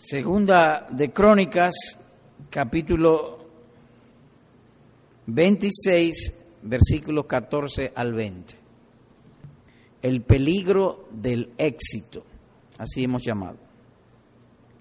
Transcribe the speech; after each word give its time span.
Segunda 0.00 0.86
de 0.88 1.12
Crónicas, 1.12 1.74
capítulo 2.48 3.44
26, 5.26 6.32
versículos 6.62 7.26
14 7.26 7.92
al 7.94 8.14
20. 8.14 8.54
El 10.00 10.22
peligro 10.22 11.06
del 11.10 11.52
éxito, 11.58 12.24
así 12.78 13.04
hemos 13.04 13.22
llamado. 13.22 13.58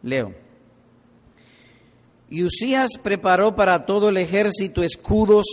Leo. 0.03 0.33
Y 2.29 2.45
Usías 2.45 2.91
preparó 3.03 3.57
para 3.57 3.85
todo 3.85 4.07
el 4.07 4.15
ejército 4.15 4.83
escudos, 4.83 5.45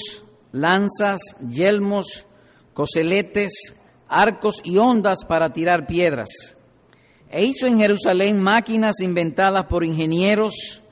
lanzas, 0.53 1.19
yelmos, 1.51 2.25
coseletes, 2.73 3.75
arcos 4.07 4.61
y 4.63 4.79
ondas 4.79 5.25
para 5.27 5.53
tirar 5.53 5.89
piedras. 5.89 6.56
E 7.31 7.45
hizo 7.45 7.67
en 7.67 7.79
Jerusalén 7.79 8.41
máquinas 8.41 9.01
inventadas 9.01 9.67
por 9.67 9.85
ingenieros 9.85 10.83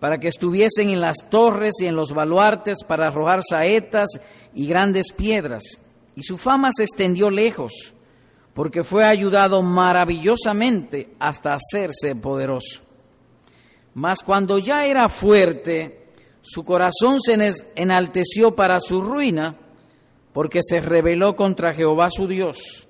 para 0.00 0.18
que 0.18 0.28
estuviesen 0.28 0.90
en 0.90 1.00
las 1.00 1.16
torres 1.30 1.74
y 1.80 1.86
en 1.86 1.96
los 1.96 2.12
baluartes 2.12 2.78
para 2.86 3.08
arrojar 3.08 3.42
saetas 3.48 4.08
y 4.54 4.66
grandes 4.66 5.12
piedras. 5.12 5.62
Y 6.14 6.22
su 6.22 6.38
fama 6.38 6.70
se 6.74 6.84
extendió 6.84 7.30
lejos, 7.30 7.94
porque 8.54 8.84
fue 8.84 9.04
ayudado 9.04 9.62
maravillosamente 9.62 11.14
hasta 11.18 11.54
hacerse 11.54 12.14
poderoso. 12.16 12.82
Mas 13.94 14.18
cuando 14.24 14.58
ya 14.58 14.86
era 14.86 15.08
fuerte, 15.08 16.08
su 16.42 16.64
corazón 16.64 17.20
se 17.20 17.54
enalteció 17.74 18.54
para 18.54 18.78
su 18.80 19.00
ruina, 19.00 19.56
porque 20.32 20.60
se 20.62 20.80
rebeló 20.80 21.34
contra 21.34 21.72
Jehová 21.72 22.10
su 22.10 22.28
Dios, 22.28 22.86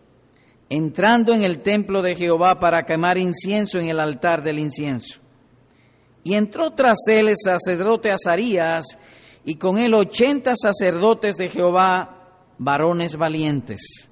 entrando 0.68 1.32
en 1.32 1.44
el 1.44 1.60
templo 1.60 2.02
de 2.02 2.14
Jehová 2.14 2.58
para 2.58 2.84
quemar 2.84 3.18
incienso 3.18 3.78
en 3.78 3.88
el 3.88 4.00
altar 4.00 4.42
del 4.42 4.58
incienso. 4.58 5.20
Y 6.24 6.34
entró 6.34 6.72
tras 6.72 6.98
él 7.08 7.28
el 7.28 7.36
sacerdote 7.42 8.10
Azarías, 8.10 8.84
y 9.44 9.54
con 9.56 9.78
él 9.78 9.94
ochenta 9.94 10.54
sacerdotes 10.56 11.36
de 11.36 11.48
Jehová, 11.48 12.30
varones 12.58 13.16
valientes. 13.16 14.08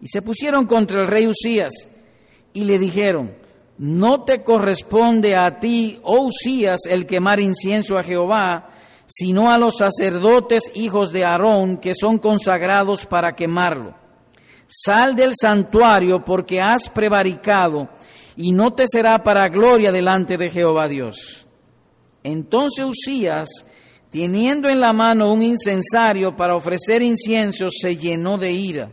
Y 0.00 0.08
se 0.08 0.20
pusieron 0.20 0.66
contra 0.66 1.00
el 1.00 1.06
rey 1.06 1.28
Usías, 1.28 1.72
y 2.52 2.64
le 2.64 2.78
dijeron, 2.78 3.36
no 3.78 4.24
te 4.24 4.42
corresponde 4.42 5.36
a 5.36 5.60
ti, 5.60 6.00
oh 6.02 6.22
Usías, 6.22 6.80
el 6.88 7.06
quemar 7.06 7.38
incienso 7.38 7.96
a 7.96 8.02
Jehová, 8.02 8.70
sino 9.06 9.52
a 9.52 9.58
los 9.58 9.76
sacerdotes 9.76 10.72
hijos 10.74 11.12
de 11.12 11.24
Aarón 11.24 11.78
que 11.78 11.94
son 11.94 12.18
consagrados 12.18 13.06
para 13.06 13.36
quemarlo. 13.36 13.94
Sal 14.68 15.16
del 15.16 15.32
santuario 15.34 16.24
porque 16.24 16.60
has 16.60 16.90
prevaricado 16.90 17.88
y 18.36 18.52
no 18.52 18.72
te 18.74 18.84
será 18.86 19.22
para 19.22 19.48
gloria 19.48 19.90
delante 19.90 20.36
de 20.36 20.50
Jehová 20.50 20.86
Dios. 20.88 21.46
Entonces 22.22 22.84
Usías, 22.84 23.48
teniendo 24.10 24.68
en 24.68 24.80
la 24.80 24.92
mano 24.92 25.32
un 25.32 25.42
incensario 25.42 26.36
para 26.36 26.54
ofrecer 26.54 27.00
incienso, 27.00 27.68
se 27.70 27.96
llenó 27.96 28.36
de 28.36 28.52
ira. 28.52 28.92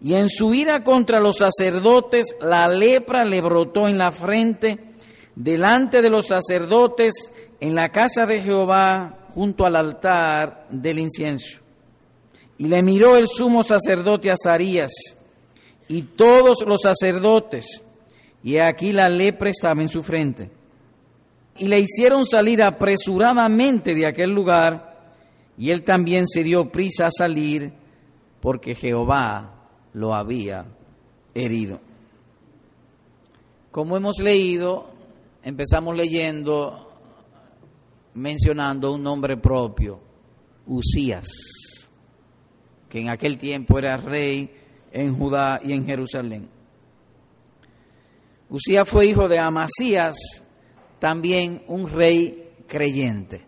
Y 0.00 0.14
en 0.14 0.28
su 0.28 0.54
ira 0.54 0.82
contra 0.82 1.20
los 1.20 1.36
sacerdotes, 1.36 2.34
la 2.40 2.66
lepra 2.66 3.24
le 3.24 3.40
brotó 3.40 3.86
en 3.86 3.98
la 3.98 4.10
frente 4.10 4.92
delante 5.36 6.02
de 6.02 6.10
los 6.10 6.26
sacerdotes 6.26 7.12
en 7.60 7.74
la 7.74 7.90
casa 7.90 8.26
de 8.26 8.42
Jehová 8.42 9.28
junto 9.34 9.64
al 9.64 9.76
altar 9.76 10.66
del 10.70 10.98
incienso. 10.98 11.61
Y 12.62 12.68
le 12.68 12.80
miró 12.80 13.16
el 13.16 13.26
sumo 13.26 13.64
sacerdote 13.64 14.30
Azarías 14.30 14.92
y 15.88 16.02
todos 16.02 16.58
los 16.64 16.82
sacerdotes, 16.82 17.82
y 18.44 18.58
aquí 18.58 18.92
la 18.92 19.08
lepra 19.08 19.50
estaba 19.50 19.82
en 19.82 19.88
su 19.88 20.04
frente. 20.04 20.48
Y 21.58 21.66
le 21.66 21.80
hicieron 21.80 22.24
salir 22.24 22.62
apresuradamente 22.62 23.96
de 23.96 24.06
aquel 24.06 24.30
lugar, 24.30 24.96
y 25.58 25.70
él 25.70 25.82
también 25.82 26.28
se 26.28 26.44
dio 26.44 26.70
prisa 26.70 27.08
a 27.08 27.10
salir, 27.10 27.72
porque 28.40 28.76
Jehová 28.76 29.54
lo 29.92 30.14
había 30.14 30.64
herido. 31.34 31.80
Como 33.72 33.96
hemos 33.96 34.20
leído, 34.20 34.88
empezamos 35.42 35.96
leyendo 35.96 36.92
mencionando 38.14 38.92
un 38.92 39.02
nombre 39.02 39.36
propio, 39.36 39.98
Usías, 40.64 41.26
que 42.92 43.00
en 43.00 43.08
aquel 43.08 43.38
tiempo 43.38 43.78
era 43.78 43.96
rey 43.96 44.50
en 44.92 45.16
Judá 45.16 45.62
y 45.64 45.72
en 45.72 45.86
Jerusalén. 45.86 46.46
Usías 48.50 48.86
fue 48.86 49.06
hijo 49.06 49.30
de 49.30 49.38
Amasías, 49.38 50.14
también 50.98 51.62
un 51.68 51.90
rey 51.90 52.50
creyente. 52.68 53.46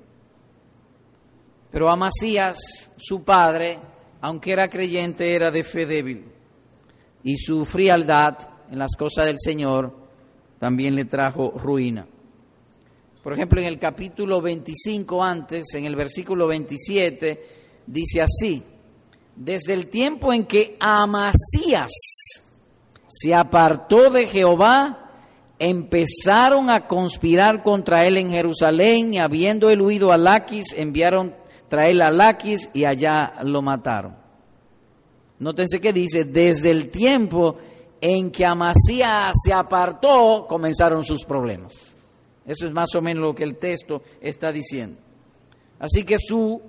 Pero 1.71 1.91
Amasías, 1.91 2.91
su 2.97 3.23
padre, 3.23 3.79
aunque 4.23 4.53
era 4.53 4.71
creyente, 4.71 5.35
era 5.35 5.51
de 5.51 5.63
fe 5.63 5.85
débil. 5.85 6.25
Y 7.23 7.37
su 7.37 7.67
frialdad 7.67 8.39
en 8.71 8.79
las 8.79 8.97
cosas 8.97 9.27
del 9.27 9.39
Señor 9.39 9.95
también 10.59 10.95
le 10.95 11.05
trajo 11.05 11.51
ruina. 11.51 12.07
Por 13.23 13.35
ejemplo, 13.35 13.61
en 13.61 13.67
el 13.67 13.79
capítulo 13.79 14.41
25 14.41 15.23
antes, 15.23 15.75
en 15.75 15.85
el 15.85 15.97
versículo 15.97 16.47
27, 16.47 17.45
dice 17.87 18.23
así, 18.23 18.65
desde 19.37 19.73
el 19.73 19.89
tiempo 19.89 20.33
en 20.33 20.45
que 20.45 20.77
Amasías 20.81 21.93
se 23.09 23.35
apartó 23.35 24.11
de 24.11 24.27
Jehová, 24.27 25.05
empezaron 25.59 26.71
a 26.71 26.87
conspirar 26.87 27.63
contra 27.63 28.07
él 28.07 28.19
en 28.19 28.31
Jerusalén 28.31 29.15
y 29.15 29.19
habiendo 29.19 29.71
él 29.71 29.81
huido 29.81 30.13
a 30.13 30.19
Laquis, 30.19 30.73
enviaron 30.77 31.35
traer 31.69 32.03
a 32.03 32.11
Laquis 32.11 32.69
y 32.73 32.85
allá 32.85 33.35
lo 33.45 33.63
mataron. 33.63 34.17
Nótense 35.39 35.81
que 35.81 35.93
dice, 35.93 36.25
desde 36.25 36.71
el 36.71 36.91
tiempo 36.91 37.57
en 38.01 38.31
que 38.31 38.45
Amasías 38.45 39.33
se 39.45 39.53
apartó, 39.53 40.47
comenzaron 40.49 41.05
sus 41.05 41.25
problemas. 41.25 41.95
Eso 42.47 42.67
es 42.67 42.73
más 42.73 42.95
o 42.95 43.01
menos 43.01 43.23
lo 43.23 43.35
que 43.35 43.45
el 43.45 43.57
texto 43.57 44.03
está 44.21 44.53
diciendo. 44.53 44.99
Así 45.79 46.05
que 46.05 46.17
su 46.19 46.61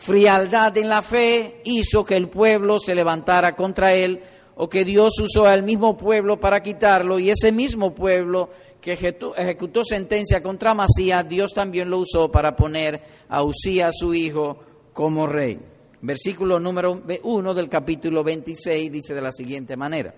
frialdad 0.00 0.76
en 0.78 0.88
la 0.88 1.02
fe 1.02 1.60
hizo 1.64 2.04
que 2.04 2.16
el 2.16 2.28
pueblo 2.28 2.80
se 2.80 2.94
levantara 2.94 3.54
contra 3.54 3.92
él 3.92 4.22
o 4.56 4.68
que 4.68 4.84
Dios 4.84 5.12
usó 5.20 5.46
al 5.46 5.62
mismo 5.62 5.94
pueblo 5.96 6.40
para 6.40 6.62
quitarlo 6.62 7.18
y 7.18 7.30
ese 7.30 7.52
mismo 7.52 7.94
pueblo 7.94 8.48
que 8.80 8.94
ejecutó 8.94 9.84
sentencia 9.84 10.42
contra 10.42 10.72
Masías, 10.72 11.28
Dios 11.28 11.52
también 11.52 11.90
lo 11.90 11.98
usó 11.98 12.30
para 12.30 12.56
poner 12.56 12.98
a 13.28 13.42
Usías, 13.42 13.94
su 13.98 14.14
hijo, 14.14 14.56
como 14.94 15.26
rey. 15.26 15.60
Versículo 16.00 16.58
número 16.58 17.02
1 17.22 17.54
del 17.54 17.68
capítulo 17.68 18.24
26 18.24 18.90
dice 18.90 19.12
de 19.12 19.20
la 19.20 19.32
siguiente 19.32 19.76
manera. 19.76 20.14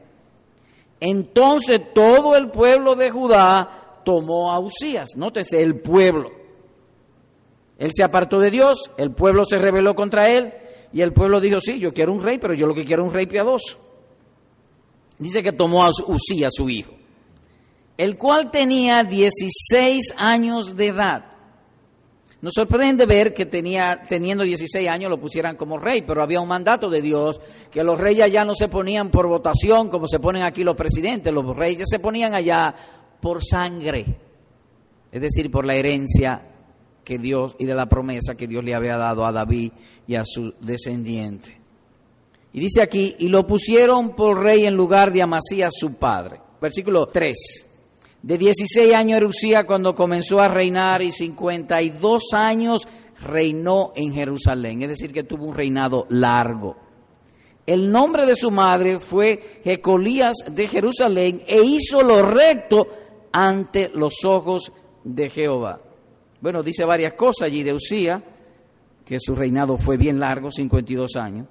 Entonces 1.00 1.93
todo 1.93 2.37
el 2.37 2.50
pueblo 2.50 2.94
de 2.94 3.10
Judá 3.10 4.00
tomó 4.04 4.53
a 4.53 4.60
Usías. 4.60 5.16
Nótese, 5.16 5.60
el 5.60 5.81
pueblo. 5.81 6.42
Él 7.82 7.91
se 7.93 8.04
apartó 8.04 8.38
de 8.38 8.53
Dios, 8.53 8.93
el 8.97 9.10
pueblo 9.10 9.44
se 9.44 9.59
rebeló 9.59 9.97
contra 9.97 10.31
él 10.31 10.53
y 10.93 11.00
el 11.00 11.12
pueblo 11.12 11.41
dijo, 11.41 11.60
sí, 11.60 11.81
yo 11.81 11.93
quiero 11.93 12.12
un 12.12 12.22
rey, 12.22 12.38
pero 12.38 12.54
yo 12.54 12.69
lo 12.69 12.76
que 12.76 12.84
quiero 12.84 13.03
es 13.03 13.09
un 13.09 13.15
rey 13.15 13.26
piadoso. 13.26 13.76
Dice 15.19 15.43
que 15.43 15.50
tomó 15.50 15.82
a 15.82 15.91
Usías, 16.06 16.53
su 16.54 16.70
hijo, 16.70 16.93
el 17.97 18.16
cual 18.16 18.53
tenía 18.53 19.03
16 19.03 20.15
años 20.16 20.76
de 20.76 20.87
edad. 20.87 21.25
Nos 22.41 22.53
sorprende 22.54 23.04
ver 23.04 23.34
que 23.34 23.47
tenía, 23.47 24.04
teniendo 24.09 24.44
16 24.44 24.88
años 24.88 25.10
lo 25.10 25.19
pusieran 25.19 25.56
como 25.56 25.76
rey, 25.76 26.03
pero 26.03 26.22
había 26.22 26.41
un 26.41 26.47
mandato 26.47 26.88
de 26.88 27.03
Dios 27.03 27.41
que 27.69 27.82
los 27.82 27.99
reyes 27.99 28.31
ya 28.31 28.44
no 28.44 28.54
se 28.54 28.69
ponían 28.69 29.10
por 29.10 29.26
votación 29.26 29.88
como 29.88 30.06
se 30.06 30.20
ponen 30.20 30.44
aquí 30.44 30.62
los 30.62 30.76
presidentes, 30.76 31.32
los 31.32 31.56
reyes 31.56 31.88
se 31.91 31.99
ponían 31.99 32.32
allá 32.32 32.72
por 33.20 33.43
sangre, 33.43 34.06
es 35.11 35.20
decir, 35.20 35.50
por 35.50 35.67
la 35.67 35.75
herencia 35.75 36.46
que 37.04 37.19
Dios 37.19 37.56
y 37.58 37.64
de 37.64 37.75
la 37.75 37.87
promesa 37.87 38.37
que 38.37 38.46
Dios 38.46 38.64
le 38.64 38.75
había 38.75 38.96
dado 38.96 39.26
a 39.26 39.32
David 39.32 39.72
y 40.06 40.14
a 40.14 40.25
su 40.25 40.54
descendiente. 40.60 41.60
Y 42.52 42.60
dice 42.60 42.82
aquí, 42.82 43.16
y 43.19 43.28
lo 43.28 43.46
pusieron 43.46 44.14
por 44.14 44.43
rey 44.43 44.64
en 44.64 44.75
lugar 44.75 45.12
de 45.12 45.22
Amasías 45.22 45.72
su 45.75 45.94
padre. 45.94 46.40
Versículo 46.60 47.08
3. 47.08 47.37
De 48.22 48.38
16 48.38 48.94
años 48.94 49.16
era 49.16 49.26
Usía 49.26 49.66
cuando 49.66 49.94
comenzó 49.94 50.38
a 50.38 50.49
reinar 50.49 51.02
y 51.02 51.10
52 51.10 52.22
años 52.34 52.87
reinó 53.20 53.93
en 53.96 54.12
Jerusalén, 54.12 54.82
es 54.82 54.88
decir, 54.90 55.12
que 55.12 55.25
tuvo 55.25 55.46
un 55.46 55.54
reinado 55.54 56.06
largo. 56.10 56.76
El 57.66 57.90
nombre 57.90 58.26
de 58.26 58.37
su 58.37 58.50
madre 58.50 58.99
fue 58.99 59.60
Jecolías 59.64 60.37
de 60.50 60.69
Jerusalén 60.69 61.43
e 61.46 61.62
hizo 61.62 62.02
lo 62.02 62.22
recto 62.22 62.88
ante 63.32 63.88
los 63.94 64.25
ojos 64.25 64.72
de 65.04 65.31
Jehová. 65.31 65.81
Bueno, 66.43 66.65
dice 66.65 66.85
varias 66.85 67.12
cosas 67.15 67.47
allí 67.47 67.62
de 67.62 67.73
Usía, 67.73 68.21
que 69.05 69.19
su 69.21 69.37
reinado 69.37 69.79
fue 69.79 69.97
bien 69.97 70.19
largo, 70.19 70.50
52 70.50 71.15
años. 71.15 71.47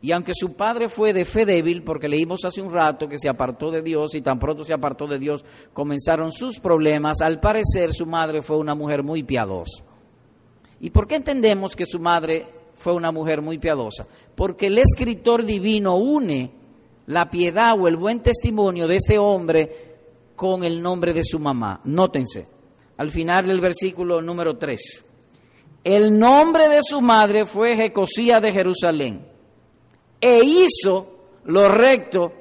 Y 0.00 0.12
aunque 0.12 0.32
su 0.34 0.54
padre 0.54 0.88
fue 0.88 1.12
de 1.12 1.26
fe 1.26 1.44
débil, 1.44 1.82
porque 1.82 2.08
leímos 2.08 2.46
hace 2.46 2.62
un 2.62 2.72
rato 2.72 3.08
que 3.08 3.18
se 3.18 3.28
apartó 3.28 3.70
de 3.70 3.82
Dios 3.82 4.14
y 4.14 4.22
tan 4.22 4.38
pronto 4.38 4.64
se 4.64 4.72
apartó 4.72 5.06
de 5.06 5.18
Dios 5.18 5.44
comenzaron 5.74 6.32
sus 6.32 6.60
problemas, 6.60 7.20
al 7.20 7.40
parecer 7.40 7.92
su 7.92 8.06
madre 8.06 8.40
fue 8.40 8.56
una 8.56 8.74
mujer 8.74 9.02
muy 9.02 9.22
piadosa. 9.22 9.84
¿Y 10.80 10.88
por 10.88 11.06
qué 11.06 11.16
entendemos 11.16 11.76
que 11.76 11.84
su 11.84 12.00
madre 12.00 12.46
fue 12.76 12.94
una 12.94 13.12
mujer 13.12 13.42
muy 13.42 13.58
piadosa? 13.58 14.06
Porque 14.34 14.66
el 14.66 14.78
escritor 14.78 15.44
divino 15.44 15.96
une 15.96 16.50
la 17.06 17.28
piedad 17.28 17.78
o 17.78 17.86
el 17.86 17.96
buen 17.96 18.20
testimonio 18.20 18.86
de 18.86 18.96
este 18.96 19.18
hombre 19.18 19.94
con 20.36 20.64
el 20.64 20.82
nombre 20.82 21.12
de 21.12 21.24
su 21.24 21.38
mamá. 21.38 21.80
Nótense, 21.84 22.53
al 22.96 23.10
final 23.10 23.46
del 23.46 23.60
versículo 23.60 24.20
número 24.20 24.56
3. 24.56 25.04
El 25.84 26.18
nombre 26.18 26.68
de 26.68 26.80
su 26.82 27.00
madre 27.00 27.44
fue 27.44 27.76
Jecosía 27.76 28.40
de 28.40 28.52
Jerusalén 28.52 29.26
e 30.20 30.40
hizo 30.42 31.14
lo 31.44 31.68
recto 31.68 32.32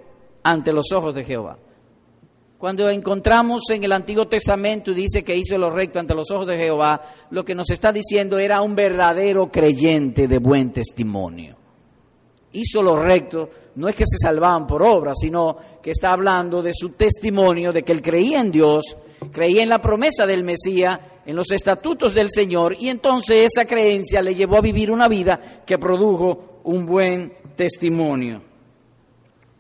ante 0.44 0.72
los 0.72 0.92
ojos 0.92 1.14
de 1.14 1.26
Jehová. 1.26 1.58
Cuando 2.58 2.90
encontramos 2.90 3.64
en 3.72 3.84
el 3.84 3.92
Antiguo 3.92 4.30
Testamento 4.30 4.94
dice 4.94 5.22
que 5.22 5.36
hizo 5.36 5.58
lo 5.58 5.70
recto 5.70 6.00
ante 6.00 6.16
los 6.16 6.32
ojos 6.32 6.48
de 6.48 6.58
Jehová, 6.58 7.02
lo 7.32 7.44
que 7.44 7.54
nos 7.54 7.70
está 7.70 7.92
diciendo 7.92 8.40
era 8.40 8.62
un 8.62 8.74
verdadero 8.74 9.52
creyente 9.52 10.30
de 10.30 10.38
buen 10.38 10.72
testimonio. 10.72 11.58
Hizo 12.54 12.82
lo 12.82 12.96
recto, 12.96 13.50
no 13.76 13.90
es 13.90 13.96
que 13.96 14.06
se 14.08 14.18
salvaban 14.18 14.66
por 14.66 14.82
obra, 14.82 15.12
sino 15.14 15.58
que 15.82 15.92
está 15.92 16.14
hablando 16.14 16.62
de 16.62 16.72
su 16.74 16.92
testimonio, 16.92 17.74
de 17.74 17.84
que 17.84 17.92
él 17.92 18.02
creía 18.02 18.40
en 18.40 18.52
Dios, 18.52 18.96
creía 19.32 19.64
en 19.64 19.70
la 19.70 19.82
promesa 19.82 20.26
del 20.26 20.44
Mesías, 20.44 21.00
en 21.26 21.36
los 21.36 21.52
estatutos 21.52 22.14
del 22.14 22.30
Señor, 22.30 22.76
y 22.80 22.90
entonces 22.90 23.52
esa 23.52 23.66
creencia 23.66 24.22
le 24.22 24.36
llevó 24.36 24.58
a 24.58 24.62
vivir 24.62 24.92
una 24.92 25.08
vida 25.08 25.64
que 25.66 25.78
produjo 25.78 26.62
un 26.64 26.86
buen 26.86 27.34
testimonio, 27.56 28.42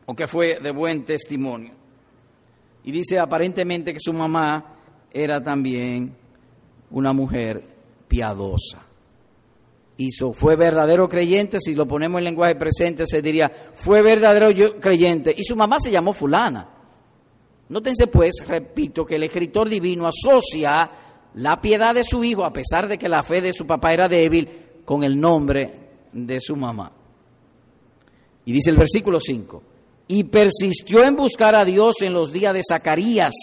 o 0.05 0.15
que 0.15 0.27
fue 0.27 0.59
de 0.59 0.71
buen 0.71 1.03
testimonio. 1.03 1.71
Y 2.83 2.91
dice 2.91 3.19
aparentemente 3.19 3.93
que 3.93 3.99
su 3.99 4.11
mamá 4.11 4.75
era 5.11 5.41
también 5.41 6.15
una 6.91 7.13
mujer 7.13 7.63
piadosa. 8.07 8.79
Hizo, 9.95 10.33
fue 10.33 10.55
verdadero 10.55 11.07
creyente, 11.07 11.59
si 11.59 11.73
lo 11.75 11.87
ponemos 11.87 12.17
en 12.19 12.25
lenguaje 12.25 12.55
presente 12.55 13.05
se 13.05 13.21
diría, 13.21 13.51
fue 13.73 14.01
verdadero 14.01 14.49
creyente. 14.79 15.33
Y 15.37 15.43
su 15.43 15.55
mamá 15.55 15.79
se 15.79 15.91
llamó 15.91 16.13
fulana. 16.13 16.72
Nótense 17.69 18.07
pues, 18.07 18.35
repito, 18.45 19.05
que 19.05 19.15
el 19.15 19.23
escritor 19.23 19.69
divino 19.69 20.07
asocia 20.07 20.91
la 21.35 21.61
piedad 21.61 21.95
de 21.95 22.03
su 22.03 22.23
hijo, 22.23 22.45
a 22.45 22.53
pesar 22.53 22.87
de 22.87 22.97
que 22.97 23.09
la 23.09 23.23
fe 23.23 23.41
de 23.41 23.53
su 23.53 23.65
papá 23.65 23.93
era 23.93 24.07
débil, 24.07 24.47
con 24.85 25.03
el 25.03 25.19
nombre 25.19 25.73
de 26.11 26.39
su 26.39 26.55
mamá. 26.55 26.91
Y 28.45 28.51
dice 28.51 28.69
el 28.69 28.77
versículo 28.77 29.19
5, 29.19 29.63
y 30.07 30.25
persistió 30.25 31.03
en 31.03 31.15
buscar 31.15 31.55
a 31.55 31.65
Dios 31.65 31.95
en 32.01 32.13
los 32.13 32.31
días 32.31 32.53
de 32.53 32.61
Zacarías, 32.67 33.33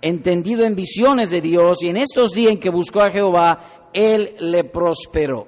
entendido 0.00 0.64
en 0.64 0.74
visiones 0.74 1.30
de 1.30 1.40
Dios, 1.40 1.82
y 1.82 1.88
en 1.88 1.98
estos 1.98 2.32
días 2.32 2.52
en 2.52 2.60
que 2.60 2.70
buscó 2.70 3.00
a 3.00 3.10
Jehová, 3.10 3.90
él 3.92 4.34
le 4.40 4.64
prosperó. 4.64 5.46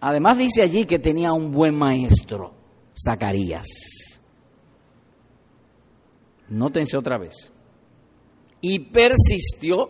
Además 0.00 0.38
dice 0.38 0.62
allí 0.62 0.84
que 0.84 0.98
tenía 0.98 1.32
un 1.32 1.50
buen 1.50 1.74
maestro, 1.74 2.52
Zacarías. 2.94 3.66
Nótense 6.50 6.96
otra 6.96 7.18
vez. 7.18 7.50
Y 8.60 8.78
persistió, 8.78 9.88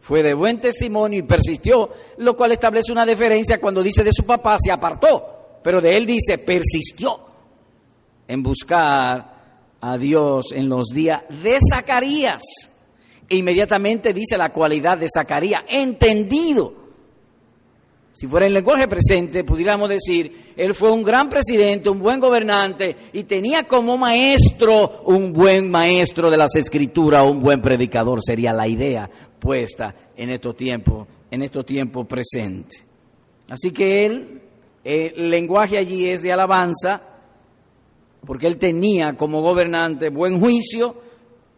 fue 0.00 0.22
de 0.22 0.34
buen 0.34 0.60
testimonio 0.60 1.20
y 1.20 1.22
persistió, 1.22 1.90
lo 2.18 2.36
cual 2.36 2.52
establece 2.52 2.90
una 2.90 3.06
diferencia 3.06 3.60
cuando 3.60 3.82
dice 3.82 4.02
de 4.02 4.12
su 4.12 4.24
papá, 4.24 4.56
se 4.58 4.72
apartó, 4.72 5.60
pero 5.62 5.80
de 5.80 5.96
él 5.96 6.06
dice, 6.06 6.38
persistió 6.38 7.20
en 8.26 8.42
buscar 8.42 9.38
a 9.80 9.98
Dios 9.98 10.52
en 10.52 10.68
los 10.68 10.88
días 10.88 11.22
de 11.42 11.58
Zacarías. 11.72 12.42
E 13.28 13.36
inmediatamente 13.36 14.14
dice 14.14 14.38
la 14.38 14.52
cualidad 14.52 14.98
de 14.98 15.08
Zacarías, 15.14 15.62
entendido. 15.68 16.87
Si 18.18 18.26
fuera 18.26 18.46
en 18.46 18.52
lenguaje 18.52 18.88
presente, 18.88 19.44
pudiéramos 19.44 19.88
decir, 19.88 20.52
él 20.56 20.74
fue 20.74 20.90
un 20.90 21.04
gran 21.04 21.28
presidente, 21.28 21.88
un 21.88 22.00
buen 22.00 22.18
gobernante 22.18 22.96
y 23.12 23.22
tenía 23.22 23.62
como 23.62 23.96
maestro 23.96 25.02
un 25.04 25.32
buen 25.32 25.70
maestro 25.70 26.28
de 26.28 26.36
las 26.36 26.56
escrituras, 26.56 27.24
un 27.24 27.40
buen 27.40 27.62
predicador, 27.62 28.18
sería 28.20 28.52
la 28.52 28.66
idea 28.66 29.08
puesta 29.38 29.94
en 30.16 30.30
estos 30.30 30.56
tiempos, 30.56 31.06
en 31.30 31.42
estos 31.42 31.64
tiempos 31.64 32.08
presentes. 32.08 32.82
Así 33.48 33.70
que 33.70 34.06
él, 34.06 34.42
el 34.82 35.30
lenguaje 35.30 35.78
allí 35.78 36.08
es 36.08 36.20
de 36.20 36.32
alabanza, 36.32 37.00
porque 38.26 38.48
él 38.48 38.56
tenía 38.56 39.16
como 39.16 39.42
gobernante 39.42 40.08
buen 40.08 40.40
juicio, 40.40 40.96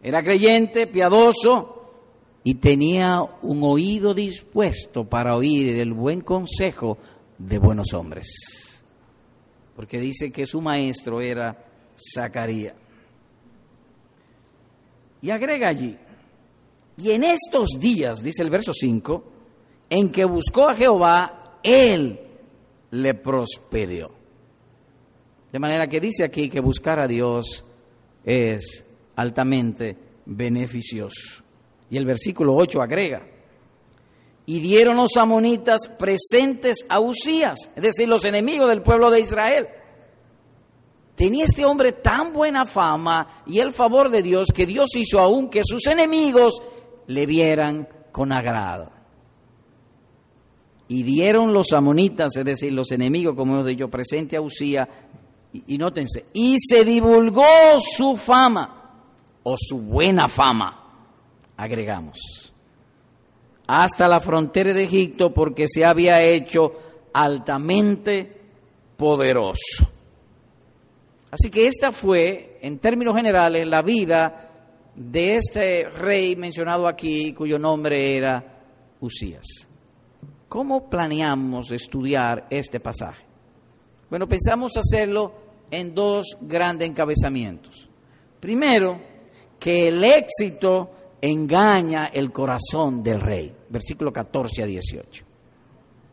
era 0.03 0.21
creyente, 0.21 0.85
piadoso 0.85 1.80
y 2.43 2.55
tenía 2.55 3.21
un 3.41 3.63
oído 3.63 4.13
dispuesto 4.13 5.05
para 5.05 5.35
oír 5.35 5.75
el 5.79 5.93
buen 5.93 6.21
consejo 6.21 6.97
de 7.37 7.59
buenos 7.59 7.93
hombres. 7.93 8.83
Porque 9.75 9.99
dice 9.99 10.31
que 10.31 10.45
su 10.45 10.61
maestro 10.61 11.21
era 11.21 11.65
Zacarías. 12.13 12.75
Y 15.21 15.29
agrega 15.29 15.67
allí, 15.67 15.95
y 16.97 17.11
en 17.11 17.23
estos 17.23 17.79
días, 17.79 18.21
dice 18.21 18.43
el 18.43 18.49
verso 18.49 18.73
5, 18.73 19.23
en 19.89 20.11
que 20.11 20.25
buscó 20.25 20.69
a 20.69 20.75
Jehová, 20.75 21.59
él 21.63 22.19
le 22.91 23.13
prosperó. 23.15 24.11
De 25.51 25.59
manera 25.59 25.87
que 25.87 25.99
dice 25.99 26.23
aquí 26.23 26.49
que 26.49 26.59
buscar 26.59 26.99
a 26.99 27.07
Dios 27.07 27.65
es 28.23 28.85
altamente 29.15 29.97
beneficioso. 30.25 31.40
Y 31.91 31.97
el 31.97 32.05
versículo 32.05 32.55
8 32.55 32.81
agrega, 32.81 33.21
y 34.47 34.59
dieron 34.59 34.97
los 34.97 35.15
amonitas 35.17 35.87
presentes 35.99 36.77
a 36.89 36.99
Usías, 36.99 37.69
es 37.75 37.83
decir, 37.83 38.09
los 38.09 38.25
enemigos 38.25 38.69
del 38.69 38.81
pueblo 38.81 39.11
de 39.11 39.19
Israel. 39.19 39.67
Tenía 41.15 41.45
este 41.45 41.65
hombre 41.65 41.91
tan 41.91 42.33
buena 42.33 42.65
fama 42.65 43.43
y 43.45 43.59
el 43.59 43.71
favor 43.71 44.09
de 44.09 44.23
Dios 44.23 44.47
que 44.53 44.65
Dios 44.65 44.89
hizo 44.95 45.19
aún 45.19 45.49
que 45.49 45.61
sus 45.63 45.85
enemigos 45.85 46.63
le 47.07 47.25
vieran 47.25 47.87
con 48.11 48.31
agrado. 48.31 48.89
Y 50.87 51.03
dieron 51.03 51.53
los 51.53 51.71
amonitas, 51.73 52.35
es 52.35 52.43
decir, 52.43 52.73
los 52.73 52.91
enemigos, 52.91 53.35
como 53.35 53.53
hemos 53.53 53.67
dicho, 53.67 53.89
presente 53.89 54.35
a 54.35 54.41
Usías, 54.41 54.87
y, 55.53 55.77
nótense, 55.77 56.25
y 56.33 56.57
se 56.59 56.83
divulgó 56.83 57.43
su 57.79 58.17
fama 58.17 58.89
o 59.43 59.55
su 59.57 59.77
buena 59.79 60.27
fama, 60.27 60.80
agregamos, 61.61 62.17
hasta 63.67 64.07
la 64.07 64.19
frontera 64.19 64.73
de 64.73 64.83
Egipto 64.83 65.31
porque 65.31 65.67
se 65.67 65.85
había 65.85 66.23
hecho 66.23 66.73
altamente 67.13 68.41
poderoso. 68.97 69.87
Así 71.29 71.51
que 71.51 71.67
esta 71.67 71.91
fue, 71.91 72.57
en 72.61 72.79
términos 72.79 73.15
generales, 73.15 73.67
la 73.67 73.83
vida 73.83 74.49
de 74.95 75.37
este 75.37 75.87
rey 75.87 76.35
mencionado 76.35 76.87
aquí, 76.87 77.31
cuyo 77.33 77.59
nombre 77.59 78.17
era 78.17 78.59
Usías. 78.99 79.67
¿Cómo 80.49 80.89
planeamos 80.89 81.71
estudiar 81.71 82.47
este 82.49 82.79
pasaje? 82.79 83.23
Bueno, 84.09 84.27
pensamos 84.27 84.75
hacerlo 84.75 85.33
en 85.69 85.93
dos 85.93 86.37
grandes 86.41 86.89
encabezamientos. 86.89 87.87
Primero, 88.39 88.99
que 89.59 89.87
el 89.89 90.03
éxito 90.03 90.89
engaña 91.21 92.07
el 92.07 92.31
corazón 92.31 93.03
del 93.03 93.21
rey, 93.21 93.53
versículo 93.69 94.11
14 94.11 94.63
a 94.63 94.65
18. 94.65 95.25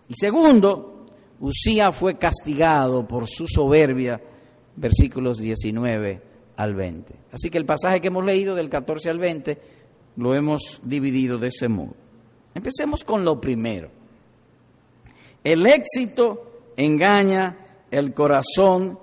Y 0.08 0.14
segundo, 0.14 1.06
Usía 1.40 1.92
fue 1.92 2.18
castigado 2.18 3.06
por 3.06 3.28
su 3.28 3.46
soberbia, 3.46 4.20
versículos 4.76 5.38
19 5.38 6.22
al 6.56 6.74
20. 6.74 7.14
Así 7.32 7.50
que 7.50 7.58
el 7.58 7.64
pasaje 7.64 8.00
que 8.00 8.08
hemos 8.08 8.24
leído 8.24 8.54
del 8.54 8.68
14 8.68 9.10
al 9.10 9.18
20 9.18 9.58
lo 10.16 10.34
hemos 10.34 10.80
dividido 10.82 11.38
de 11.38 11.48
ese 11.48 11.68
modo. 11.68 11.94
Empecemos 12.54 13.04
con 13.04 13.24
lo 13.24 13.40
primero. 13.40 13.90
El 15.44 15.66
éxito 15.66 16.72
engaña 16.76 17.56
el 17.90 18.12
corazón 18.12 18.98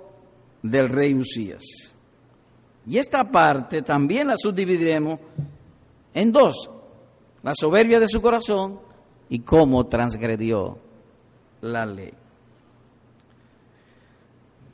del 0.62 0.90
rey 0.90 1.14
Usías. 1.14 1.64
Y 2.86 2.98
esta 2.98 3.30
parte 3.30 3.82
también 3.82 4.28
la 4.28 4.36
subdividiremos 4.36 5.18
en 6.16 6.32
dos, 6.32 6.70
la 7.42 7.52
soberbia 7.54 8.00
de 8.00 8.08
su 8.08 8.20
corazón 8.20 8.80
y 9.28 9.40
cómo 9.40 9.86
transgredió 9.86 10.78
la 11.60 11.86
ley. 11.86 12.12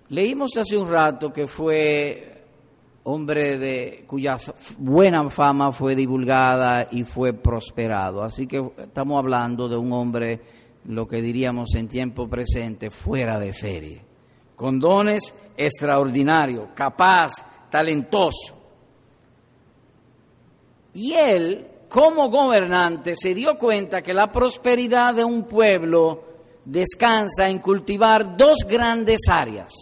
Leímos 0.09 0.57
hace 0.57 0.77
un 0.77 0.91
rato 0.91 1.33
que 1.33 1.47
fue 1.47 2.45
hombre 3.05 3.59
de 3.59 4.05
cuya 4.07 4.37
buena 4.79 5.29
fama 5.29 5.73
fue 5.73 5.95
divulgada 5.95 6.87
y 6.91 7.05
fue 7.05 7.33
prosperado. 7.33 8.23
Así 8.23 8.47
que 8.47 8.63
estamos 8.79 9.19
hablando 9.19 9.69
de 9.69 9.77
un 9.77 9.93
hombre, 9.93 10.41
lo 10.87 11.07
que 11.09 11.21
diríamos 11.21 11.75
en 11.75 11.89
tiempo 11.89 12.29
presente, 12.29 12.91
fuera 12.91 13.39
de 13.39 13.53
serie 13.53 14.13
con 14.63 14.79
dones 14.79 15.35
extraordinarios, 15.57 16.69
capaz, 16.73 17.33
talentoso. 17.69 18.62
Y 20.95 21.15
él, 21.15 21.67
como 21.89 22.29
gobernante, 22.29 23.15
se 23.17 23.35
dio 23.35 23.59
cuenta 23.59 24.03
que 24.03 24.15
la 24.15 24.31
prosperidad 24.31 25.15
de 25.15 25.25
un 25.25 25.45
pueblo 25.45 26.25
descansa 26.65 27.49
en 27.49 27.59
cultivar 27.59 28.37
dos 28.37 28.59
grandes 28.69 29.21
áreas, 29.29 29.73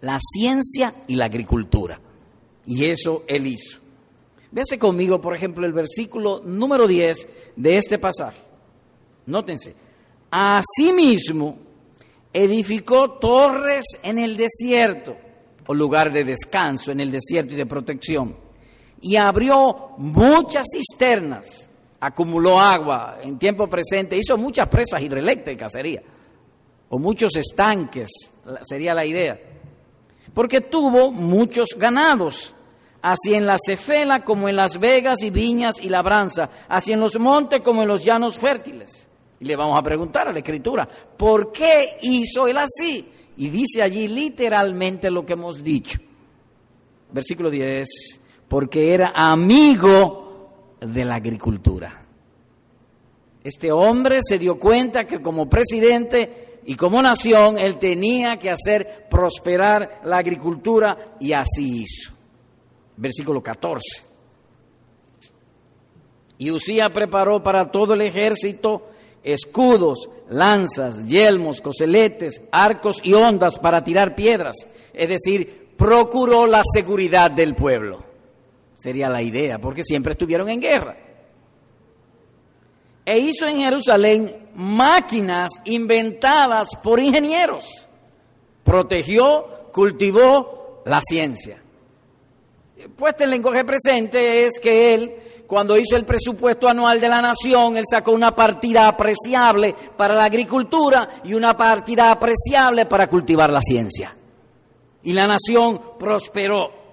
la 0.00 0.18
ciencia 0.20 0.94
y 1.06 1.14
la 1.14 1.26
agricultura. 1.26 2.00
Y 2.66 2.84
eso 2.86 3.24
él 3.26 3.46
hizo. 3.46 3.80
Véase 4.50 4.78
conmigo, 4.78 5.20
por 5.20 5.34
ejemplo, 5.34 5.66
el 5.66 5.72
versículo 5.72 6.40
número 6.44 6.86
10 6.86 7.28
de 7.56 7.76
este 7.76 7.98
pasaje. 7.98 8.38
Nótense. 9.26 9.74
Asimismo, 10.30 11.58
edificó 12.32 13.12
torres 13.12 13.84
en 14.02 14.18
el 14.18 14.36
desierto, 14.36 15.16
o 15.66 15.74
lugar 15.74 16.12
de 16.12 16.24
descanso 16.24 16.92
en 16.92 17.00
el 17.00 17.10
desierto 17.10 17.54
y 17.54 17.56
de 17.56 17.66
protección, 17.66 18.36
y 19.04 19.16
abrió 19.16 19.90
muchas 19.98 20.66
cisternas, 20.72 21.70
acumuló 22.00 22.58
agua 22.58 23.18
en 23.22 23.38
tiempo 23.38 23.66
presente, 23.66 24.16
hizo 24.16 24.38
muchas 24.38 24.66
presas 24.68 25.02
hidroeléctricas, 25.02 25.72
sería, 25.72 26.02
o 26.88 26.98
muchos 26.98 27.36
estanques, 27.36 28.08
sería 28.62 28.94
la 28.94 29.04
idea, 29.04 29.38
porque 30.32 30.62
tuvo 30.62 31.12
muchos 31.12 31.76
ganados, 31.76 32.54
así 33.02 33.34
en 33.34 33.44
la 33.44 33.58
cefela 33.62 34.24
como 34.24 34.48
en 34.48 34.56
las 34.56 34.80
vegas 34.80 35.20
y 35.22 35.28
viñas 35.28 35.74
y 35.82 35.90
labranza, 35.90 36.48
así 36.66 36.92
en 36.92 37.00
los 37.00 37.18
montes 37.18 37.60
como 37.60 37.82
en 37.82 37.88
los 37.88 38.02
llanos 38.02 38.38
fértiles. 38.38 39.06
Y 39.38 39.44
le 39.44 39.54
vamos 39.54 39.78
a 39.78 39.82
preguntar 39.82 40.28
a 40.28 40.32
la 40.32 40.38
escritura, 40.38 40.88
¿por 40.88 41.52
qué 41.52 41.98
hizo 42.00 42.48
él 42.48 42.56
así? 42.56 43.06
Y 43.36 43.50
dice 43.50 43.82
allí 43.82 44.08
literalmente 44.08 45.10
lo 45.10 45.26
que 45.26 45.34
hemos 45.34 45.62
dicho. 45.62 45.98
Versículo 47.12 47.50
10, 47.50 47.86
porque 48.54 48.94
era 48.94 49.10
amigo 49.16 50.76
de 50.80 51.04
la 51.04 51.16
agricultura. 51.16 52.06
Este 53.42 53.72
hombre 53.72 54.20
se 54.22 54.38
dio 54.38 54.60
cuenta 54.60 55.08
que 55.08 55.20
como 55.20 55.50
presidente 55.50 56.60
y 56.64 56.76
como 56.76 57.02
nación 57.02 57.58
él 57.58 57.80
tenía 57.80 58.38
que 58.38 58.52
hacer 58.52 59.08
prosperar 59.10 60.02
la 60.04 60.18
agricultura 60.18 61.16
y 61.18 61.32
así 61.32 61.82
hizo 61.82 62.12
versículo 62.96 63.42
14. 63.42 64.04
Y 66.38 66.52
Usía 66.52 66.92
preparó 66.92 67.42
para 67.42 67.72
todo 67.72 67.94
el 67.94 68.02
ejército 68.02 68.86
escudos, 69.24 70.08
lanzas, 70.30 71.06
yelmos, 71.06 71.60
coseletes, 71.60 72.40
arcos 72.52 72.98
y 73.02 73.14
ondas 73.14 73.58
para 73.58 73.82
tirar 73.82 74.14
piedras. 74.14 74.54
Es 74.92 75.08
decir, 75.08 75.70
procuró 75.76 76.46
la 76.46 76.62
seguridad 76.72 77.32
del 77.32 77.56
pueblo. 77.56 78.13
Sería 78.84 79.08
la 79.08 79.22
idea, 79.22 79.58
porque 79.58 79.82
siempre 79.82 80.12
estuvieron 80.12 80.50
en 80.50 80.60
guerra. 80.60 80.94
E 83.06 83.18
hizo 83.18 83.46
en 83.46 83.60
Jerusalén 83.60 84.50
máquinas 84.54 85.52
inventadas 85.64 86.68
por 86.82 87.00
ingenieros. 87.00 87.88
Protegió, 88.62 89.70
cultivó 89.72 90.82
la 90.84 91.00
ciencia 91.00 91.64
puesta 92.88 93.24
en 93.24 93.30
lenguaje 93.30 93.64
presente 93.64 94.46
es 94.46 94.58
que 94.60 94.94
él, 94.94 95.14
cuando 95.46 95.76
hizo 95.76 95.96
el 95.96 96.04
presupuesto 96.04 96.68
anual 96.68 97.00
de 97.00 97.08
la 97.08 97.20
nación, 97.20 97.76
él 97.76 97.84
sacó 97.88 98.12
una 98.12 98.34
partida 98.34 98.88
apreciable 98.88 99.74
para 99.96 100.14
la 100.14 100.24
agricultura 100.24 101.08
y 101.24 101.34
una 101.34 101.56
partida 101.56 102.10
apreciable 102.10 102.86
para 102.86 103.08
cultivar 103.08 103.52
la 103.52 103.60
ciencia. 103.60 104.16
Y 105.02 105.12
la 105.12 105.26
nación 105.26 105.80
prosperó. 105.98 106.83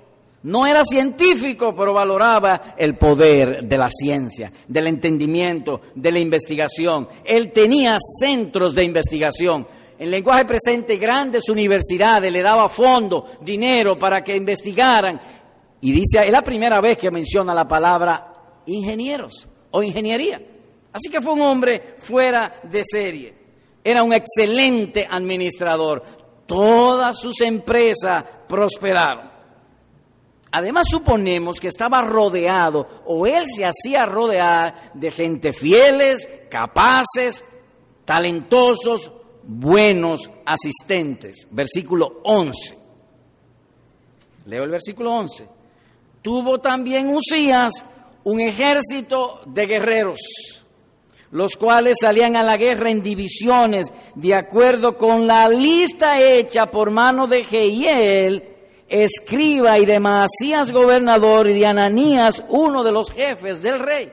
No 0.44 0.66
era 0.66 0.84
científico, 0.84 1.76
pero 1.76 1.94
valoraba 1.94 2.74
el 2.78 2.96
poder 2.96 3.64
de 3.64 3.78
la 3.78 3.90
ciencia, 3.90 4.52
del 4.68 4.88
entendimiento, 4.88 5.82
de 5.94 6.12
la 6.12 6.20
investigación. 6.20 7.08
Él 7.24 7.52
tenía 7.52 7.98
centros 8.20 8.74
de 8.74 8.84
investigación. 8.84 9.68
En 10.00 10.10
lenguaje 10.10 10.46
presente, 10.46 10.98
grandes 10.98 11.48
universidades 11.48 12.32
le 12.32 12.42
daba 12.42 12.70
fondo, 12.70 13.28
dinero 13.42 14.00
para 14.00 14.24
que 14.24 14.36
investigaran 14.36 15.22
y 15.80 15.92
dice, 15.92 16.26
es 16.26 16.32
la 16.32 16.44
primera 16.44 16.82
vez 16.82 16.98
que 16.98 17.12
menciona 17.12 17.54
la 17.54 17.68
palabra 17.68 18.34
ingenieros 18.66 19.48
o 19.72 19.84
ingeniería. 19.84 20.42
Así 20.94 21.10
que 21.10 21.22
fue 21.22 21.34
un 21.34 21.42
hombre 21.42 21.96
fuera 21.98 22.62
de 22.64 22.84
serie. 22.84 23.34
Era 23.84 24.04
un 24.04 24.14
excelente 24.14 25.08
administrador. 25.10 26.04
Todas 26.46 27.20
sus 27.20 27.42
empresas 27.42 28.24
prosperaron. 28.48 29.31
Además 30.52 30.88
suponemos 30.90 31.60
que 31.60 31.70
estaba 31.70 32.02
rodeado, 32.02 33.04
o 33.06 33.26
él 33.26 33.46
se 33.48 33.66
hacía 33.66 34.06
rodear 34.06 34.92
de 34.94 35.10
gente 35.10 35.54
fieles, 35.54 36.28
capaces, 36.50 37.46
talentosos, 38.04 39.12
buenos 39.44 40.30
asistentes. 40.46 41.48
Versículo 41.52 42.20
11. 42.24 42.78
Leo 44.46 44.64
el 44.64 44.72
versículo 44.72 45.14
11. 45.14 45.48
Tuvo 46.22 46.60
también 46.60 47.16
Usías 47.16 47.86
un 48.26 48.42
ejército 48.42 49.40
de 49.46 49.66
guerreros, 49.66 50.20
los 51.32 51.56
cuales 51.56 51.98
salían 52.02 52.36
a 52.36 52.44
la 52.44 52.58
guerra 52.58 52.92
en 52.92 53.02
divisiones, 53.02 53.88
de 54.16 54.36
acuerdo 54.36 54.98
con 54.98 55.28
la 55.28 55.48
lista 55.48 56.20
hecha 56.20 56.70
por 56.70 56.92
mano 56.92 57.26
de 57.28 57.46
Jehiel, 57.46 58.44
escriba, 58.92 59.80
y 59.80 59.86
de 59.86 60.00
Masías 60.00 60.72
gobernador, 60.72 61.50
y 61.50 61.54
de 61.54 61.66
Ananías, 61.66 62.44
uno 62.50 62.84
de 62.84 62.92
los 62.92 63.12
jefes 63.12 63.64
del 63.64 63.80
rey. 63.80 64.12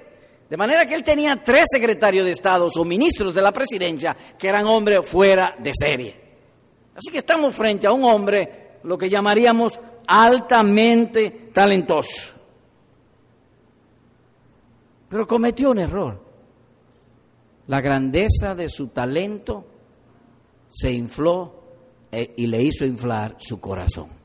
De 0.48 0.56
manera 0.56 0.86
que 0.86 0.94
él 0.94 1.02
tenía 1.02 1.42
tres 1.44 1.66
secretarios 1.70 2.24
de 2.24 2.32
Estado 2.32 2.68
o 2.74 2.84
ministros 2.84 3.34
de 3.34 3.42
la 3.42 3.52
presidencia 3.52 4.16
que 4.38 4.48
eran 4.48 4.66
hombres 4.66 5.04
fuera 5.04 5.54
de 5.58 5.72
serie. 5.74 6.28
Así 6.94 7.12
que 7.12 7.18
estamos 7.18 7.54
frente 7.54 7.86
a 7.86 7.92
un 7.92 8.04
hombre, 8.04 8.78
lo 8.84 8.96
que 8.96 9.10
llamaríamos 9.10 9.78
altamente 10.06 11.50
talentoso. 11.52 12.32
Pero 15.08 15.26
cometió 15.26 15.70
un 15.70 15.78
error. 15.78 16.24
La 17.66 17.80
grandeza 17.82 18.54
de 18.54 18.70
su 18.70 18.88
talento 18.88 19.66
se 20.68 20.90
infló 20.90 21.54
eh, 22.10 22.34
y 22.36 22.46
le 22.46 22.62
hizo 22.62 22.86
inflar 22.86 23.36
su 23.38 23.60
corazón. 23.60 24.17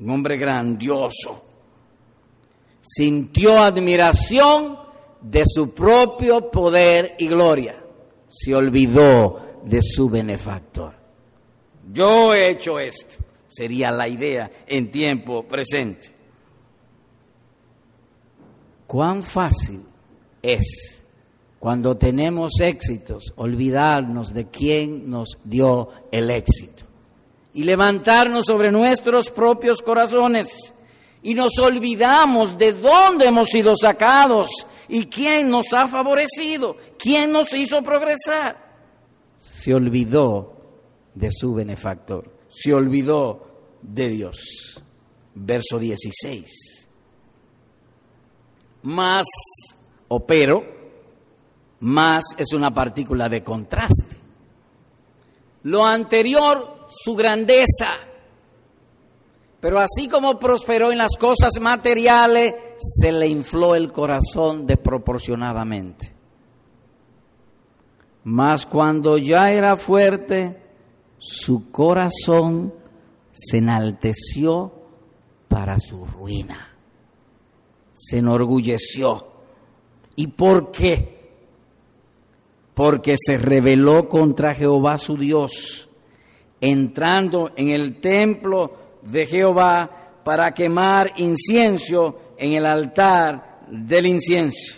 Un 0.00 0.10
hombre 0.10 0.36
grandioso. 0.36 1.44
Sintió 2.80 3.60
admiración 3.60 4.78
de 5.20 5.44
su 5.46 5.72
propio 5.72 6.50
poder 6.50 7.14
y 7.18 7.28
gloria. 7.28 7.82
Se 8.28 8.54
olvidó 8.54 9.60
de 9.64 9.80
su 9.82 10.08
benefactor. 10.08 10.94
Yo 11.92 12.34
he 12.34 12.50
hecho 12.50 12.78
esto 12.78 13.22
sería 13.52 13.90
la 13.90 14.08
idea 14.08 14.50
en 14.66 14.90
tiempo 14.90 15.44
presente. 15.44 16.08
Cuán 18.86 19.22
fácil 19.22 19.82
es 20.40 21.04
cuando 21.58 21.96
tenemos 21.96 22.60
éxitos 22.60 23.32
olvidarnos 23.36 24.32
de 24.32 24.48
quién 24.48 25.08
nos 25.08 25.38
dio 25.44 25.90
el 26.10 26.30
éxito 26.30 26.84
y 27.54 27.64
levantarnos 27.64 28.44
sobre 28.46 28.70
nuestros 28.70 29.30
propios 29.30 29.82
corazones 29.82 30.74
y 31.22 31.34
nos 31.34 31.58
olvidamos 31.58 32.58
de 32.58 32.72
dónde 32.72 33.26
hemos 33.26 33.48
sido 33.50 33.74
sacados 33.76 34.50
y 34.88 35.06
quién 35.06 35.50
nos 35.50 35.72
ha 35.72 35.86
favorecido, 35.88 36.76
quién 36.98 37.30
nos 37.32 37.52
hizo 37.54 37.82
progresar. 37.82 38.56
Se 39.38 39.74
olvidó 39.74 40.54
de 41.14 41.30
su 41.30 41.54
benefactor 41.54 42.42
se 42.52 42.74
olvidó 42.74 43.46
de 43.80 44.08
Dios. 44.08 44.82
Verso 45.34 45.78
16. 45.78 46.88
Más 48.82 49.26
o 50.08 50.26
pero, 50.26 50.62
más 51.80 52.24
es 52.36 52.52
una 52.52 52.74
partícula 52.74 53.28
de 53.28 53.42
contraste. 53.42 54.20
Lo 55.62 55.86
anterior, 55.86 56.81
su 56.92 57.14
grandeza. 57.14 57.96
Pero 59.60 59.78
así 59.78 60.08
como 60.08 60.38
prosperó 60.38 60.90
en 60.90 60.98
las 60.98 61.16
cosas 61.16 61.60
materiales, 61.60 62.54
se 62.78 63.12
le 63.12 63.28
infló 63.28 63.74
el 63.74 63.92
corazón 63.92 64.66
desproporcionadamente. 64.66 66.12
Mas 68.24 68.66
cuando 68.66 69.18
ya 69.18 69.52
era 69.52 69.76
fuerte, 69.76 70.60
su 71.18 71.70
corazón 71.70 72.74
se 73.30 73.58
enalteció 73.58 74.72
para 75.48 75.78
su 75.78 76.06
ruina, 76.06 76.76
se 77.92 78.18
enorgulleció. 78.18 79.28
¿Y 80.16 80.26
por 80.28 80.72
qué? 80.72 81.20
Porque 82.74 83.16
se 83.16 83.36
rebeló 83.36 84.08
contra 84.08 84.54
Jehová 84.54 84.98
su 84.98 85.16
Dios 85.16 85.88
entrando 86.62 87.50
en 87.56 87.68
el 87.70 88.00
templo 88.00 88.72
de 89.02 89.26
Jehová 89.26 89.90
para 90.24 90.54
quemar 90.54 91.12
incienso 91.16 92.20
en 92.38 92.52
el 92.52 92.64
altar 92.64 93.60
del 93.68 94.06
incienso. 94.06 94.76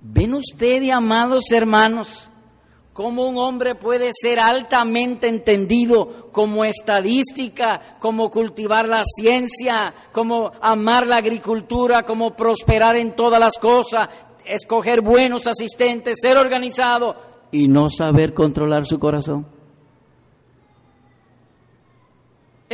¿Ven 0.00 0.34
ustedes, 0.34 0.92
amados 0.92 1.50
hermanos, 1.50 2.30
cómo 2.92 3.26
un 3.26 3.36
hombre 3.36 3.74
puede 3.74 4.10
ser 4.12 4.38
altamente 4.38 5.26
entendido 5.26 6.30
como 6.30 6.64
estadística, 6.64 7.96
como 7.98 8.30
cultivar 8.30 8.88
la 8.88 9.02
ciencia, 9.04 9.92
como 10.12 10.52
amar 10.60 11.06
la 11.06 11.16
agricultura, 11.16 12.04
como 12.04 12.36
prosperar 12.36 12.94
en 12.94 13.16
todas 13.16 13.40
las 13.40 13.54
cosas, 13.58 14.08
escoger 14.44 15.00
buenos 15.00 15.48
asistentes, 15.48 16.18
ser 16.20 16.36
organizado 16.36 17.16
y 17.50 17.66
no 17.66 17.90
saber 17.90 18.34
controlar 18.34 18.86
su 18.86 19.00
corazón? 19.00 19.53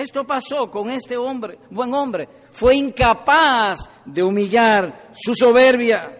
Esto 0.00 0.26
pasó 0.26 0.70
con 0.70 0.90
este 0.90 1.18
hombre, 1.18 1.58
buen 1.68 1.92
hombre. 1.92 2.26
Fue 2.52 2.74
incapaz 2.74 3.80
de 4.06 4.22
humillar 4.22 5.10
su 5.12 5.34
soberbia. 5.34 6.18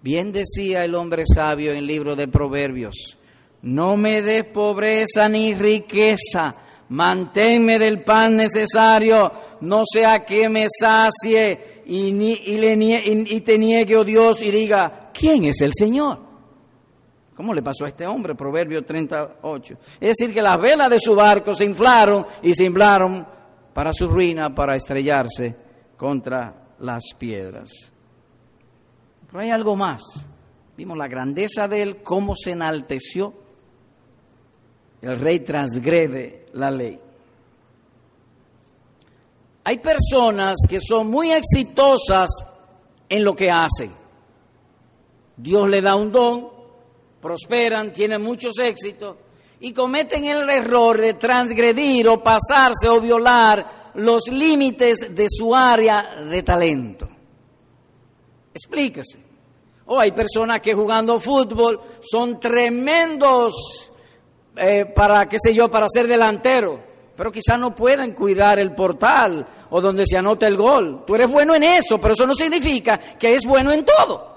Bien 0.00 0.30
decía 0.30 0.84
el 0.84 0.94
hombre 0.94 1.24
sabio 1.26 1.72
en 1.72 1.78
el 1.78 1.86
libro 1.88 2.14
de 2.14 2.28
Proverbios, 2.28 3.18
no 3.62 3.96
me 3.96 4.22
des 4.22 4.44
pobreza 4.44 5.28
ni 5.28 5.54
riqueza, 5.54 6.54
manténme 6.90 7.80
del 7.80 8.04
pan 8.04 8.36
necesario, 8.36 9.32
no 9.62 9.82
sea 9.90 10.24
que 10.24 10.48
me 10.48 10.66
sacie 10.68 11.82
y, 11.86 12.10
y 12.14 13.40
te 13.40 13.58
niegue, 13.58 13.96
oh 13.96 14.04
Dios, 14.04 14.40
y 14.40 14.52
diga, 14.52 15.10
¿quién 15.12 15.46
es 15.46 15.62
el 15.62 15.72
Señor? 15.74 16.33
¿Cómo 17.36 17.52
le 17.52 17.62
pasó 17.62 17.84
a 17.84 17.88
este 17.88 18.06
hombre? 18.06 18.34
Proverbio 18.34 18.84
38. 18.84 19.76
Es 20.00 20.16
decir, 20.16 20.32
que 20.32 20.40
las 20.40 20.58
velas 20.60 20.88
de 20.88 21.00
su 21.00 21.14
barco 21.14 21.54
se 21.54 21.64
inflaron 21.64 22.26
y 22.42 22.54
se 22.54 22.64
inflaron 22.64 23.26
para 23.72 23.92
su 23.92 24.08
ruina, 24.08 24.54
para 24.54 24.76
estrellarse 24.76 25.54
contra 25.96 26.54
las 26.78 27.02
piedras. 27.18 27.70
Pero 29.26 29.40
hay 29.40 29.50
algo 29.50 29.74
más. 29.74 30.02
Vimos 30.76 30.96
la 30.96 31.08
grandeza 31.08 31.66
de 31.66 31.82
él, 31.82 32.02
cómo 32.02 32.34
se 32.36 32.52
enalteció. 32.52 33.34
El 35.02 35.18
rey 35.18 35.40
transgrede 35.40 36.46
la 36.52 36.70
ley. 36.70 37.00
Hay 39.64 39.78
personas 39.78 40.56
que 40.68 40.78
son 40.78 41.08
muy 41.08 41.32
exitosas 41.32 42.30
en 43.08 43.24
lo 43.24 43.34
que 43.34 43.50
hacen. 43.50 43.92
Dios 45.36 45.68
le 45.68 45.80
da 45.80 45.96
un 45.96 46.12
don, 46.12 46.53
prosperan, 47.24 47.90
tienen 47.90 48.20
muchos 48.20 48.58
éxitos 48.58 49.16
y 49.60 49.72
cometen 49.72 50.26
el 50.26 50.48
error 50.50 51.00
de 51.00 51.14
transgredir 51.14 52.06
o 52.06 52.22
pasarse 52.22 52.86
o 52.86 53.00
violar 53.00 53.92
los 53.94 54.28
límites 54.28 55.06
de 55.08 55.26
su 55.30 55.56
área 55.56 56.22
de 56.22 56.42
talento. 56.42 57.08
Explíquese. 58.52 59.24
O 59.86 59.98
hay 59.98 60.12
personas 60.12 60.60
que 60.60 60.74
jugando 60.74 61.18
fútbol 61.18 61.80
son 62.02 62.38
tremendos 62.38 63.90
eh, 64.54 64.84
para, 64.94 65.26
qué 65.26 65.38
sé 65.42 65.54
yo, 65.54 65.70
para 65.70 65.86
ser 65.88 66.06
delantero, 66.06 66.78
pero 67.16 67.32
quizás 67.32 67.58
no 67.58 67.74
pueden 67.74 68.12
cuidar 68.12 68.58
el 68.58 68.74
portal 68.74 69.46
o 69.70 69.80
donde 69.80 70.04
se 70.04 70.18
anota 70.18 70.46
el 70.46 70.58
gol. 70.58 71.04
Tú 71.06 71.14
eres 71.14 71.30
bueno 71.30 71.54
en 71.54 71.62
eso, 71.62 71.98
pero 71.98 72.12
eso 72.12 72.26
no 72.26 72.34
significa 72.34 72.98
que 72.98 73.34
es 73.34 73.46
bueno 73.46 73.72
en 73.72 73.82
todo. 73.82 74.33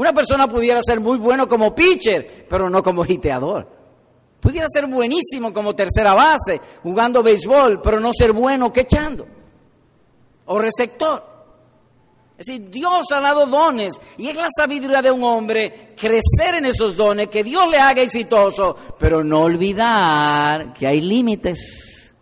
Una 0.00 0.14
persona 0.14 0.48
pudiera 0.48 0.80
ser 0.82 0.98
muy 0.98 1.18
bueno 1.18 1.46
como 1.46 1.74
pitcher, 1.74 2.46
pero 2.48 2.70
no 2.70 2.82
como 2.82 3.04
hiteador. 3.04 3.68
Pudiera 4.40 4.66
ser 4.66 4.86
buenísimo 4.86 5.52
como 5.52 5.76
tercera 5.76 6.14
base, 6.14 6.58
jugando 6.82 7.22
béisbol, 7.22 7.82
pero 7.82 8.00
no 8.00 8.10
ser 8.14 8.32
bueno 8.32 8.72
quechando 8.72 9.26
o 10.46 10.58
receptor. 10.58 11.22
Es 12.38 12.46
decir, 12.46 12.70
Dios 12.70 13.12
ha 13.12 13.20
dado 13.20 13.44
dones 13.44 14.00
y 14.16 14.28
es 14.28 14.36
la 14.36 14.48
sabiduría 14.56 15.02
de 15.02 15.10
un 15.10 15.22
hombre 15.22 15.94
crecer 15.94 16.54
en 16.54 16.64
esos 16.64 16.96
dones, 16.96 17.28
que 17.28 17.44
Dios 17.44 17.68
le 17.70 17.76
haga 17.76 18.00
exitoso, 18.00 18.74
pero 18.98 19.22
no 19.22 19.42
olvidar 19.42 20.72
que 20.72 20.86
hay 20.86 21.02
límites, 21.02 22.14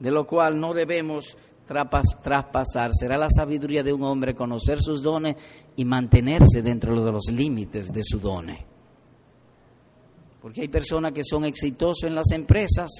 de 0.00 0.10
lo 0.10 0.26
cual 0.26 0.60
no 0.60 0.74
debemos 0.74 1.34
traspasar. 1.66 2.92
Será 2.92 3.16
la 3.16 3.28
sabiduría 3.30 3.82
de 3.82 3.94
un 3.94 4.02
hombre 4.02 4.34
conocer 4.34 4.82
sus 4.82 5.02
dones 5.02 5.36
y 5.76 5.84
mantenerse 5.84 6.62
dentro 6.62 7.04
de 7.04 7.12
los 7.12 7.26
límites 7.30 7.92
de 7.92 8.02
su 8.04 8.18
dones. 8.18 8.60
Porque 10.40 10.60
hay 10.60 10.68
personas 10.68 11.12
que 11.12 11.24
son 11.24 11.44
exitosos 11.44 12.04
en 12.04 12.14
las 12.14 12.30
empresas 12.32 12.90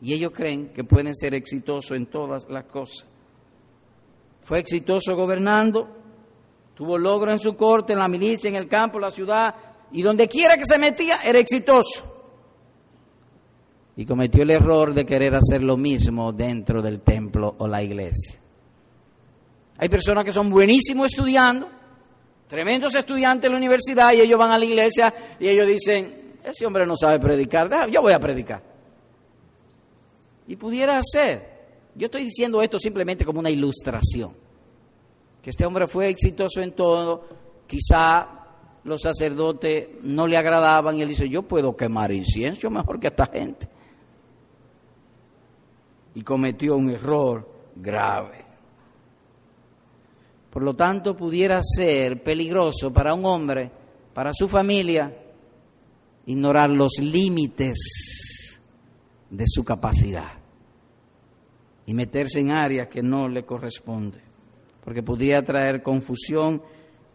y 0.00 0.12
ellos 0.12 0.32
creen 0.32 0.68
que 0.68 0.84
pueden 0.84 1.14
ser 1.14 1.34
exitosos 1.34 1.96
en 1.96 2.06
todas 2.06 2.48
las 2.48 2.64
cosas. 2.64 3.06
Fue 4.44 4.58
exitoso 4.58 5.16
gobernando, 5.16 5.88
tuvo 6.74 6.98
logro 6.98 7.32
en 7.32 7.38
su 7.38 7.56
corte, 7.56 7.94
en 7.94 7.98
la 7.98 8.08
milicia, 8.08 8.48
en 8.48 8.56
el 8.56 8.68
campo, 8.68 8.98
en 8.98 9.02
la 9.02 9.10
ciudad, 9.10 9.54
y 9.92 10.02
donde 10.02 10.28
quiera 10.28 10.56
que 10.56 10.66
se 10.66 10.78
metía 10.78 11.20
era 11.24 11.38
exitoso. 11.38 12.04
Y 13.96 14.04
cometió 14.04 14.42
el 14.42 14.50
error 14.50 14.92
de 14.92 15.06
querer 15.06 15.34
hacer 15.34 15.62
lo 15.62 15.76
mismo 15.76 16.32
dentro 16.32 16.82
del 16.82 17.00
templo 17.00 17.54
o 17.58 17.66
la 17.66 17.82
iglesia. 17.82 18.40
Hay 19.78 19.88
personas 19.88 20.24
que 20.24 20.32
son 20.32 20.50
buenísimos 20.50 21.06
estudiando, 21.06 21.68
tremendos 22.54 22.94
estudiantes 22.94 23.48
en 23.48 23.52
la 23.52 23.58
universidad, 23.58 24.12
y 24.12 24.20
ellos 24.20 24.38
van 24.38 24.52
a 24.52 24.58
la 24.58 24.64
iglesia 24.64 25.12
y 25.40 25.48
ellos 25.48 25.66
dicen, 25.66 26.36
ese 26.44 26.64
hombre 26.64 26.86
no 26.86 26.96
sabe 26.96 27.18
predicar, 27.18 27.90
yo 27.90 28.00
voy 28.00 28.12
a 28.12 28.20
predicar. 28.20 28.62
Y 30.46 30.54
pudiera 30.54 31.00
ser, 31.02 31.64
yo 31.96 32.04
estoy 32.04 32.22
diciendo 32.22 32.62
esto 32.62 32.78
simplemente 32.78 33.24
como 33.24 33.40
una 33.40 33.50
ilustración. 33.50 34.36
Que 35.42 35.50
este 35.50 35.66
hombre 35.66 35.88
fue 35.88 36.08
exitoso 36.08 36.60
en 36.60 36.70
todo, 36.76 37.26
quizá 37.66 38.28
los 38.84 39.00
sacerdotes 39.02 39.88
no 40.02 40.28
le 40.28 40.36
agradaban 40.36 40.96
y 40.96 41.02
él 41.02 41.08
dice, 41.08 41.28
yo 41.28 41.42
puedo 41.42 41.76
quemar 41.76 42.12
incienso 42.12 42.70
mejor 42.70 43.00
que 43.00 43.08
esta 43.08 43.26
gente. 43.26 43.68
Y 46.14 46.22
cometió 46.22 46.76
un 46.76 46.90
error 46.90 47.50
grave. 47.74 48.43
Por 50.54 50.62
lo 50.62 50.74
tanto, 50.74 51.16
pudiera 51.16 51.60
ser 51.64 52.22
peligroso 52.22 52.92
para 52.92 53.12
un 53.12 53.26
hombre, 53.26 53.72
para 54.14 54.30
su 54.32 54.48
familia, 54.48 55.12
ignorar 56.26 56.70
los 56.70 56.92
límites 57.00 58.60
de 59.30 59.44
su 59.48 59.64
capacidad 59.64 60.32
y 61.86 61.92
meterse 61.92 62.38
en 62.38 62.52
áreas 62.52 62.86
que 62.86 63.02
no 63.02 63.28
le 63.28 63.44
corresponde, 63.44 64.20
porque 64.84 65.02
podría 65.02 65.44
traer 65.44 65.82
confusión 65.82 66.62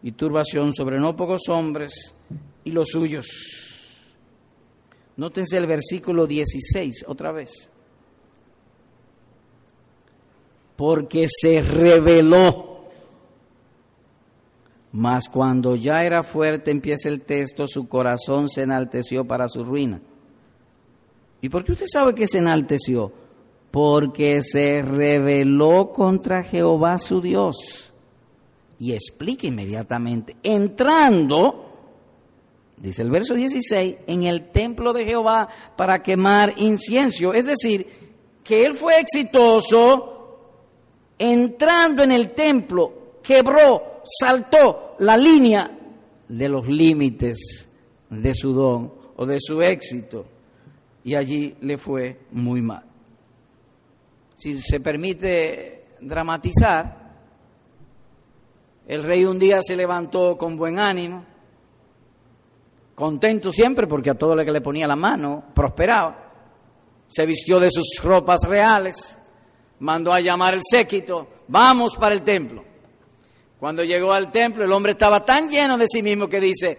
y 0.02 0.12
turbación 0.12 0.74
sobre 0.74 1.00
no 1.00 1.16
pocos 1.16 1.48
hombres 1.48 2.14
y 2.64 2.72
los 2.72 2.90
suyos. 2.90 3.26
Nótense 5.16 5.56
el 5.56 5.66
versículo 5.66 6.26
16 6.26 7.06
otra 7.08 7.32
vez. 7.32 7.70
Porque 10.76 11.26
se 11.26 11.62
reveló. 11.62 12.69
Mas 14.92 15.28
cuando 15.28 15.76
ya 15.76 16.04
era 16.04 16.22
fuerte, 16.22 16.70
empieza 16.70 17.08
el 17.08 17.20
texto, 17.20 17.68
su 17.68 17.88
corazón 17.88 18.48
se 18.48 18.62
enalteció 18.62 19.24
para 19.24 19.48
su 19.48 19.64
ruina. 19.64 20.00
¿Y 21.40 21.48
por 21.48 21.64
qué 21.64 21.72
usted 21.72 21.86
sabe 21.88 22.14
que 22.14 22.26
se 22.26 22.38
enalteció? 22.38 23.12
porque 23.70 24.42
se 24.42 24.82
rebeló 24.82 25.92
contra 25.92 26.42
Jehová 26.42 26.98
su 26.98 27.20
Dios. 27.20 27.92
Y 28.78 28.92
explica 28.92 29.46
inmediatamente, 29.46 30.36
entrando, 30.42 31.70
dice 32.76 33.02
el 33.02 33.10
verso 33.10 33.34
16, 33.34 33.96
en 34.06 34.24
el 34.24 34.50
templo 34.50 34.92
de 34.92 35.04
Jehová 35.04 35.48
para 35.76 36.02
quemar 36.02 36.54
incienso. 36.56 37.34
Es 37.34 37.46
decir, 37.46 37.86
que 38.42 38.64
él 38.64 38.76
fue 38.76 38.98
exitoso 38.98 40.16
entrando 41.18 42.02
en 42.02 42.12
el 42.12 42.32
templo, 42.32 43.18
quebró, 43.22 43.89
saltó 44.04 44.96
la 44.98 45.16
línea 45.16 45.70
de 46.28 46.48
los 46.48 46.68
límites 46.68 47.68
de 48.08 48.34
su 48.34 48.52
don 48.52 48.92
o 49.16 49.26
de 49.26 49.38
su 49.40 49.62
éxito. 49.62 50.26
Y 51.04 51.14
allí 51.14 51.56
le 51.60 51.78
fue 51.78 52.20
muy 52.30 52.60
mal 52.60 52.90
si 54.40 54.58
se 54.58 54.80
permite 54.80 55.96
dramatizar, 56.00 56.96
el 58.88 59.02
rey 59.02 59.26
un 59.26 59.38
día 59.38 59.60
se 59.62 59.76
levantó 59.76 60.38
con 60.38 60.56
buen 60.56 60.78
ánimo, 60.78 61.26
contento 62.94 63.52
siempre 63.52 63.86
porque 63.86 64.08
a 64.08 64.14
todo 64.14 64.34
lo 64.34 64.42
que 64.42 64.50
le 64.50 64.62
ponía 64.62 64.86
la 64.86 64.96
mano 64.96 65.44
prosperaba, 65.54 66.32
se 67.06 67.26
vistió 67.26 67.60
de 67.60 67.70
sus 67.70 68.02
ropas 68.02 68.40
reales, 68.48 69.14
mandó 69.80 70.10
a 70.10 70.20
llamar 70.20 70.54
el 70.54 70.62
séquito, 70.62 71.28
vamos 71.48 71.96
para 72.00 72.14
el 72.14 72.22
templo. 72.22 72.64
Cuando 73.60 73.84
llegó 73.84 74.14
al 74.14 74.32
templo, 74.32 74.64
el 74.64 74.72
hombre 74.72 74.92
estaba 74.92 75.22
tan 75.22 75.46
lleno 75.46 75.76
de 75.76 75.86
sí 75.86 76.02
mismo 76.02 76.30
que 76.30 76.40
dice, 76.40 76.78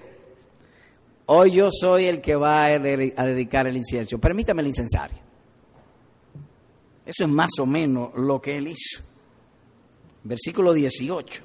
hoy 1.27 1.51
yo 1.51 1.69
soy 1.71 2.05
el 2.05 2.19
que 2.19 2.35
va 2.35 2.65
a 2.65 2.79
dedicar 2.79 3.67
el 3.67 3.77
incienso. 3.77 4.17
Permítame 4.17 4.63
el 4.63 4.69
incensario. 4.69 5.19
Eso 7.05 7.23
es 7.23 7.29
más 7.29 7.51
o 7.59 7.67
menos 7.67 8.09
lo 8.15 8.41
que 8.41 8.57
él 8.57 8.67
hizo. 8.69 8.99
Versículo 10.23 10.73
18. 10.73 11.43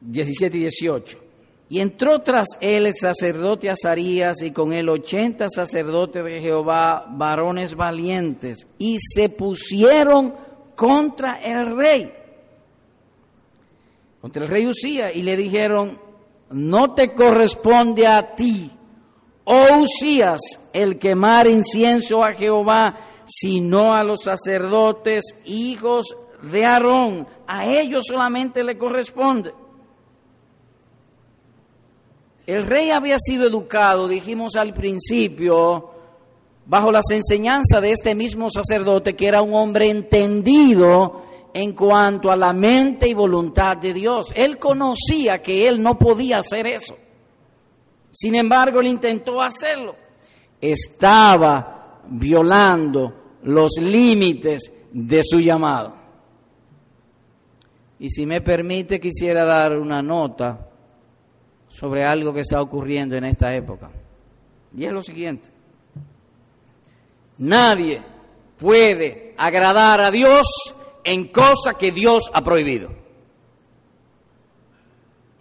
17 0.00 0.56
y 0.56 0.60
18. 0.60 1.18
Y 1.68 1.78
entró 1.78 2.20
tras 2.22 2.48
él 2.60 2.86
el 2.86 2.96
sacerdote 2.96 3.70
Azarías 3.70 4.42
y 4.42 4.50
con 4.50 4.72
él 4.72 4.88
ochenta 4.88 5.48
sacerdotes 5.48 6.24
de 6.24 6.40
Jehová, 6.40 7.06
varones 7.08 7.76
valientes, 7.76 8.66
y 8.76 8.98
se 8.98 9.28
pusieron 9.28 10.45
contra 10.76 11.42
el 11.42 11.76
rey, 11.76 12.12
contra 14.20 14.44
el 14.44 14.48
rey 14.48 14.66
Usía, 14.66 15.12
y 15.12 15.22
le 15.22 15.36
dijeron, 15.36 15.98
no 16.50 16.94
te 16.94 17.12
corresponde 17.14 18.06
a 18.06 18.36
ti, 18.36 18.70
oh 19.44 19.78
Usías, 19.78 20.40
el 20.72 20.98
quemar 20.98 21.48
incienso 21.48 22.22
a 22.22 22.34
Jehová, 22.34 22.94
sino 23.24 23.94
a 23.94 24.04
los 24.04 24.20
sacerdotes, 24.22 25.24
hijos 25.44 26.14
de 26.42 26.64
Aarón, 26.64 27.26
a 27.46 27.66
ellos 27.66 28.04
solamente 28.06 28.62
le 28.62 28.78
corresponde. 28.78 29.52
El 32.46 32.64
rey 32.64 32.92
había 32.92 33.18
sido 33.18 33.44
educado, 33.44 34.06
dijimos 34.06 34.54
al 34.54 34.72
principio, 34.72 35.90
bajo 36.66 36.90
las 36.90 37.10
enseñanzas 37.10 37.80
de 37.80 37.92
este 37.92 38.14
mismo 38.14 38.50
sacerdote, 38.50 39.14
que 39.14 39.28
era 39.28 39.42
un 39.42 39.54
hombre 39.54 39.88
entendido 39.88 41.22
en 41.54 41.72
cuanto 41.72 42.30
a 42.30 42.36
la 42.36 42.52
mente 42.52 43.08
y 43.08 43.14
voluntad 43.14 43.76
de 43.76 43.94
Dios. 43.94 44.32
Él 44.34 44.58
conocía 44.58 45.40
que 45.40 45.66
él 45.68 45.82
no 45.82 45.96
podía 45.96 46.40
hacer 46.40 46.66
eso. 46.66 46.96
Sin 48.10 48.34
embargo, 48.34 48.80
él 48.80 48.88
intentó 48.88 49.40
hacerlo. 49.40 49.94
Estaba 50.60 52.02
violando 52.08 53.38
los 53.44 53.72
límites 53.80 54.72
de 54.92 55.22
su 55.24 55.40
llamado. 55.40 55.94
Y 57.98 58.10
si 58.10 58.26
me 58.26 58.40
permite, 58.40 59.00
quisiera 59.00 59.44
dar 59.44 59.78
una 59.78 60.02
nota 60.02 60.68
sobre 61.68 62.04
algo 62.04 62.34
que 62.34 62.40
está 62.40 62.60
ocurriendo 62.60 63.16
en 63.16 63.24
esta 63.24 63.54
época. 63.54 63.90
Y 64.76 64.84
es 64.84 64.92
lo 64.92 65.02
siguiente. 65.02 65.55
Nadie 67.38 68.02
puede 68.58 69.34
agradar 69.36 70.00
a 70.00 70.10
Dios 70.10 70.46
en 71.04 71.28
cosas 71.28 71.74
que 71.78 71.92
Dios 71.92 72.30
ha 72.32 72.42
prohibido. 72.42 72.90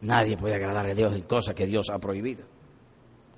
Nadie 0.02 0.38
puede 0.38 0.56
agradar 0.56 0.88
a 0.88 0.94
Dios 0.94 1.14
en 1.14 1.24
cosas 1.24 1.56
que 1.56 1.66
Dios 1.66 1.90
ha 1.90 1.98
prohibido. 1.98 2.44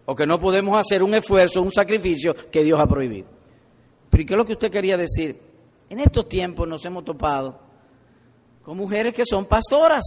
O 0.06 0.16
que 0.16 0.26
no 0.26 0.40
podemos 0.40 0.78
hacer 0.78 1.04
un 1.04 1.14
esfuerzo, 1.14 1.62
un 1.62 1.72
sacrificio 1.72 2.36
que 2.52 2.64
Dios 2.64 2.80
ha 2.80 2.88
prohibido. 2.88 3.28
Pero 4.10 4.26
qué 4.26 4.34
es 4.34 4.38
lo 4.38 4.46
que 4.46 4.54
usted 4.54 4.72
quería 4.72 4.98
decir? 4.98 5.40
En 5.90 6.00
estos 6.00 6.28
tiempos 6.28 6.68
nos 6.68 6.84
hemos 6.86 7.06
topado 7.06 7.60
con 8.64 8.76
mujeres 8.76 9.14
que 9.14 9.24
son 9.26 9.46
pastoras 9.46 10.04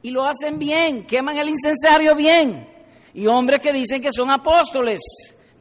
y 0.00 0.10
lo 0.10 0.24
hacen 0.24 0.58
bien, 0.58 1.06
queman 1.06 1.36
el 1.38 1.48
incensario 1.48 2.14
bien. 2.14 2.68
Y 3.12 3.26
hombres 3.26 3.60
que 3.60 3.72
dicen 3.72 4.02
que 4.02 4.12
son 4.12 4.30
apóstoles. 4.30 5.00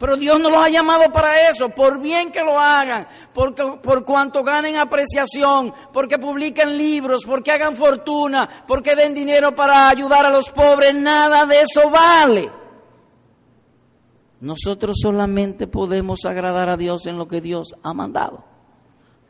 Pero 0.04 0.18
Dios 0.18 0.38
no 0.38 0.50
los 0.50 0.60
ha 0.62 0.68
llamado 0.68 1.10
para 1.14 1.50
eso, 1.50 1.70
por 1.70 1.98
bien 2.02 2.30
que 2.30 2.44
lo 2.44 2.60
hagan, 2.60 3.08
por, 3.34 3.56
por 3.82 4.04
cuanto 4.04 4.44
ganen 4.44 4.76
apreciación, 4.76 5.74
porque 5.94 6.20
publiquen 6.20 6.78
libros, 6.78 7.24
porque 7.26 7.54
hagan 7.54 7.78
fortuna, 7.78 8.50
porque 8.68 8.98
den 8.98 9.14
dinero 9.14 9.56
para 9.56 9.88
ayudar 9.88 10.26
a 10.26 10.30
los 10.30 10.50
pobres, 10.50 10.94
nada 10.94 11.46
de 11.46 11.62
eso 11.62 11.90
vale. 11.90 12.52
Nosotros 14.42 14.98
solamente 15.02 15.68
podemos 15.68 16.26
agradar 16.26 16.68
a 16.68 16.76
Dios 16.76 17.06
en 17.06 17.18
lo 17.18 17.26
que 17.30 17.40
Dios 17.40 17.74
ha 17.82 17.94
mandado, 17.94 18.44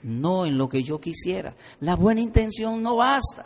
no 0.01 0.47
en 0.47 0.57
lo 0.57 0.69
que 0.69 0.81
yo 0.81 0.99
quisiera. 0.99 1.53
La 1.81 1.95
buena 1.95 2.21
intención 2.21 2.81
no 2.81 2.95
basta. 2.95 3.45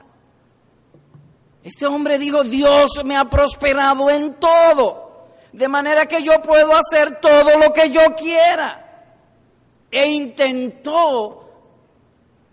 Este 1.62 1.88
hombre 1.88 2.20
dijo, 2.20 2.46
Dios 2.46 3.02
me 3.04 3.18
ha 3.18 3.30
prosperado 3.30 4.10
en 4.10 4.36
todo, 4.36 5.07
de 5.54 5.68
manera 5.68 6.06
que 6.06 6.22
yo 6.22 6.42
puedo 6.42 6.72
hacer 6.76 7.20
todo 7.20 7.58
lo 7.58 7.74
que 7.74 7.90
yo 7.90 8.16
quiera. 8.16 8.84
E 9.90 10.06
intentó 10.10 11.48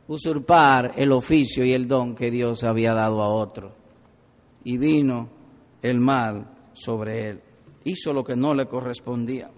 usurpar 0.07 0.93
el 0.97 1.13
oficio 1.13 1.65
y 1.65 1.73
el 1.73 1.89
don 1.89 2.15
que 2.15 2.31
Dios 2.31 2.65
había 2.65 2.95
dado 2.95 3.23
a 3.23 3.29
otro. 3.29 3.73
Y 4.65 4.77
vino 4.79 5.29
el 5.83 5.99
mal 6.01 6.47
sobre 6.73 7.31
él. 7.31 7.43
Hizo 7.85 8.13
lo 8.13 8.25
que 8.25 8.37
no 8.37 8.55
le 8.55 8.67
correspondía. 8.67 9.51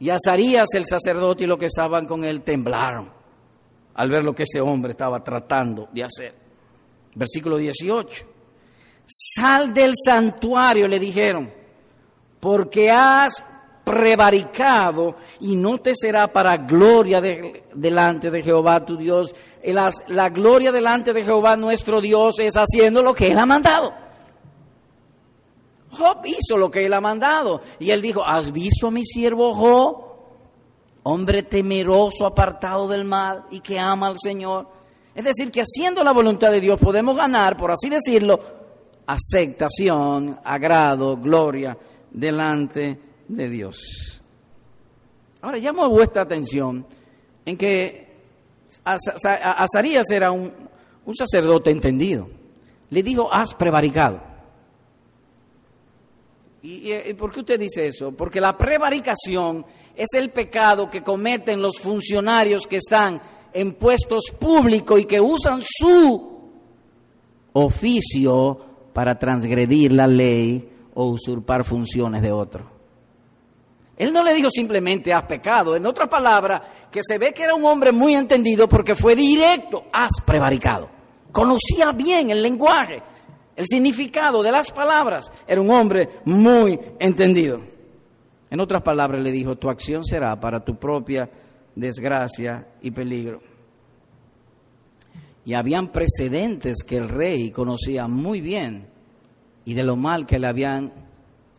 Y 0.00 0.10
Azarías, 0.10 0.68
el 0.74 0.86
sacerdote, 0.86 1.44
y 1.44 1.46
los 1.46 1.58
que 1.58 1.66
estaban 1.66 2.06
con 2.06 2.24
él 2.24 2.42
temblaron 2.42 3.10
al 3.94 4.10
ver 4.10 4.24
lo 4.24 4.34
que 4.34 4.42
ese 4.42 4.60
hombre 4.60 4.90
estaba 4.92 5.22
tratando 5.22 5.88
de 5.92 6.04
hacer. 6.04 6.34
Versículo 7.14 7.56
18. 7.56 8.33
Sal 9.06 9.74
del 9.74 9.92
santuario, 10.02 10.88
le 10.88 10.98
dijeron, 10.98 11.52
porque 12.40 12.90
has 12.90 13.42
prevaricado 13.84 15.16
y 15.40 15.56
no 15.56 15.78
te 15.78 15.92
será 15.94 16.32
para 16.32 16.56
gloria 16.56 17.20
delante 17.20 18.30
de 18.30 18.42
Jehová 18.42 18.84
tu 18.84 18.96
Dios. 18.96 19.34
La, 20.08 20.28
gloria 20.30 20.72
delante 20.72 21.12
de 21.12 21.22
Jehová 21.22 21.56
nuestro 21.56 22.00
Dios 22.00 22.38
es 22.38 22.54
haciendo 22.56 23.02
lo 23.02 23.14
que 23.14 23.30
Él 23.30 23.38
ha 23.38 23.46
mandado. 23.46 23.92
Job 25.90 26.22
hizo 26.24 26.56
lo 26.56 26.70
que 26.70 26.86
Él 26.86 26.94
ha 26.94 27.00
mandado. 27.00 27.60
Y 27.78 27.90
Él 27.90 28.02
dijo, 28.02 28.24
¿has 28.24 28.50
visto 28.50 28.88
a 28.88 28.90
mi 28.90 29.04
siervo 29.04 29.54
Job? 29.54 30.04
Hombre 31.04 31.42
temeroso, 31.42 32.26
apartado 32.26 32.88
del 32.88 33.04
mal 33.04 33.44
y 33.50 33.60
que 33.60 33.78
ama 33.78 34.06
al 34.06 34.18
Señor. 34.18 34.66
Es 35.14 35.24
decir, 35.24 35.52
que 35.52 35.60
haciendo 35.60 36.02
la 36.02 36.12
voluntad 36.12 36.50
de 36.50 36.60
Dios 36.60 36.80
podemos 36.80 37.14
ganar, 37.16 37.56
por 37.56 37.70
así 37.70 37.90
decirlo, 37.90 38.40
aceptación, 39.06 40.38
agrado, 40.44 41.16
gloria 41.16 41.76
delante 42.10 42.98
de 43.28 43.48
Dios. 43.48 44.20
Ahora 45.42 45.58
llamo 45.58 45.88
vuestra 45.88 46.22
atención 46.22 46.86
en 47.44 47.56
que 47.56 48.04
Azarías 48.84 50.10
era 50.10 50.30
un, 50.30 50.52
un 51.04 51.14
sacerdote 51.14 51.70
entendido. 51.70 52.28
Le 52.90 53.02
dijo, 53.02 53.32
has 53.32 53.54
prevaricado. 53.54 54.20
¿Y, 56.62 56.92
¿Y 56.92 57.14
por 57.14 57.30
qué 57.30 57.40
usted 57.40 57.60
dice 57.60 57.88
eso? 57.88 58.12
Porque 58.12 58.40
la 58.40 58.56
prevaricación 58.56 59.66
es 59.94 60.08
el 60.14 60.30
pecado 60.30 60.88
que 60.88 61.02
cometen 61.02 61.60
los 61.60 61.78
funcionarios 61.78 62.66
que 62.66 62.76
están 62.76 63.20
en 63.52 63.74
puestos 63.74 64.24
públicos 64.38 64.98
y 64.98 65.04
que 65.04 65.20
usan 65.20 65.60
su 65.62 66.34
oficio 67.52 68.73
para 68.94 69.18
transgredir 69.18 69.92
la 69.92 70.06
ley 70.06 70.70
o 70.94 71.06
usurpar 71.06 71.64
funciones 71.64 72.22
de 72.22 72.32
otro. 72.32 72.72
Él 73.96 74.12
no 74.12 74.22
le 74.22 74.34
dijo 74.34 74.48
simplemente 74.50 75.12
has 75.12 75.24
pecado, 75.24 75.76
en 75.76 75.84
otras 75.84 76.08
palabras, 76.08 76.62
que 76.90 77.00
se 77.02 77.18
ve 77.18 77.32
que 77.32 77.42
era 77.42 77.54
un 77.54 77.64
hombre 77.64 77.92
muy 77.92 78.14
entendido 78.14 78.68
porque 78.68 78.94
fue 78.94 79.14
directo, 79.14 79.84
has 79.92 80.20
prevaricado. 80.24 80.88
Conocía 81.32 81.92
bien 81.92 82.30
el 82.30 82.42
lenguaje, 82.42 83.02
el 83.56 83.66
significado 83.66 84.42
de 84.42 84.52
las 84.52 84.70
palabras, 84.70 85.30
era 85.46 85.60
un 85.60 85.70
hombre 85.70 86.20
muy 86.24 86.78
entendido. 86.98 87.60
En 88.50 88.60
otras 88.60 88.82
palabras 88.82 89.20
le 89.20 89.32
dijo, 89.32 89.56
tu 89.56 89.68
acción 89.68 90.04
será 90.04 90.38
para 90.38 90.64
tu 90.64 90.76
propia 90.76 91.28
desgracia 91.74 92.68
y 92.80 92.92
peligro. 92.92 93.40
Y 95.44 95.54
habían 95.54 95.92
precedentes 95.92 96.78
que 96.86 96.96
el 96.96 97.08
rey 97.08 97.50
conocía 97.50 98.08
muy 98.08 98.40
bien 98.40 98.86
y 99.64 99.74
de 99.74 99.84
lo 99.84 99.96
mal 99.96 100.26
que 100.26 100.38
le 100.38 100.46
habían 100.46 100.92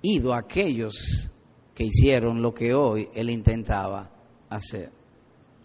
ido 0.01 0.33
aquellos 0.33 1.31
que 1.73 1.85
hicieron 1.85 2.41
lo 2.41 2.53
que 2.53 2.73
hoy 2.73 3.09
él 3.13 3.29
intentaba 3.29 4.09
hacer. 4.49 4.91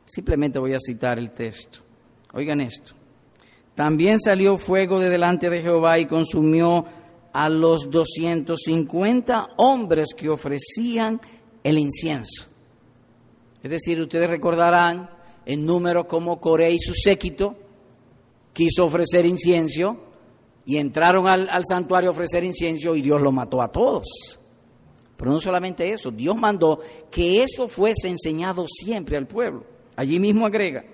Simplemente 0.07 0.59
voy 0.59 0.75
a 0.75 0.81
citar 0.81 1.19
el 1.19 1.31
texto. 1.31 1.81
Oigan 2.33 2.61
esto. 2.61 2.95
También 3.75 4.19
salió 4.19 4.59
fuego 4.59 4.99
de 4.99 5.09
delante 5.09 5.49
de 5.49 5.63
Jehová 5.63 5.99
y 5.99 6.07
consumió 6.07 6.85
a 7.33 7.49
los 7.49 7.91
250 7.91 9.51
hombres 9.57 10.09
que 10.17 10.29
ofrecían 10.29 11.21
el 11.63 11.79
incienso. 11.79 12.47
Es 13.63 13.71
decir, 13.71 14.01
ustedes 14.01 14.29
recordarán 14.29 15.11
en 15.47 15.65
número 15.65 16.09
como 16.09 16.41
Coré 16.41 16.73
y 16.73 16.79
su 16.79 16.95
séquito 16.95 17.57
quiso 18.53 18.87
ofrecer 18.87 19.27
incienso 19.27 19.97
y 20.65 20.77
entraron 20.77 21.27
al, 21.27 21.65
santuario 21.65 22.11
a 22.11 22.13
ofrecer 22.13 22.45
incienso 22.45 22.95
y 22.95 23.03
Dios 23.03 23.21
lo 23.21 23.33
mató 23.33 23.63
a 23.63 23.73
todos. 23.73 24.39
Pero 25.17 25.33
no 25.33 25.41
solamente 25.41 25.93
eso, 25.93 26.11
Dios 26.11 26.37
mandó 26.37 26.81
que 27.11 27.43
eso 27.43 27.69
fuese 27.69 28.09
enseñado 28.09 28.65
siempre 28.67 29.17
al 29.17 29.27
pueblo. 29.27 29.65
Allí 29.97 30.19
mismo 30.19 30.47
agrega 30.47 30.85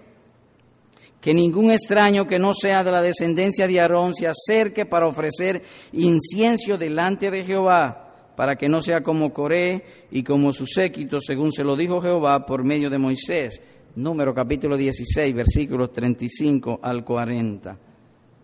que 1.21 1.35
ningún 1.35 1.71
extraño 1.71 2.27
que 2.27 2.39
no 2.39 2.55
sea 2.55 2.85
de 2.85 2.93
la 2.93 3.03
descendencia 3.03 3.67
de 3.67 3.81
Aarón 3.81 4.15
se 4.15 4.29
acerque 4.29 4.87
para 4.87 5.09
ofrecer 5.09 5.63
incienso 5.93 6.79
delante 6.79 7.31
de 7.31 7.43
Jehová, 7.43 8.33
para 8.37 8.57
que 8.57 8.69
no 8.69 8.81
sea 8.83 9.03
como 9.03 9.33
Coré 9.33 9.85
y 10.11 10.23
como 10.23 10.53
su 10.53 10.67
séquito, 10.67 11.21
según 11.21 11.53
se 11.53 11.65
lo 11.65 11.75
dijo 11.75 12.01
Jehová 12.01 12.47
por 12.47 12.65
medio 12.65 12.91
de 12.91 12.99
Moisés. 12.99 13.61
Número 13.97 14.35
capítulo 14.35 14.77
16, 14.77 15.35
versículos 15.35 15.91
35 15.91 16.81
al 16.83 17.03
40. 17.03 17.79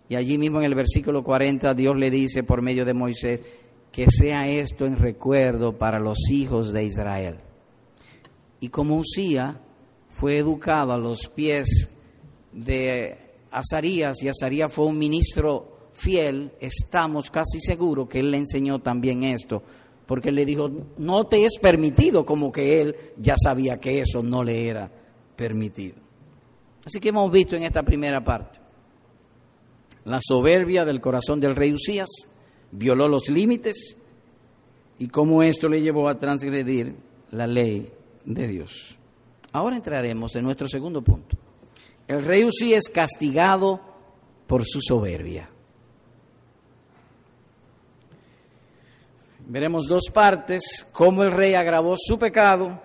Y 0.08 0.14
allí 0.14 0.38
mismo 0.38 0.60
en 0.60 0.64
el 0.64 0.74
versículo 0.74 1.22
40 1.22 1.74
Dios 1.74 1.94
le 1.94 2.10
dice 2.10 2.42
por 2.42 2.62
medio 2.62 2.86
de 2.86 2.94
Moisés 2.94 3.42
que 3.92 4.06
sea 4.10 4.48
esto 4.48 4.86
en 4.86 4.96
recuerdo 4.96 5.76
para 5.76 5.98
los 5.98 6.16
hijos 6.30 6.72
de 6.72 6.84
Israel. 6.84 7.36
Y 8.60 8.70
como 8.70 8.96
Usía 8.96 9.60
fue 10.08 10.38
educado 10.38 10.94
a 10.94 10.96
los 10.96 11.28
pies 11.28 11.90
de 12.50 13.18
Azarías 13.50 14.22
y 14.22 14.28
Azarías 14.28 14.72
fue 14.72 14.86
un 14.86 14.96
ministro 14.96 15.90
fiel, 15.92 16.52
estamos 16.60 17.30
casi 17.30 17.60
seguros 17.60 18.08
que 18.08 18.20
él 18.20 18.30
le 18.30 18.38
enseñó 18.38 18.78
también 18.78 19.22
esto, 19.22 19.62
porque 20.06 20.32
le 20.32 20.46
dijo, 20.46 20.70
no 20.96 21.24
te 21.24 21.44
es 21.44 21.58
permitido, 21.60 22.24
como 22.24 22.50
que 22.50 22.80
él 22.80 22.96
ya 23.18 23.34
sabía 23.36 23.78
que 23.78 24.00
eso 24.00 24.22
no 24.22 24.42
le 24.42 24.66
era 24.66 25.01
permitido. 25.42 25.96
Así 26.85 27.00
que 27.00 27.09
hemos 27.09 27.28
visto 27.33 27.57
en 27.57 27.64
esta 27.64 27.83
primera 27.83 28.22
parte 28.22 28.61
la 30.05 30.20
soberbia 30.22 30.85
del 30.85 31.00
corazón 31.00 31.40
del 31.40 31.57
rey 31.57 31.72
Usías, 31.72 32.09
violó 32.70 33.09
los 33.09 33.28
límites 33.28 33.96
y 35.00 35.09
cómo 35.09 35.42
esto 35.42 35.68
le 35.68 35.83
llevó 35.83 36.09
a 36.09 36.16
transgredir 36.16 36.94
la 37.33 37.48
ley 37.48 37.92
de 38.24 38.46
Dios. 38.46 38.96
Ahora 39.50 39.74
entraremos 39.74 40.37
en 40.37 40.44
nuestro 40.44 40.68
segundo 40.68 41.02
punto. 41.02 41.37
El 42.07 42.24
rey 42.24 42.44
Usí 42.44 42.72
es 42.72 42.88
castigado 42.88 43.81
por 44.46 44.64
su 44.64 44.81
soberbia. 44.81 45.48
Veremos 49.48 49.87
dos 49.88 50.05
partes, 50.12 50.87
cómo 50.92 51.24
el 51.24 51.33
rey 51.33 51.55
agravó 51.55 51.96
su 51.98 52.16
pecado 52.16 52.81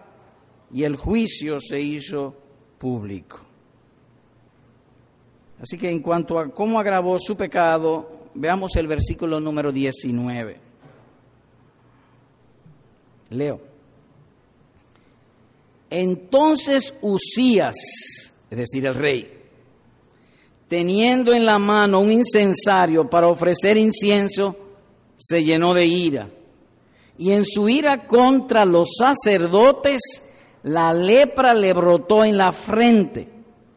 y 0.72 0.86
el 0.86 0.96
juicio 0.96 1.60
se 1.60 1.80
hizo 1.80 2.47
público. 2.78 3.40
Así 5.62 5.78
que 5.78 5.90
en 5.90 6.02
cuanto 6.02 6.40
a 6.40 6.50
cómo 6.50 6.80
agravó 6.80 7.18
su 7.20 7.36
pecado, 7.36 8.30
veamos 8.36 8.76
el 8.76 8.88
versículo 8.88 9.40
número 9.40 9.72
19. 9.72 10.60
Leo. 13.32 13.60
Entonces 15.90 16.94
Usías, 17.02 17.76
es 18.50 18.58
decir, 18.58 18.86
el 18.86 18.96
rey, 18.96 19.34
teniendo 20.68 21.34
en 21.34 21.46
la 21.46 21.60
mano 21.60 22.02
un 22.02 22.12
incensario 22.12 23.10
para 23.10 23.28
ofrecer 23.28 23.78
incienso, 23.78 24.56
se 25.16 25.44
llenó 25.44 25.74
de 25.74 25.86
ira. 25.86 26.30
Y 27.18 27.32
en 27.32 27.46
su 27.46 27.68
ira 27.68 28.06
contra 28.06 28.64
los 28.66 28.90
sacerdotes, 28.98 30.02
la 30.68 30.94
lepra 30.94 31.54
le 31.54 31.74
brotó 31.74 32.24
en 32.24 32.38
la 32.38 32.52
frente, 32.52 33.28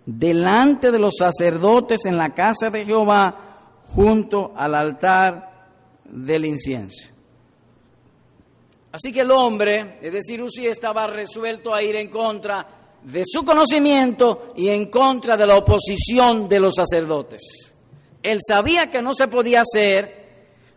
delante 0.05 0.91
de 0.91 0.99
los 0.99 1.15
sacerdotes 1.17 2.05
en 2.05 2.17
la 2.17 2.35
casa 2.35 2.71
de 2.71 2.85
Jehová, 2.85 3.83
junto 3.95 4.53
al 4.57 4.75
altar 4.75 5.69
del 6.05 6.45
incienso. 6.45 7.09
Así 8.93 9.13
que 9.13 9.21
el 9.21 9.31
hombre, 9.31 9.99
es 10.03 10.13
decir, 10.13 10.43
Usí 10.43 10.67
estaba 10.67 11.07
resuelto 11.07 11.73
a 11.73 11.83
ir 11.83 11.95
en 11.95 12.09
contra 12.09 12.67
de 13.05 13.23
su 13.25 13.45
conocimiento 13.45 14.53
y 14.57 14.69
en 14.69 14.91
contra 14.91 15.37
de 15.37 15.47
la 15.47 15.57
oposición 15.57 16.49
de 16.49 16.59
los 16.59 16.75
sacerdotes. 16.75 17.77
Él 18.23 18.41
sabía 18.47 18.91
que 18.91 19.01
no 19.01 19.15
se 19.15 19.29
podía 19.29 19.63
hacer, 19.63 20.20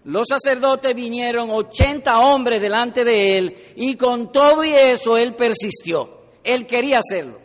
los 0.05 0.27
sacerdotes 0.27 0.93
vinieron 0.93 1.49
80 1.49 2.19
hombres 2.19 2.59
delante 2.59 3.05
de 3.05 3.37
él 3.37 3.57
y 3.75 3.95
con 3.95 4.31
todo 4.31 4.63
y 4.63 4.69
eso 4.69 5.17
él 5.17 5.33
persistió, 5.35 6.23
él 6.43 6.67
quería 6.67 6.99
hacerlo. 6.99 7.39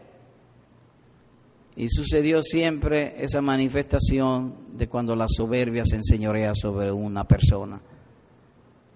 Y 1.76 1.88
sucedió 1.90 2.42
siempre 2.42 3.14
esa 3.22 3.40
manifestación 3.40 4.76
de 4.76 4.88
cuando 4.88 5.14
la 5.14 5.26
soberbia 5.28 5.84
se 5.84 5.94
enseñorea 5.94 6.52
sobre 6.56 6.90
una 6.90 7.22
persona. 7.22 7.80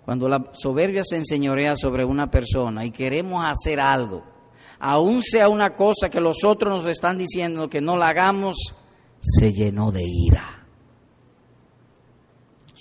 Cuando 0.05 0.29
la 0.29 0.51
soberbia 0.53 1.03
se 1.05 1.16
enseñorea 1.16 1.77
sobre 1.77 2.05
una 2.05 2.29
persona 2.29 2.85
y 2.85 2.90
queremos 2.90 3.44
hacer 3.44 3.79
algo, 3.79 4.25
aun 4.81 5.22
sea 5.22 5.48
una 5.48 5.77
cosa 5.77 6.11
que 6.11 6.20
los 6.20 6.42
otros 6.44 6.75
nos 6.75 6.87
están 6.87 7.16
diciendo 7.18 7.70
que 7.70 7.81
no 7.81 7.96
la 7.96 8.09
hagamos, 8.09 8.75
se 9.20 9.53
llenó 9.53 9.92
de 9.92 10.03
ira. 10.03 10.62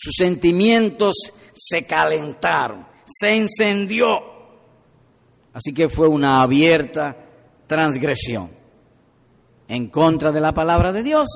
Sus 0.04 0.16
sentimientos 0.18 1.14
se 1.54 1.86
calentaron, 1.86 2.88
se 3.06 3.36
encendió. 3.36 4.20
Así 5.54 5.76
que 5.76 5.90
fue 5.90 6.08
una 6.08 6.42
abierta 6.42 7.16
transgresión 7.68 8.50
en 9.68 9.90
contra 9.90 10.32
de 10.32 10.42
la 10.42 10.56
palabra 10.56 10.92
de 10.92 11.04
Dios 11.04 11.28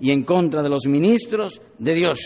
y 0.00 0.10
en 0.10 0.24
contra 0.24 0.64
de 0.64 0.68
los 0.68 0.86
ministros 0.86 1.62
de 1.78 1.94
Dios. 1.94 2.18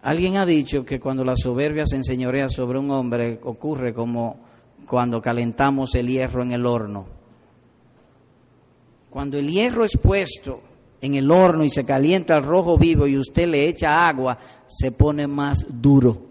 Alguien 0.00 0.38
ha 0.38 0.46
dicho 0.46 0.86
que 0.86 0.98
cuando 0.98 1.26
la 1.26 1.36
soberbia 1.36 1.84
se 1.84 1.96
enseñorea 1.96 2.48
sobre 2.48 2.78
un 2.78 2.90
hombre 2.92 3.40
ocurre 3.42 3.92
como 3.92 4.40
cuando 4.86 5.20
calentamos 5.20 5.94
el 5.96 6.08
hierro 6.08 6.40
en 6.40 6.52
el 6.52 6.64
horno. 6.64 7.08
Cuando 9.10 9.36
el 9.36 9.50
hierro 9.50 9.84
es 9.84 9.98
puesto 10.02 10.62
en 11.00 11.14
el 11.14 11.30
horno 11.30 11.64
y 11.64 11.70
se 11.70 11.84
calienta 11.84 12.34
el 12.34 12.42
rojo 12.42 12.76
vivo 12.76 13.06
y 13.06 13.18
usted 13.18 13.46
le 13.46 13.68
echa 13.68 14.08
agua, 14.08 14.38
se 14.66 14.92
pone 14.92 15.26
más 15.26 15.66
duro. 15.68 16.26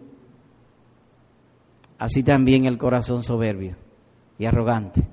Así 1.98 2.24
también 2.24 2.66
el 2.66 2.78
corazón 2.78 3.24
soberbio 3.24 3.76
y 4.38 4.46
arrogante 4.46 5.08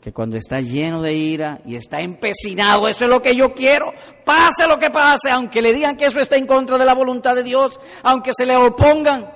que 0.00 0.12
cuando 0.12 0.36
está 0.38 0.60
lleno 0.60 1.02
de 1.02 1.12
ira 1.14 1.60
y 1.66 1.74
está 1.74 2.00
empecinado, 2.00 2.88
eso 2.88 3.04
es 3.04 3.10
lo 3.10 3.20
que 3.20 3.36
yo 3.36 3.52
quiero, 3.52 3.92
pase 4.24 4.66
lo 4.66 4.78
que 4.78 4.88
pase, 4.88 5.30
aunque 5.30 5.60
le 5.60 5.74
digan 5.74 5.96
que 5.96 6.06
eso 6.06 6.20
está 6.20 6.36
en 6.36 6.46
contra 6.46 6.78
de 6.78 6.86
la 6.86 6.94
voluntad 6.94 7.34
de 7.34 7.42
Dios, 7.42 7.78
aunque 8.02 8.32
se 8.34 8.46
le 8.46 8.56
opongan, 8.56 9.30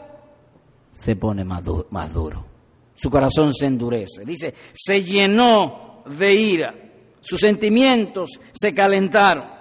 se 0.91 1.17
pone 1.17 1.45
más, 1.45 1.63
duro, 1.63 2.47
Su 2.95 3.11
corazón 3.11 3.53
se 3.53 3.67
endurece. 3.67 4.25
Dice, 4.25 4.55
se 4.73 5.03
llenó 5.03 6.03
de 6.07 6.35
ira, 6.35 6.75
sus 7.25 7.41
sentimientos 7.41 8.39
se 8.53 8.73
calentaron. 8.73 9.53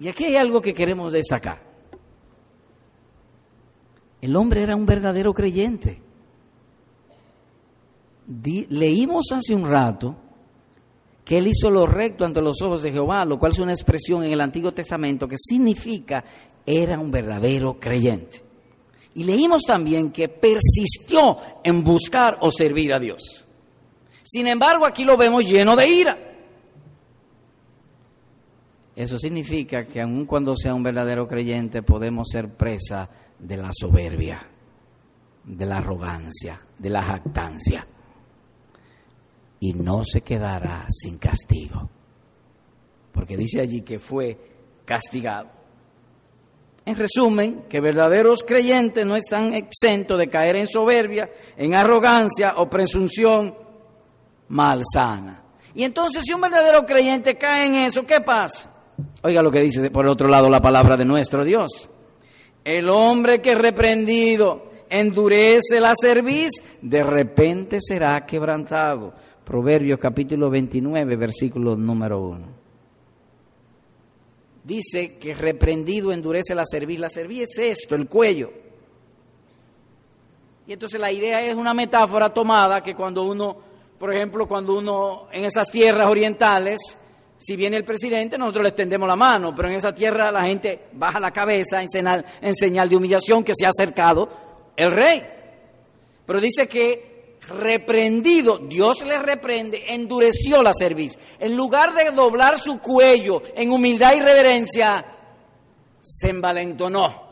Y 0.00 0.08
aquí 0.08 0.24
hay 0.24 0.36
algo 0.36 0.62
que 0.62 0.72
queremos 0.72 1.12
destacar. 1.12 1.62
El 4.22 4.34
hombre 4.36 4.62
era 4.62 4.74
un 4.74 4.86
verdadero 4.86 5.34
creyente 5.34 6.00
leímos 8.68 9.26
hace 9.32 9.54
un 9.54 9.68
rato 9.68 10.16
que 11.24 11.38
él 11.38 11.46
hizo 11.46 11.70
lo 11.70 11.86
recto 11.86 12.24
ante 12.24 12.40
los 12.40 12.60
ojos 12.62 12.82
de 12.82 12.92
Jehová, 12.92 13.24
lo 13.24 13.38
cual 13.38 13.52
es 13.52 13.58
una 13.58 13.72
expresión 13.72 14.24
en 14.24 14.32
el 14.32 14.40
Antiguo 14.40 14.72
Testamento 14.72 15.28
que 15.28 15.36
significa 15.38 16.24
era 16.66 16.98
un 16.98 17.10
verdadero 17.10 17.78
creyente. 17.78 18.42
Y 19.14 19.24
leímos 19.24 19.62
también 19.62 20.10
que 20.10 20.28
persistió 20.28 21.38
en 21.62 21.84
buscar 21.84 22.38
o 22.40 22.50
servir 22.50 22.94
a 22.94 22.98
Dios. 22.98 23.46
Sin 24.22 24.46
embargo, 24.48 24.86
aquí 24.86 25.04
lo 25.04 25.16
vemos 25.16 25.46
lleno 25.46 25.76
de 25.76 25.88
ira. 25.88 26.18
Eso 28.96 29.18
significa 29.18 29.86
que 29.86 30.00
aun 30.00 30.26
cuando 30.26 30.54
sea 30.56 30.74
un 30.74 30.82
verdadero 30.82 31.26
creyente 31.26 31.82
podemos 31.82 32.28
ser 32.30 32.54
presa 32.54 33.08
de 33.38 33.56
la 33.56 33.70
soberbia, 33.72 34.46
de 35.44 35.66
la 35.66 35.78
arrogancia, 35.78 36.60
de 36.78 36.90
la 36.90 37.02
jactancia 37.02 37.86
y 39.62 39.74
no 39.74 40.04
se 40.04 40.22
quedará 40.22 40.86
sin 40.90 41.18
castigo. 41.18 41.88
Porque 43.12 43.36
dice 43.36 43.60
allí 43.60 43.82
que 43.82 44.00
fue 44.00 44.36
castigado. 44.84 45.61
En 46.84 46.96
resumen, 46.96 47.64
que 47.68 47.80
verdaderos 47.80 48.42
creyentes 48.42 49.06
no 49.06 49.14
están 49.14 49.54
exentos 49.54 50.18
de 50.18 50.28
caer 50.28 50.56
en 50.56 50.66
soberbia, 50.66 51.30
en 51.56 51.74
arrogancia 51.74 52.54
o 52.56 52.68
presunción 52.68 53.54
malsana. 54.48 55.42
Y 55.74 55.84
entonces 55.84 56.24
si 56.24 56.32
un 56.32 56.40
verdadero 56.40 56.84
creyente 56.84 57.38
cae 57.38 57.66
en 57.66 57.74
eso, 57.76 58.04
¿qué 58.04 58.20
pasa? 58.20 58.70
Oiga 59.22 59.42
lo 59.42 59.50
que 59.50 59.60
dice 59.60 59.90
por 59.90 60.06
otro 60.06 60.28
lado 60.28 60.50
la 60.50 60.60
palabra 60.60 60.96
de 60.96 61.04
nuestro 61.04 61.44
Dios. 61.44 61.88
El 62.64 62.88
hombre 62.88 63.40
que 63.40 63.54
reprendido 63.54 64.70
endurece 64.90 65.80
la 65.80 65.94
cerviz, 66.00 66.50
de 66.80 67.02
repente 67.02 67.78
será 67.80 68.26
quebrantado 68.26 69.14
Proverbios 69.44 69.98
capítulo 69.98 70.50
29, 70.50 71.16
versículo 71.16 71.76
número 71.76 72.20
1. 72.22 72.61
Dice 74.64 75.16
que 75.18 75.34
reprendido 75.34 76.12
endurece 76.12 76.54
la 76.54 76.64
cerviz. 76.64 76.98
La 76.98 77.10
cerviz 77.10 77.42
es 77.42 77.58
esto, 77.58 77.94
el 77.94 78.08
cuello. 78.08 78.52
Y 80.66 80.72
entonces 80.72 81.00
la 81.00 81.10
idea 81.10 81.42
es 81.42 81.54
una 81.54 81.74
metáfora 81.74 82.32
tomada 82.32 82.82
que 82.82 82.94
cuando 82.94 83.24
uno, 83.24 83.56
por 83.98 84.14
ejemplo, 84.14 84.46
cuando 84.46 84.74
uno 84.74 85.26
en 85.32 85.44
esas 85.44 85.68
tierras 85.70 86.06
orientales, 86.06 86.80
si 87.38 87.56
viene 87.56 87.76
el 87.76 87.84
presidente, 87.84 88.38
nosotros 88.38 88.62
le 88.62 88.68
extendemos 88.68 89.08
la 89.08 89.16
mano, 89.16 89.52
pero 89.54 89.68
en 89.68 89.74
esa 89.74 89.92
tierra 89.92 90.30
la 90.30 90.42
gente 90.42 90.86
baja 90.92 91.18
la 91.18 91.32
cabeza 91.32 91.82
en 91.82 91.90
señal, 91.90 92.24
en 92.40 92.54
señal 92.54 92.88
de 92.88 92.96
humillación 92.96 93.42
que 93.42 93.52
se 93.56 93.66
ha 93.66 93.70
acercado 93.70 94.28
el 94.76 94.92
rey. 94.92 95.22
Pero 96.24 96.40
dice 96.40 96.68
que 96.68 97.11
reprendido, 97.52 98.58
Dios 98.58 99.04
le 99.04 99.18
reprende, 99.18 99.84
endureció 99.88 100.62
la 100.62 100.72
cerviz. 100.72 101.18
En 101.38 101.56
lugar 101.56 101.94
de 101.94 102.10
doblar 102.10 102.58
su 102.58 102.78
cuello 102.78 103.42
en 103.54 103.70
humildad 103.70 104.14
y 104.14 104.20
reverencia, 104.20 105.04
se 106.00 106.30
envalentonó 106.30 107.22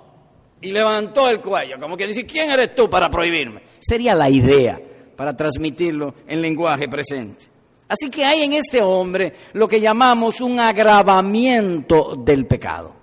y 0.60 0.70
levantó 0.70 1.28
el 1.28 1.40
cuello, 1.40 1.78
como 1.80 1.96
que 1.96 2.06
dice, 2.06 2.24
¿quién 2.26 2.50
eres 2.50 2.74
tú 2.74 2.88
para 2.88 3.10
prohibirme? 3.10 3.62
Sería 3.80 4.14
la 4.14 4.28
idea 4.28 4.80
para 5.16 5.36
transmitirlo 5.36 6.14
en 6.26 6.40
lenguaje 6.40 6.88
presente. 6.88 7.46
Así 7.88 8.08
que 8.08 8.24
hay 8.24 8.42
en 8.42 8.52
este 8.52 8.80
hombre 8.80 9.34
lo 9.54 9.66
que 9.66 9.80
llamamos 9.80 10.40
un 10.40 10.60
agravamiento 10.60 12.14
del 12.16 12.46
pecado. 12.46 12.94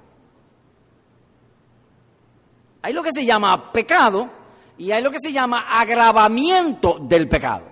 Hay 2.81 2.93
lo 2.93 3.03
que 3.03 3.11
se 3.11 3.25
llama 3.25 3.73
pecado 3.73 4.36
y 4.77 4.91
hay 4.91 5.01
lo 5.01 5.11
que 5.11 5.19
se 5.19 5.31
llama 5.31 5.65
agravamiento 5.69 6.99
del 7.01 7.27
pecado. 7.27 7.65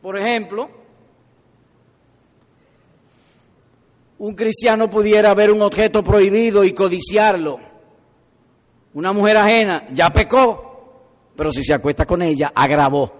Por 0.00 0.18
ejemplo, 0.18 0.70
un 4.18 4.34
cristiano 4.34 4.88
pudiera 4.88 5.34
ver 5.34 5.50
un 5.50 5.62
objeto 5.62 6.02
prohibido 6.02 6.64
y 6.64 6.72
codiciarlo. 6.72 7.60
Una 8.94 9.12
mujer 9.12 9.36
ajena 9.36 9.84
ya 9.92 10.10
pecó, 10.10 11.02
pero 11.36 11.52
si 11.52 11.62
se 11.62 11.74
acuesta 11.74 12.06
con 12.06 12.22
ella, 12.22 12.52
agravó. 12.54 13.12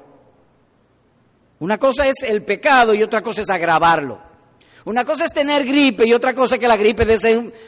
Una 1.58 1.78
cosa 1.78 2.06
es 2.06 2.22
el 2.22 2.42
pecado 2.44 2.94
y 2.94 3.02
otra 3.02 3.20
cosa 3.20 3.42
es 3.42 3.50
agravarlo. 3.50 4.25
Una 4.86 5.04
cosa 5.04 5.24
es 5.24 5.32
tener 5.32 5.66
gripe 5.66 6.06
y 6.06 6.12
otra 6.12 6.32
cosa 6.32 6.58
que 6.58 6.68
la 6.68 6.76
gripe 6.76 7.04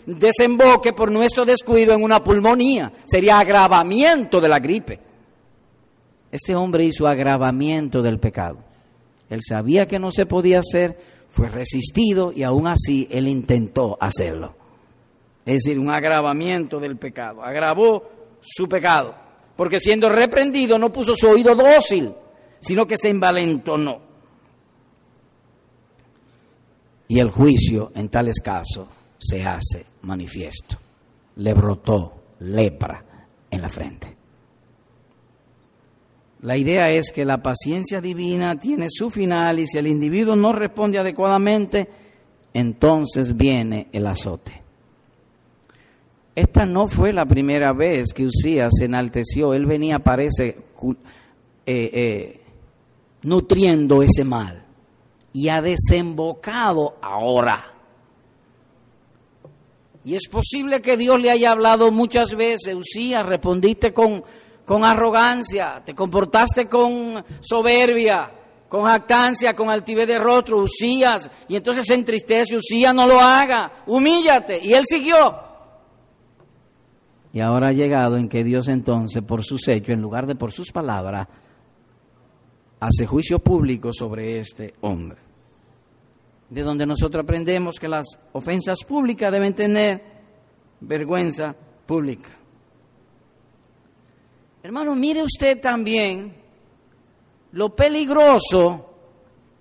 desemboque 0.07 0.93
por 0.93 1.11
nuestro 1.11 1.45
descuido 1.45 1.93
en 1.93 2.05
una 2.05 2.23
pulmonía. 2.23 2.93
Sería 3.05 3.41
agravamiento 3.41 4.41
de 4.41 4.49
la 4.49 4.61
gripe. 4.61 5.01
Este 6.31 6.55
hombre 6.55 6.85
hizo 6.85 7.09
agravamiento 7.09 8.03
del 8.03 8.21
pecado. 8.21 8.59
Él 9.29 9.41
sabía 9.43 9.87
que 9.87 9.99
no 9.99 10.13
se 10.13 10.27
podía 10.27 10.61
hacer, 10.61 10.97
fue 11.29 11.49
resistido 11.49 12.31
y 12.33 12.45
aún 12.45 12.69
así 12.69 13.09
él 13.11 13.27
intentó 13.27 13.99
hacerlo. 14.01 14.55
Es 15.45 15.65
decir, 15.65 15.81
un 15.81 15.91
agravamiento 15.91 16.79
del 16.79 16.97
pecado. 16.99 17.43
Agravó 17.43 18.11
su 18.41 18.69
pecado. 18.69 19.17
Porque 19.57 19.81
siendo 19.81 20.09
reprendido 20.09 20.79
no 20.79 20.93
puso 20.93 21.17
su 21.17 21.27
oído 21.27 21.57
dócil, 21.57 22.15
sino 22.61 22.87
que 22.87 22.97
se 22.97 23.09
envalentonó. 23.09 24.08
Y 27.09 27.19
el 27.21 27.31
juicio 27.31 27.91
en 27.95 28.11
tales 28.11 28.39
casos 28.41 28.87
se 29.19 29.43
hace 29.43 29.87
manifiesto. 30.03 30.77
Le 31.37 31.55
brotó 31.55 32.13
lepra 32.41 33.05
en 33.51 33.63
la 33.63 33.69
frente. 33.71 34.17
La 36.43 36.57
idea 36.57 36.91
es 36.91 37.11
que 37.11 37.25
la 37.25 37.43
paciencia 37.43 38.01
divina 38.01 38.61
tiene 38.61 38.87
su 38.91 39.11
final 39.11 39.59
y 39.59 39.67
si 39.67 39.79
el 39.79 39.89
individuo 39.89 40.37
no 40.37 40.53
responde 40.53 40.99
adecuadamente, 40.99 41.89
entonces 42.55 43.37
viene 43.37 43.89
el 43.93 44.07
azote. 44.07 44.63
Esta 46.37 46.65
no 46.67 46.89
fue 46.89 47.13
la 47.13 47.27
primera 47.27 47.73
vez 47.73 48.13
que 48.13 48.27
Usías 48.27 48.71
se 48.79 48.85
enalteció. 48.85 49.55
Él 49.55 49.67
venía, 49.67 49.99
parece, 49.99 50.57
eh, 51.67 51.91
eh, 51.93 52.41
nutriendo 53.23 54.03
ese 54.03 54.23
mal 54.23 54.68
y 55.33 55.49
ha 55.49 55.61
desembocado 55.61 56.97
ahora. 57.03 57.75
Y 60.05 60.15
es 60.15 60.29
posible 60.29 60.81
que 60.81 60.97
Dios 60.97 61.21
le 61.21 61.31
haya 61.31 61.53
hablado 61.53 61.91
muchas 61.91 62.35
veces, 62.35 62.75
Usías, 62.75 63.27
respondiste 63.27 63.93
con, 63.93 64.25
con 64.65 64.85
arrogancia, 64.85 65.83
te 65.85 65.95
comportaste 65.95 66.67
con 66.67 67.25
soberbia, 67.41 68.31
con 68.69 68.85
jactancia, 68.85 69.55
con 69.55 69.71
altivez 69.71 70.07
de 70.07 70.19
rostro, 70.19 70.59
Usías, 70.59 71.31
y 71.49 71.57
entonces 71.57 71.85
se 71.87 71.95
entristece, 71.95 72.57
Usías 72.57 72.95
no 72.95 73.07
lo 73.07 73.21
haga, 73.21 73.83
humíllate, 73.87 74.61
y 74.63 74.73
él 74.73 74.85
siguió. 74.87 75.49
Y 77.33 77.41
ahora 77.41 77.69
ha 77.69 77.73
llegado 77.73 78.17
en 78.17 78.29
que 78.29 78.45
Dios 78.45 78.69
entonces, 78.69 79.23
por 79.23 79.45
sus 79.45 79.69
hechos, 79.69 79.91
en 79.91 80.01
lugar 80.01 80.27
de 80.27 80.35
por 80.35 80.53
sus 80.53 80.73
palabras, 80.73 81.29
hace 82.81 83.07
juicio 83.07 83.39
público 83.39 83.93
sobre 83.93 84.41
este 84.41 84.75
hombre. 84.81 85.19
De 86.49 86.63
donde 86.63 86.87
nosotros 86.87 87.23
aprendemos 87.23 87.77
que 87.79 87.89
las 87.89 88.07
ofensas 88.33 88.79
públicas 88.85 89.31
deben 89.31 89.55
tener 89.55 90.03
vergüenza 90.81 91.55
pública. 91.87 92.31
Hermano, 94.63 94.95
mire 94.95 95.23
usted 95.23 95.61
también 95.61 96.35
lo 97.53 97.75
peligroso 97.75 98.85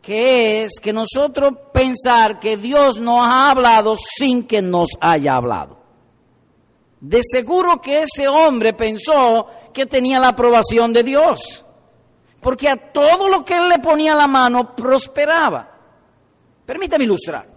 que 0.01 0.63
es 0.63 0.80
que 0.82 0.93
nosotros 0.93 1.53
pensar 1.73 2.39
que 2.39 2.56
Dios 2.56 2.99
nos 3.01 3.19
ha 3.19 3.51
hablado 3.51 3.95
sin 3.97 4.43
que 4.43 4.62
nos 4.62 4.89
haya 5.01 5.36
hablado. 5.36 5.77
De 7.01 7.21
seguro 7.23 7.82
que 7.82 8.03
ese 8.03 8.27
hombre 8.27 8.73
pensó 8.73 9.47
que 9.73 9.86
tenía 9.86 10.19
la 10.19 10.30
aprobación 10.30 10.93
de 10.93 11.03
Dios 11.03 11.65
porque 12.41 12.69
a 12.69 12.76
todo 12.76 13.28
lo 13.28 13.43
que 13.43 13.58
él 13.58 13.69
le 13.69 13.80
ponía 13.80 14.15
la 14.15 14.28
mano 14.28 14.76
prosperaba. 14.76 15.69
Permítame 16.65 17.06
ilustrar. 17.06 17.47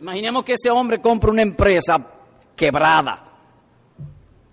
Imaginemos 0.00 0.44
que 0.44 0.54
ese 0.54 0.70
hombre 0.70 1.00
compra 1.00 1.30
una 1.30 1.42
empresa 1.42 1.98
quebrada. 2.54 3.24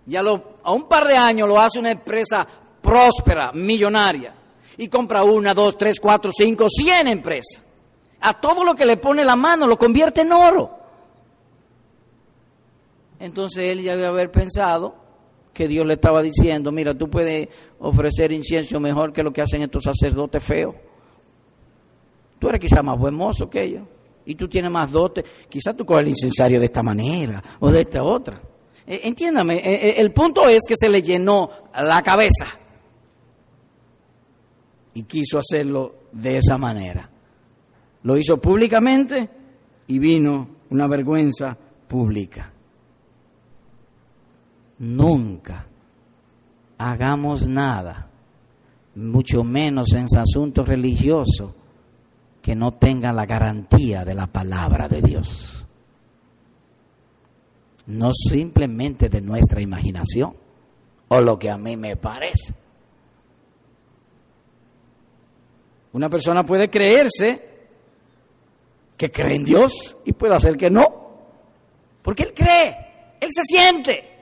Y 0.07 0.15
a, 0.15 0.21
a 0.21 0.71
un 0.71 0.83
par 0.83 1.07
de 1.07 1.15
años 1.15 1.47
lo 1.47 1.59
hace 1.59 1.79
una 1.79 1.91
empresa 1.91 2.47
próspera, 2.81 3.51
millonaria. 3.53 4.33
Y 4.77 4.87
compra 4.87 5.23
una, 5.23 5.53
dos, 5.53 5.77
tres, 5.77 5.99
cuatro, 5.99 6.31
cinco, 6.33 6.67
cien 6.69 7.07
empresas. 7.07 7.61
A 8.21 8.33
todo 8.39 8.63
lo 8.63 8.73
que 8.73 8.85
le 8.85 8.97
pone 8.97 9.25
la 9.25 9.35
mano 9.35 9.67
lo 9.67 9.77
convierte 9.77 10.21
en 10.21 10.31
oro. 10.31 10.79
Entonces 13.19 13.69
él 13.69 13.81
ya 13.81 13.95
debe 13.95 14.07
haber 14.07 14.31
pensado 14.31 15.02
que 15.53 15.67
Dios 15.67 15.85
le 15.85 15.93
estaba 15.93 16.21
diciendo, 16.21 16.71
mira, 16.71 16.93
tú 16.95 17.09
puedes 17.09 17.47
ofrecer 17.79 18.31
incienso 18.31 18.79
mejor 18.79 19.13
que 19.13 19.23
lo 19.23 19.31
que 19.31 19.41
hacen 19.41 19.61
estos 19.61 19.83
sacerdotes 19.83 20.43
feos. 20.43 20.75
Tú 22.39 22.49
eres 22.49 22.59
quizá 22.59 22.81
más 22.81 22.97
buen 22.97 23.13
mozo 23.13 23.49
que 23.49 23.63
ellos 23.63 23.83
y 24.25 24.35
tú 24.35 24.47
tienes 24.47 24.71
más 24.71 24.91
dote. 24.91 25.23
Quizás 25.47 25.77
tú 25.77 25.85
coges 25.85 26.03
el 26.03 26.09
incensario 26.09 26.59
de 26.59 26.65
esta 26.65 26.81
manera 26.81 27.41
o 27.59 27.71
de 27.71 27.81
esta 27.81 28.03
otra. 28.03 28.41
Eh, 28.85 29.01
entiéndame, 29.03 29.57
eh, 29.57 29.89
eh, 29.89 29.95
el 29.97 30.11
punto 30.11 30.49
es 30.49 30.61
que 30.67 30.75
se 30.77 30.89
le 30.89 31.01
llenó 31.01 31.49
la 31.75 32.01
cabeza 32.01 32.47
y 34.95 35.03
quiso 35.03 35.39
hacerlo 35.39 35.95
de 36.11 36.37
esa 36.37 36.57
manera. 36.57 37.09
Lo 38.01 38.17
hizo 38.17 38.41
públicamente 38.41 39.29
y 39.87 39.99
vino 39.99 40.49
una 40.71 40.87
vergüenza 40.87 41.57
pública 41.87 42.51
nunca 44.83 45.65
hagamos 46.77 47.47
nada, 47.47 48.09
mucho 48.95 49.43
menos 49.43 49.93
en 49.93 50.05
asuntos 50.17 50.67
religiosos, 50.67 51.51
que 52.41 52.55
no 52.55 52.73
tenga 52.73 53.13
la 53.13 53.25
garantía 53.25 54.03
de 54.03 54.13
la 54.13 54.27
palabra 54.27 54.89
de 54.89 55.01
Dios. 55.01 55.65
No 57.85 58.11
simplemente 58.13 59.07
de 59.07 59.21
nuestra 59.21 59.61
imaginación 59.61 60.35
o 61.07 61.21
lo 61.21 61.39
que 61.39 61.49
a 61.49 61.57
mí 61.57 61.77
me 61.77 61.95
parece. 61.95 62.53
Una 65.93 66.09
persona 66.09 66.45
puede 66.45 66.69
creerse 66.69 67.49
que 68.97 69.11
cree 69.11 69.37
en 69.37 69.45
Dios 69.45 69.97
y 70.05 70.11
puede 70.11 70.35
hacer 70.35 70.57
que 70.57 70.69
no, 70.69 70.87
porque 72.01 72.23
él 72.23 72.33
cree, 72.33 73.15
él 73.21 73.29
se 73.31 73.43
siente. 73.43 74.12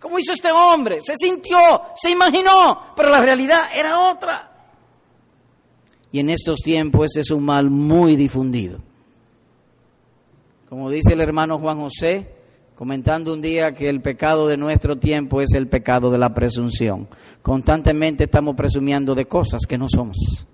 ¿Cómo 0.00 0.18
hizo 0.18 0.32
este 0.32 0.50
hombre? 0.52 1.00
Se 1.00 1.14
sintió, 1.16 1.58
se 1.94 2.10
imaginó, 2.10 2.92
pero 2.94 3.10
la 3.10 3.20
realidad 3.20 3.62
era 3.74 3.98
otra. 4.00 4.52
Y 6.12 6.20
en 6.20 6.30
estos 6.30 6.60
tiempos 6.60 7.06
ese 7.06 7.20
es 7.20 7.30
un 7.30 7.44
mal 7.44 7.70
muy 7.70 8.16
difundido. 8.16 8.80
Como 10.68 10.90
dice 10.90 11.12
el 11.12 11.20
hermano 11.20 11.58
Juan 11.58 11.80
José, 11.80 12.34
comentando 12.74 13.32
un 13.32 13.40
día 13.40 13.72
que 13.72 13.88
el 13.88 14.02
pecado 14.02 14.46
de 14.48 14.56
nuestro 14.56 14.98
tiempo 14.98 15.40
es 15.40 15.54
el 15.54 15.68
pecado 15.68 16.10
de 16.10 16.18
la 16.18 16.34
presunción. 16.34 17.08
Constantemente 17.42 18.24
estamos 18.24 18.56
presumiendo 18.56 19.14
de 19.14 19.26
cosas 19.26 19.62
que 19.66 19.78
no 19.78 19.88
somos. 19.88 20.46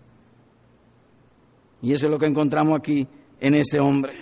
Y 1.83 1.93
eso 1.93 2.07
es 2.07 2.11
lo 2.11 2.19
que 2.19 2.27
encontramos 2.27 2.79
aquí 2.79 3.07
en 3.41 3.55
este 3.55 3.81
hombre. 3.81 4.13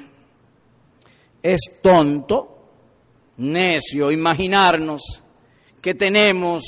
Es 1.43 1.61
tonto 1.83 2.60
necio 3.41 4.13
imaginarnos 4.13 5.23
que 5.81 5.95
tenemos 5.95 6.63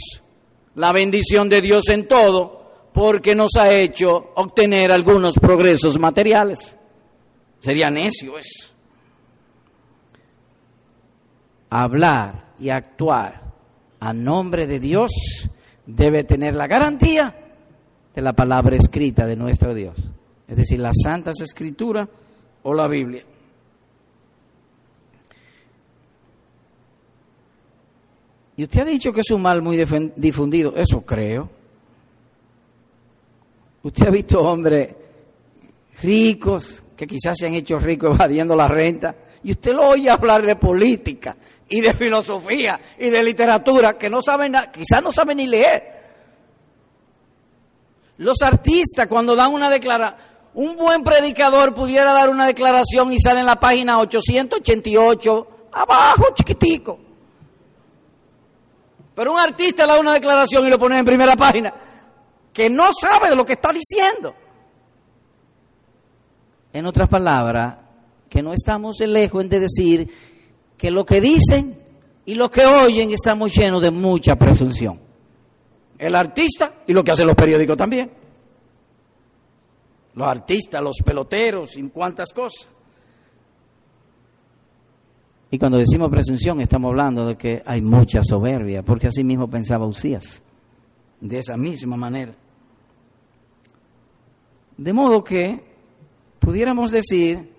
la 0.75 0.93
bendición 0.93 1.49
de 1.49 1.61
Dios 1.61 1.89
en 1.91 2.09
todo 2.09 2.89
porque 2.93 3.35
nos 3.35 3.57
ha 3.59 3.73
hecho 3.73 4.33
obtener 4.37 4.91
algunos 4.91 5.35
progresos 5.35 5.99
materiales. 5.99 6.77
Sería 7.61 7.91
necio 7.91 8.39
eso. 8.39 8.70
Hablar 11.70 12.53
y 12.59 12.70
actuar 12.70 13.43
a 14.01 14.12
nombre 14.12 14.66
de 14.66 14.79
Dios 14.79 15.11
debe 15.87 16.25
tener 16.25 16.55
la 16.55 16.66
garantía 16.66 17.35
de 18.14 18.23
la 18.23 18.35
palabra 18.35 18.77
escrita 18.77 19.27
de 19.27 19.37
nuestro 19.37 19.75
Dios, 19.75 19.97
es 20.49 20.57
decir, 20.57 20.81
las 20.81 20.97
Santas 21.03 21.41
Escrituras 21.41 22.09
o 22.62 22.75
la 22.75 22.89
Biblia. 22.89 23.25
Y 28.57 28.64
usted 28.64 28.80
ha 28.80 28.84
dicho 28.84 29.12
que 29.12 29.22
es 29.22 29.30
un 29.30 29.42
mal 29.42 29.62
muy 29.62 29.82
difundido, 30.16 30.74
eso 30.76 31.00
creo. 31.03 31.48
Usted 33.82 34.07
ha 34.07 34.11
visto 34.11 34.40
hombres 34.40 34.94
ricos 36.03 36.82
que 36.96 37.07
quizás 37.07 37.36
se 37.38 37.46
han 37.46 37.55
hecho 37.55 37.78
ricos 37.78 38.14
evadiendo 38.14 38.55
la 38.55 38.68
renta 38.68 39.14
y 39.42 39.53
usted 39.53 39.72
lo 39.74 39.88
oye 39.88 40.09
hablar 40.09 40.44
de 40.44 40.57
política 40.57 41.36
y 41.68 41.80
de 41.80 41.94
filosofía 41.94 42.80
y 42.98 43.11
de 43.11 43.22
literatura 43.22 43.98
que 43.98 44.11
no 44.11 44.22
saben, 44.22 44.55
quizás 44.72 45.03
no 45.03 45.12
saben 45.12 45.38
ni 45.38 45.46
leer. 45.46 45.92
Los 48.18 48.40
artistas 48.42 49.07
cuando 49.09 49.34
dan 49.34 49.53
una 49.53 49.70
declaración, 49.70 50.20
un 50.55 50.76
buen 50.76 51.03
predicador 51.03 51.74
pudiera 51.74 52.12
dar 52.12 52.28
una 52.28 52.46
declaración 52.46 53.12
y 53.12 53.18
sale 53.18 53.40
en 53.40 53.46
la 53.46 53.59
página 53.59 53.98
888, 54.00 55.48
abajo, 55.72 56.26
chiquitico. 56.34 56.98
Pero 59.14 59.32
un 59.32 59.38
artista 59.38 59.86
da 59.86 59.98
una 60.00 60.14
declaración 60.14 60.66
y 60.66 60.70
lo 60.70 60.78
pone 60.78 60.98
en 60.98 61.04
primera 61.04 61.36
página, 61.36 61.72
que 62.52 62.70
no 62.70 62.90
sabe 62.98 63.30
de 63.30 63.36
lo 63.36 63.44
que 63.44 63.54
está 63.54 63.72
diciendo. 63.72 64.34
En 66.72 66.86
otras 66.86 67.08
palabras, 67.08 67.76
que 68.28 68.42
no 68.42 68.54
estamos 68.54 68.98
lejos 69.00 69.48
de 69.48 69.60
decir 69.60 70.08
que 70.78 70.90
lo 70.90 71.04
que 71.04 71.20
dicen 71.20 71.78
y 72.24 72.34
lo 72.34 72.50
que 72.50 72.64
oyen 72.64 73.10
estamos 73.10 73.54
llenos 73.54 73.82
de 73.82 73.90
mucha 73.90 74.36
presunción. 74.36 74.98
El 75.98 76.14
artista 76.14 76.76
y 76.86 76.92
lo 76.92 77.04
que 77.04 77.10
hacen 77.10 77.26
los 77.26 77.36
periódicos 77.36 77.76
también. 77.76 78.10
Los 80.14 80.28
artistas, 80.28 80.82
los 80.82 80.96
peloteros 81.04 81.76
y 81.76 81.88
cuantas 81.90 82.32
cosas. 82.32 82.68
Y 85.53 85.59
cuando 85.59 85.76
decimos 85.76 86.11
presunción 86.11 86.62
estamos 86.62 86.88
hablando 86.88 87.26
de 87.26 87.36
que 87.36 87.62
hay 87.66 87.82
mucha 87.82 88.24
soberbia, 88.24 88.82
porque 88.82 89.09
así 89.09 89.22
mismo 89.22 89.50
pensaba 89.50 89.84
Usías, 89.84 90.42
de 91.20 91.38
esa 91.40 91.59
misma 91.59 91.94
manera. 91.94 92.32
De 94.78 94.92
modo 94.94 95.22
que 95.22 95.62
pudiéramos 96.38 96.90
decir 96.90 97.53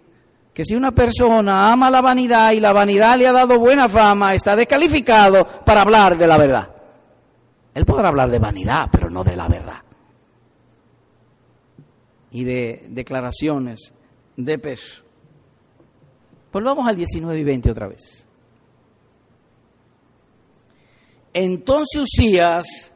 que 0.56 0.66
si 0.66 0.74
una 0.74 0.92
persona 0.92 1.72
ama 1.72 1.92
la 1.92 2.02
vanidad 2.02 2.54
y 2.54 2.60
la 2.60 2.74
vanidad 2.74 3.16
le 3.16 3.28
ha 3.28 3.32
dado 3.32 3.60
buena 3.60 3.88
fama, 3.88 4.34
está 4.34 4.56
descalificado 4.56 5.46
para 5.64 5.84
hablar 5.84 6.18
de 6.18 6.26
la 6.26 6.38
verdad. 6.40 6.70
Él 7.76 7.86
podrá 7.86 8.08
hablar 8.08 8.32
de 8.32 8.40
vanidad, 8.40 8.90
pero 8.92 9.12
no 9.12 9.24
de 9.24 9.36
la 9.36 9.48
verdad. 9.48 9.84
Y 12.32 12.44
de 12.44 12.88
declaraciones 12.90 13.94
de 14.36 14.58
peso. 14.58 15.03
Volvamos 16.54 16.88
al 16.88 16.96
19 16.96 17.40
y 17.40 17.44
20 17.44 17.72
otra 17.72 17.88
vez. 17.88 18.28
Entonces 21.34 22.04
Usías, 22.04 22.94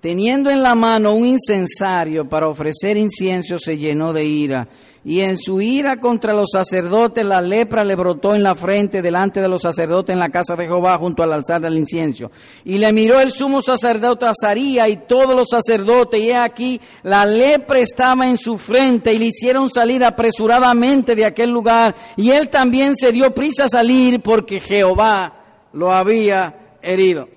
teniendo 0.00 0.48
en 0.48 0.62
la 0.62 0.76
mano 0.76 1.12
un 1.12 1.26
incensario 1.26 2.28
para 2.28 2.46
ofrecer 2.46 2.96
incienso, 2.96 3.58
se 3.58 3.76
llenó 3.76 4.12
de 4.12 4.24
ira 4.24 4.68
y 5.04 5.20
en 5.20 5.36
su 5.36 5.60
ira 5.60 6.00
contra 6.00 6.32
los 6.32 6.50
sacerdotes 6.50 7.24
la 7.24 7.42
lepra 7.42 7.84
le 7.84 7.94
brotó 7.94 8.34
en 8.34 8.42
la 8.42 8.54
frente 8.54 9.02
delante 9.02 9.40
de 9.42 9.48
los 9.48 9.60
sacerdotes 9.60 10.14
en 10.14 10.18
la 10.18 10.30
casa 10.30 10.56
de 10.56 10.64
Jehová 10.64 10.96
junto 10.96 11.22
al 11.22 11.34
alzar 11.34 11.60
del 11.60 11.76
incienso. 11.76 12.30
Y 12.64 12.78
le 12.78 12.90
miró 12.92 13.20
el 13.20 13.30
sumo 13.30 13.60
sacerdote 13.60 14.24
Azaría 14.24 14.88
y 14.88 14.96
todos 14.96 15.36
los 15.36 15.48
sacerdotes 15.50 16.20
y 16.20 16.30
he 16.30 16.36
aquí 16.36 16.80
la 17.02 17.26
lepra 17.26 17.80
estaba 17.80 18.26
en 18.26 18.38
su 18.38 18.56
frente 18.56 19.12
y 19.12 19.18
le 19.18 19.26
hicieron 19.26 19.68
salir 19.68 20.02
apresuradamente 20.02 21.14
de 21.14 21.26
aquel 21.26 21.50
lugar 21.50 21.94
y 22.16 22.30
él 22.30 22.48
también 22.48 22.96
se 22.96 23.12
dio 23.12 23.34
prisa 23.34 23.66
a 23.66 23.68
salir 23.68 24.20
porque 24.20 24.58
Jehová 24.58 25.34
lo 25.74 25.92
había 25.92 26.76
herido. 26.80 27.28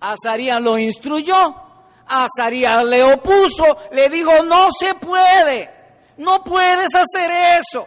Azarías 0.00 0.62
lo 0.62 0.78
instruyó 0.78 1.67
Azarías 2.08 2.84
le 2.84 3.02
opuso, 3.02 3.76
le 3.92 4.08
dijo, 4.08 4.42
no 4.44 4.68
se 4.78 4.94
puede, 4.94 5.70
no 6.18 6.42
puedes 6.42 6.88
hacer 6.94 7.30
eso. 7.60 7.86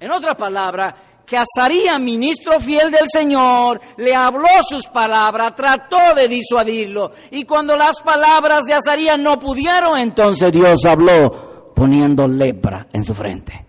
En 0.00 0.10
otras 0.10 0.34
palabras, 0.34 0.94
que 1.24 1.38
Azarías, 1.38 2.00
ministro 2.00 2.60
fiel 2.60 2.90
del 2.90 3.06
Señor, 3.10 3.80
le 3.96 4.14
habló 4.14 4.48
sus 4.68 4.86
palabras, 4.86 5.54
trató 5.54 6.14
de 6.14 6.28
disuadirlo. 6.28 7.12
Y 7.30 7.44
cuando 7.44 7.76
las 7.76 8.00
palabras 8.02 8.64
de 8.64 8.74
Azarías 8.74 9.18
no 9.18 9.38
pudieron, 9.38 9.96
entonces 9.96 10.52
Dios 10.52 10.84
habló 10.84 11.72
poniendo 11.74 12.28
lepra 12.28 12.86
en 12.92 13.04
su 13.04 13.14
frente. 13.14 13.61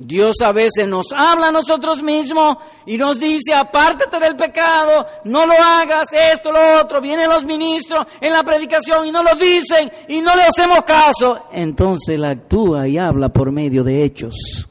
Dios 0.00 0.36
a 0.44 0.52
veces 0.52 0.86
nos 0.86 1.08
habla 1.12 1.48
a 1.48 1.52
nosotros 1.52 2.04
mismos 2.04 2.56
y 2.86 2.96
nos 2.96 3.18
dice, 3.18 3.52
apártate 3.52 4.20
del 4.20 4.36
pecado, 4.36 5.04
no 5.24 5.44
lo 5.44 5.54
hagas, 5.54 6.08
esto, 6.12 6.52
lo 6.52 6.80
otro. 6.80 7.00
Vienen 7.00 7.28
los 7.28 7.44
ministros 7.44 8.06
en 8.20 8.32
la 8.32 8.44
predicación 8.44 9.08
y 9.08 9.10
no 9.10 9.24
lo 9.24 9.34
dicen 9.34 9.90
y 10.06 10.20
no 10.20 10.36
le 10.36 10.42
hacemos 10.42 10.84
caso. 10.84 11.46
Entonces 11.50 12.14
Él 12.14 12.24
actúa 12.24 12.86
y 12.86 12.96
habla 12.96 13.30
por 13.30 13.50
medio 13.50 13.82
de 13.82 14.04
hechos. 14.04 14.68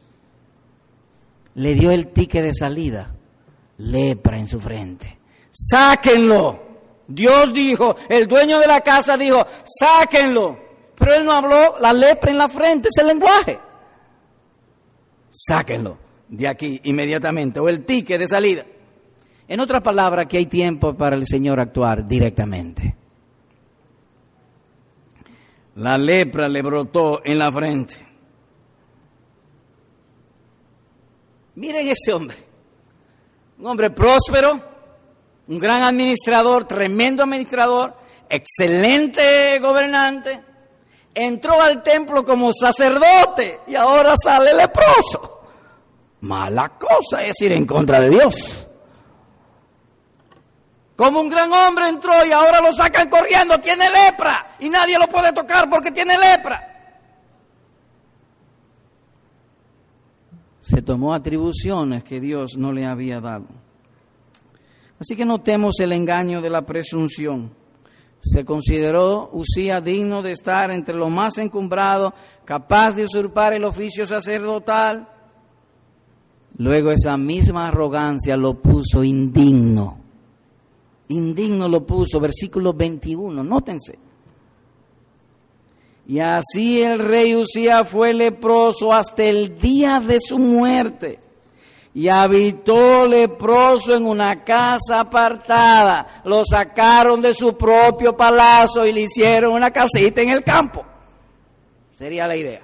Le 1.56 1.76
dio 1.76 1.92
el 1.92 2.14
ticket 2.14 2.44
de 2.44 2.54
salida, 2.54 3.14
lepra 3.80 4.40
en 4.40 4.48
su 4.48 4.62
frente. 4.62 5.20
Sáquenlo. 5.52 6.68
Dios 7.06 7.54
dijo, 7.54 7.98
el 8.08 8.28
dueño 8.28 8.60
de 8.60 8.68
la 8.68 8.80
casa 8.80 9.18
dijo, 9.18 9.46
sáquenlo. 9.66 10.58
Pero 10.96 11.16
Él 11.16 11.26
no 11.26 11.34
habló 11.34 11.78
la 11.80 11.92
lepra 11.92 12.32
en 12.32 12.38
la 12.38 12.48
frente, 12.48 12.88
es 12.88 13.02
el 13.02 13.08
lenguaje 13.08 13.67
sáquenlo 15.38 16.00
de 16.28 16.48
aquí 16.48 16.82
inmediatamente, 16.84 17.60
o 17.60 17.70
el 17.70 17.86
ticket 17.86 18.20
de 18.20 18.28
salida. 18.28 18.66
En 19.48 19.60
otras 19.60 19.82
palabras, 19.82 20.26
que 20.28 20.38
hay 20.38 20.48
tiempo 20.48 20.96
para 20.96 21.16
el 21.16 21.26
Señor 21.26 21.60
actuar 21.60 22.06
directamente. 22.08 22.96
La 25.76 25.98
lepra 25.98 26.50
le 26.50 26.62
brotó 26.62 27.22
en 27.24 27.38
la 27.38 27.52
frente. 27.52 27.96
Miren 31.56 31.88
ese 31.88 32.12
hombre, 32.12 32.38
un 33.60 33.68
hombre 33.68 33.92
próspero, 33.92 34.62
un 35.48 35.60
gran 35.60 35.84
administrador, 35.84 36.66
tremendo 36.66 37.24
administrador, 37.24 37.96
excelente 38.30 39.58
gobernante, 39.60 40.42
entró 41.18 41.60
al 41.60 41.82
templo 41.82 42.24
como 42.24 42.52
sacerdote 42.54 43.62
y 43.68 43.76
ahora 43.76 44.16
sale 44.22 44.54
leproso. 44.54 45.42
Mala 46.22 46.78
cosa 46.78 47.24
es 47.24 47.40
ir 47.42 47.52
en 47.54 47.66
contra 47.66 48.00
de 48.00 48.10
Dios. 48.10 48.68
Como 50.96 51.22
un 51.22 51.30
gran 51.30 51.52
hombre 51.52 51.90
entró 51.90 52.26
y 52.26 52.32
ahora 52.32 52.62
lo 52.62 52.74
sacan 52.74 53.10
corriendo, 53.10 53.60
tiene 53.60 53.86
lepra 53.90 54.56
y 54.60 54.70
nadie 54.70 54.98
lo 54.98 55.08
puede 55.08 55.34
tocar 55.34 55.70
porque 55.70 55.92
tiene 55.92 56.18
lepra. 56.18 56.76
Se 60.60 60.82
tomó 60.82 61.14
atribuciones 61.14 62.04
que 62.04 62.20
Dios 62.20 62.58
no 62.58 62.74
le 62.74 62.86
había 62.86 63.22
dado. 63.22 63.46
Así 65.00 65.16
que 65.16 65.26
notemos 65.26 65.80
el 65.80 65.94
engaño 65.94 66.42
de 66.42 66.50
la 66.50 66.66
presunción 66.66 67.52
se 68.20 68.44
consideró 68.44 69.30
Usía 69.32 69.82
digno 69.82 70.22
de 70.22 70.32
estar 70.32 70.72
entre 70.72 70.96
los 70.96 71.10
más 71.10 71.38
encumbrados, 71.38 72.14
capaz 72.46 72.94
de 72.94 73.06
usurpar 73.06 73.54
el 73.54 73.64
oficio 73.64 74.06
sacerdotal. 74.06 75.08
Luego 76.58 76.92
esa 76.92 77.18
misma 77.18 77.68
arrogancia 77.68 78.36
lo 78.36 78.56
puso 78.56 79.04
indigno. 79.04 80.00
Indigno 81.10 81.70
lo 81.70 81.86
puso, 81.86 82.20
versículo 82.20 82.74
21, 82.74 83.44
nótense. 83.44 84.00
Y 86.08 86.20
así 86.20 86.82
el 86.82 87.00
rey 87.00 87.36
Usía 87.36 87.86
fue 87.86 88.14
leproso 88.14 88.94
hasta 88.94 89.24
el 89.24 89.58
día 89.60 90.00
de 90.00 90.20
su 90.20 90.40
muerte 90.40 91.27
y 91.94 92.08
habitó 92.10 93.08
leproso 93.08 93.96
en 93.96 94.06
una 94.06 94.44
casa 94.44 95.00
apartada. 95.00 96.22
Lo 96.26 96.44
sacaron 96.46 97.22
de 97.22 97.34
su 97.34 97.58
propio 97.58 98.16
palacio 98.16 98.86
y 98.86 98.94
le 98.94 99.02
hicieron 99.02 99.54
una 99.54 99.72
casita 99.72 100.22
en 100.22 100.30
el 100.30 100.44
campo. 100.44 100.86
Sería 101.98 102.28
la 102.28 102.36
idea. 102.36 102.62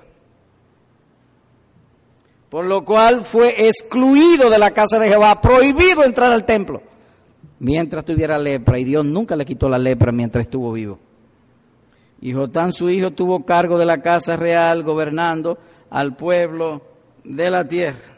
por 2.53 2.65
lo 2.65 2.85
cual 2.85 3.25
fue 3.25 3.67
excluido 3.67 4.47
de 4.47 4.59
la 4.59 4.69
casa 4.69 4.99
de 4.99 5.07
Jehová, 5.07 5.41
prohibido 5.41 6.03
entrar 6.03 6.31
al 6.31 6.45
templo, 6.45 6.83
mientras 7.57 8.05
tuviera 8.05 8.37
lepra, 8.37 8.77
y 8.77 8.83
Dios 8.83 9.03
nunca 9.03 9.35
le 9.35 9.43
quitó 9.43 9.67
la 9.67 9.79
lepra 9.79 10.11
mientras 10.11 10.45
estuvo 10.45 10.71
vivo. 10.71 10.99
Y 12.21 12.31
Jotán 12.31 12.71
su 12.71 12.91
hijo 12.91 13.09
tuvo 13.09 13.43
cargo 13.43 13.79
de 13.79 13.87
la 13.87 14.03
casa 14.03 14.35
real, 14.35 14.83
gobernando 14.83 15.57
al 15.89 16.15
pueblo 16.15 16.83
de 17.23 17.49
la 17.49 17.67
tierra. 17.67 18.12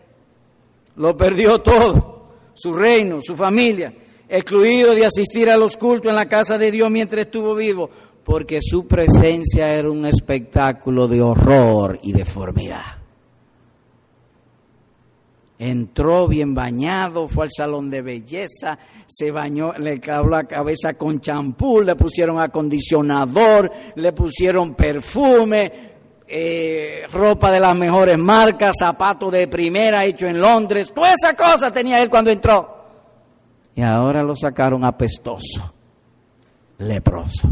Lo 0.96 1.18
perdió 1.18 1.60
todo, 1.60 2.30
su 2.54 2.74
reino, 2.74 3.20
su 3.22 3.36
familia, 3.36 3.94
excluido 4.30 4.94
de 4.94 5.06
asistir 5.06 5.50
a 5.50 5.58
los 5.58 5.78
cultos 5.78 6.10
en 6.10 6.16
la 6.16 6.28
casa 6.28 6.58
de 6.58 6.72
Dios 6.72 6.90
mientras 6.90 7.26
estuvo 7.26 7.54
vivo, 7.56 7.90
porque 8.24 8.60
su 8.62 8.88
presencia 8.88 9.74
era 9.74 9.90
un 9.92 10.06
espectáculo 10.06 11.08
de 11.08 11.22
horror 11.22 12.00
y 12.02 12.14
deformidad. 12.14 13.06
Entró 15.58 16.28
bien 16.28 16.54
bañado, 16.54 17.30
fue 17.30 17.46
al 17.46 17.52
salón 17.52 17.90
de 17.90 18.02
belleza, 18.02 18.78
se 19.08 19.32
bañó, 19.32 19.74
le 19.78 20.02
clavó 20.02 20.28
la 20.28 20.44
cabeza 20.44 20.96
con 20.96 21.22
champú, 21.22 21.82
le 21.82 21.96
pusieron 21.96 22.40
acondicionador, 22.40 23.72
le 23.96 24.12
pusieron 24.12 24.76
perfume, 24.76 25.95
eh, 26.28 27.08
ropa 27.12 27.52
de 27.52 27.60
las 27.60 27.76
mejores 27.76 28.18
marcas, 28.18 28.76
zapatos 28.80 29.32
de 29.32 29.48
primera 29.48 30.06
hecho 30.06 30.26
en 30.28 30.40
Londres, 30.40 30.92
toda 30.94 31.14
esa 31.14 31.34
cosa 31.34 31.72
tenía 31.72 32.02
él 32.02 32.10
cuando 32.10 32.32
entró. 32.32 32.76
Y 33.76 33.82
ahora 33.82 34.24
lo 34.24 34.36
sacaron 34.36 34.86
apestoso, 34.86 35.74
leproso. 36.78 37.50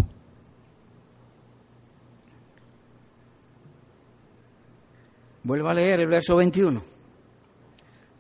Vuelvo 5.44 5.68
a 5.70 5.74
leer 5.74 6.00
el 6.00 6.08
verso 6.08 6.38
21. 6.38 6.93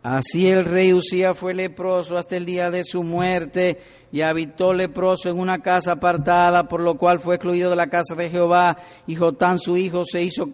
Así 0.03 0.49
el 0.49 0.65
rey 0.65 0.91
Usía 0.91 1.33
fue 1.33 1.53
leproso 1.53 2.17
hasta 2.17 2.35
el 2.35 2.45
día 2.45 2.69
de 2.69 2.83
su 2.83 3.03
muerte 3.03 3.79
y 4.11 4.19
habitó 4.19 4.73
leproso 4.73 5.29
en 5.29 5.39
una 5.39 5.61
casa 5.61 5.93
apartada, 5.93 6.67
por 6.67 6.81
lo 6.81 6.97
cual 6.97 7.21
fue 7.21 7.35
excluido 7.35 7.69
de 7.69 7.77
la 7.77 7.87
casa 7.87 8.13
de 8.13 8.29
Jehová. 8.29 8.77
Y 9.07 9.15
Jotán 9.15 9.59
su 9.59 9.77
hijo 9.77 10.03
se 10.05 10.21
hizo, 10.21 10.49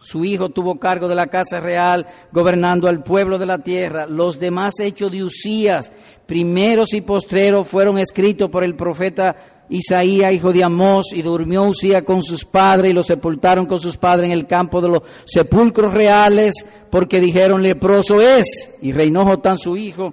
su 0.00 0.24
hijo 0.24 0.50
tuvo 0.50 0.78
cargo 0.78 1.08
de 1.08 1.16
la 1.16 1.26
casa 1.26 1.58
real, 1.58 2.06
gobernando 2.30 2.86
al 2.86 3.02
pueblo 3.02 3.38
de 3.38 3.46
la 3.46 3.58
tierra. 3.58 4.06
Los 4.06 4.38
demás 4.38 4.78
hechos 4.78 5.10
de 5.10 5.24
Usías, 5.24 5.90
primeros 6.26 6.94
y 6.94 7.00
postreros, 7.00 7.66
fueron 7.66 7.98
escritos 7.98 8.50
por 8.50 8.62
el 8.62 8.76
profeta 8.76 9.51
Isaías, 9.68 10.32
hijo 10.32 10.52
de 10.52 10.64
Amós, 10.64 11.12
y 11.12 11.22
durmió 11.22 11.62
Usía 11.62 12.04
con 12.04 12.22
sus 12.22 12.44
padres 12.44 12.90
y 12.90 12.94
lo 12.94 13.02
sepultaron 13.02 13.66
con 13.66 13.80
sus 13.80 13.96
padres 13.96 14.26
en 14.26 14.32
el 14.32 14.46
campo 14.46 14.80
de 14.80 14.88
los 14.88 15.02
sepulcros 15.24 15.94
reales, 15.94 16.54
porque 16.90 17.20
dijeron 17.20 17.62
leproso 17.62 18.20
es, 18.20 18.70
y 18.82 18.92
reinó 18.92 19.24
Jotán 19.24 19.58
su 19.58 19.76
hijo 19.76 20.12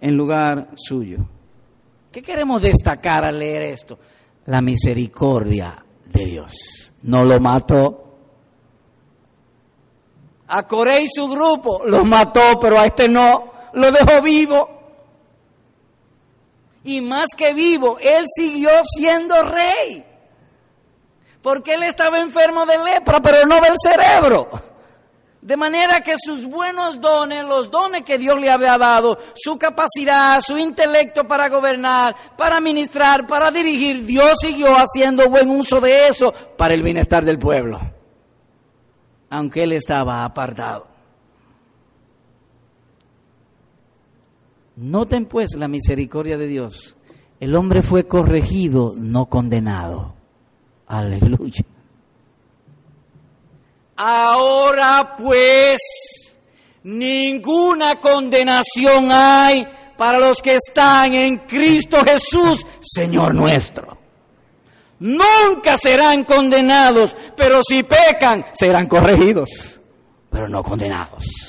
en 0.00 0.16
lugar 0.16 0.70
suyo. 0.76 1.18
¿Qué 2.12 2.22
queremos 2.22 2.62
destacar 2.62 3.24
al 3.24 3.38
leer 3.38 3.62
esto? 3.62 3.98
La 4.46 4.60
misericordia 4.60 5.84
de 6.06 6.24
Dios. 6.24 6.92
No 7.02 7.24
lo 7.24 7.38
mató. 7.40 8.04
A 10.48 10.66
Coré 10.66 11.02
y 11.02 11.08
su 11.08 11.28
grupo 11.28 11.82
los 11.86 12.04
mató, 12.06 12.58
pero 12.60 12.78
a 12.78 12.86
este 12.86 13.08
no, 13.08 13.52
lo 13.74 13.92
dejó 13.92 14.22
vivo 14.22 14.77
y 16.88 17.02
más 17.02 17.26
que 17.36 17.52
vivo, 17.52 17.98
él 18.00 18.24
siguió 18.34 18.70
siendo 18.82 19.42
rey. 19.42 20.02
Porque 21.42 21.74
él 21.74 21.82
estaba 21.82 22.18
enfermo 22.18 22.64
de 22.64 22.78
lepra, 22.78 23.20
pero 23.20 23.46
no 23.46 23.60
del 23.60 23.74
cerebro. 23.78 24.48
De 25.42 25.54
manera 25.54 26.00
que 26.00 26.14
sus 26.18 26.46
buenos 26.46 26.98
dones, 26.98 27.44
los 27.44 27.70
dones 27.70 28.04
que 28.04 28.16
Dios 28.16 28.40
le 28.40 28.50
había 28.50 28.78
dado, 28.78 29.18
su 29.34 29.58
capacidad, 29.58 30.40
su 30.40 30.56
intelecto 30.56 31.28
para 31.28 31.50
gobernar, 31.50 32.16
para 32.38 32.58
ministrar, 32.58 33.26
para 33.26 33.50
dirigir, 33.50 34.06
Dios 34.06 34.32
siguió 34.40 34.74
haciendo 34.74 35.28
buen 35.28 35.50
uso 35.50 35.82
de 35.82 36.08
eso 36.08 36.32
para 36.32 36.72
el 36.72 36.82
bienestar 36.82 37.22
del 37.22 37.38
pueblo. 37.38 37.78
Aunque 39.28 39.64
él 39.64 39.72
estaba 39.72 40.24
apartado. 40.24 40.87
Noten 44.80 45.26
pues 45.26 45.54
la 45.56 45.66
misericordia 45.66 46.38
de 46.38 46.46
Dios. 46.46 46.96
El 47.40 47.56
hombre 47.56 47.82
fue 47.82 48.06
corregido, 48.06 48.94
no 48.96 49.26
condenado. 49.26 50.14
Aleluya. 50.86 51.64
Ahora 53.96 55.16
pues, 55.18 55.80
ninguna 56.84 58.00
condenación 58.00 59.10
hay 59.10 59.66
para 59.96 60.20
los 60.20 60.40
que 60.40 60.54
están 60.54 61.12
en 61.12 61.38
Cristo 61.38 61.96
Jesús, 62.04 62.64
Señor 62.80 63.34
nuestro. 63.34 63.98
Nunca 65.00 65.76
serán 65.76 66.22
condenados, 66.22 67.16
pero 67.36 67.62
si 67.68 67.82
pecan, 67.82 68.46
serán 68.52 68.86
corregidos, 68.86 69.80
pero 70.30 70.48
no 70.48 70.62
condenados. 70.62 71.47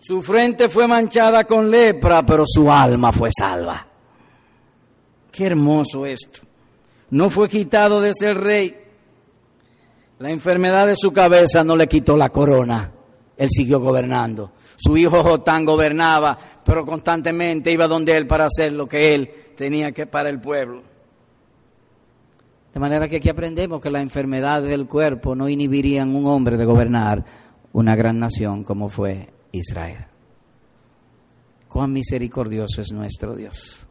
Su 0.00 0.22
frente 0.22 0.70
fue 0.70 0.88
manchada 0.88 1.44
con 1.44 1.70
lepra, 1.70 2.24
pero 2.24 2.44
su 2.46 2.72
alma 2.72 3.12
fue 3.12 3.28
salva. 3.30 3.86
Qué 5.30 5.46
hermoso 5.46 6.06
esto. 6.06 6.40
No 7.10 7.28
fue 7.28 7.48
quitado 7.48 8.00
de 8.00 8.14
ser 8.14 8.38
rey. 8.38 8.76
La 10.18 10.30
enfermedad 10.30 10.86
de 10.86 10.96
su 10.96 11.12
cabeza 11.12 11.62
no 11.64 11.76
le 11.76 11.86
quitó 11.86 12.16
la 12.16 12.30
corona. 12.30 12.90
Él 13.36 13.48
siguió 13.50 13.78
gobernando. 13.80 14.52
Su 14.76 14.96
hijo 14.96 15.22
Jotán 15.22 15.66
gobernaba, 15.66 16.38
pero 16.64 16.86
constantemente 16.86 17.70
iba 17.70 17.86
donde 17.86 18.16
él 18.16 18.26
para 18.26 18.46
hacer 18.46 18.72
lo 18.72 18.88
que 18.88 19.14
él 19.14 19.30
tenía 19.54 19.92
que 19.92 20.06
para 20.06 20.30
el 20.30 20.40
pueblo. 20.40 20.82
De 22.72 22.80
manera 22.80 23.06
que 23.06 23.16
aquí 23.16 23.28
aprendemos 23.28 23.80
que 23.80 23.90
las 23.90 24.02
enfermedades 24.02 24.70
del 24.70 24.86
cuerpo 24.86 25.34
no 25.34 25.48
inhibirían 25.48 26.14
a 26.14 26.18
un 26.18 26.26
hombre 26.26 26.56
de 26.56 26.64
gobernar 26.64 27.24
una 27.72 27.96
gran 27.96 28.18
nación 28.18 28.64
como 28.64 28.88
fue 28.88 29.28
Israel. 29.52 30.06
Cuán 31.68 31.92
misericordioso 31.92 32.80
es 32.80 32.92
nuestro 32.92 33.34
Dios. 33.34 33.86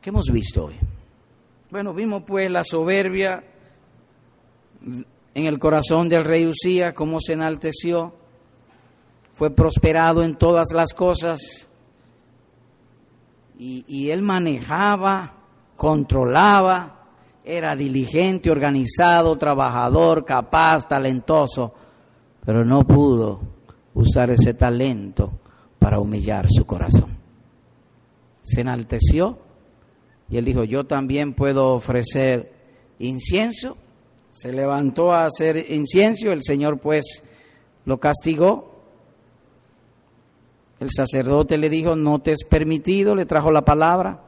¿Qué 0.00 0.10
hemos 0.10 0.26
visto 0.32 0.66
hoy? 0.66 0.76
Bueno, 1.70 1.92
vimos 1.92 2.22
pues 2.26 2.50
la 2.50 2.64
soberbia 2.64 3.44
en 4.82 5.44
el 5.44 5.58
corazón 5.58 6.08
del 6.08 6.24
rey 6.24 6.46
Usía, 6.46 6.94
cómo 6.94 7.20
se 7.20 7.34
enalteció, 7.34 8.14
fue 9.34 9.50
prosperado 9.50 10.22
en 10.22 10.36
todas 10.36 10.72
las 10.72 10.94
cosas 10.94 11.68
y, 13.58 13.84
y 13.86 14.10
él 14.10 14.22
manejaba, 14.22 15.34
controlaba, 15.76 17.04
era 17.44 17.76
diligente, 17.76 18.50
organizado, 18.50 19.36
trabajador, 19.36 20.24
capaz, 20.24 20.88
talentoso 20.88 21.74
pero 22.44 22.64
no 22.64 22.86
pudo 22.86 23.40
usar 23.94 24.30
ese 24.30 24.54
talento 24.54 25.32
para 25.78 25.98
humillar 25.98 26.46
su 26.48 26.64
corazón. 26.64 27.18
Se 28.42 28.62
enalteció 28.62 29.38
y 30.28 30.36
él 30.36 30.44
dijo, 30.44 30.64
yo 30.64 30.84
también 30.84 31.34
puedo 31.34 31.74
ofrecer 31.74 32.52
incienso. 32.98 33.76
Se 34.30 34.52
levantó 34.52 35.12
a 35.12 35.26
hacer 35.26 35.70
incienso, 35.70 36.30
el 36.30 36.42
Señor 36.42 36.78
pues 36.80 37.22
lo 37.84 37.98
castigó. 37.98 38.70
El 40.78 40.90
sacerdote 40.90 41.58
le 41.58 41.68
dijo, 41.68 41.96
no 41.96 42.20
te 42.20 42.32
es 42.32 42.44
permitido, 42.44 43.14
le 43.14 43.26
trajo 43.26 43.50
la 43.50 43.64
palabra. 43.64 44.22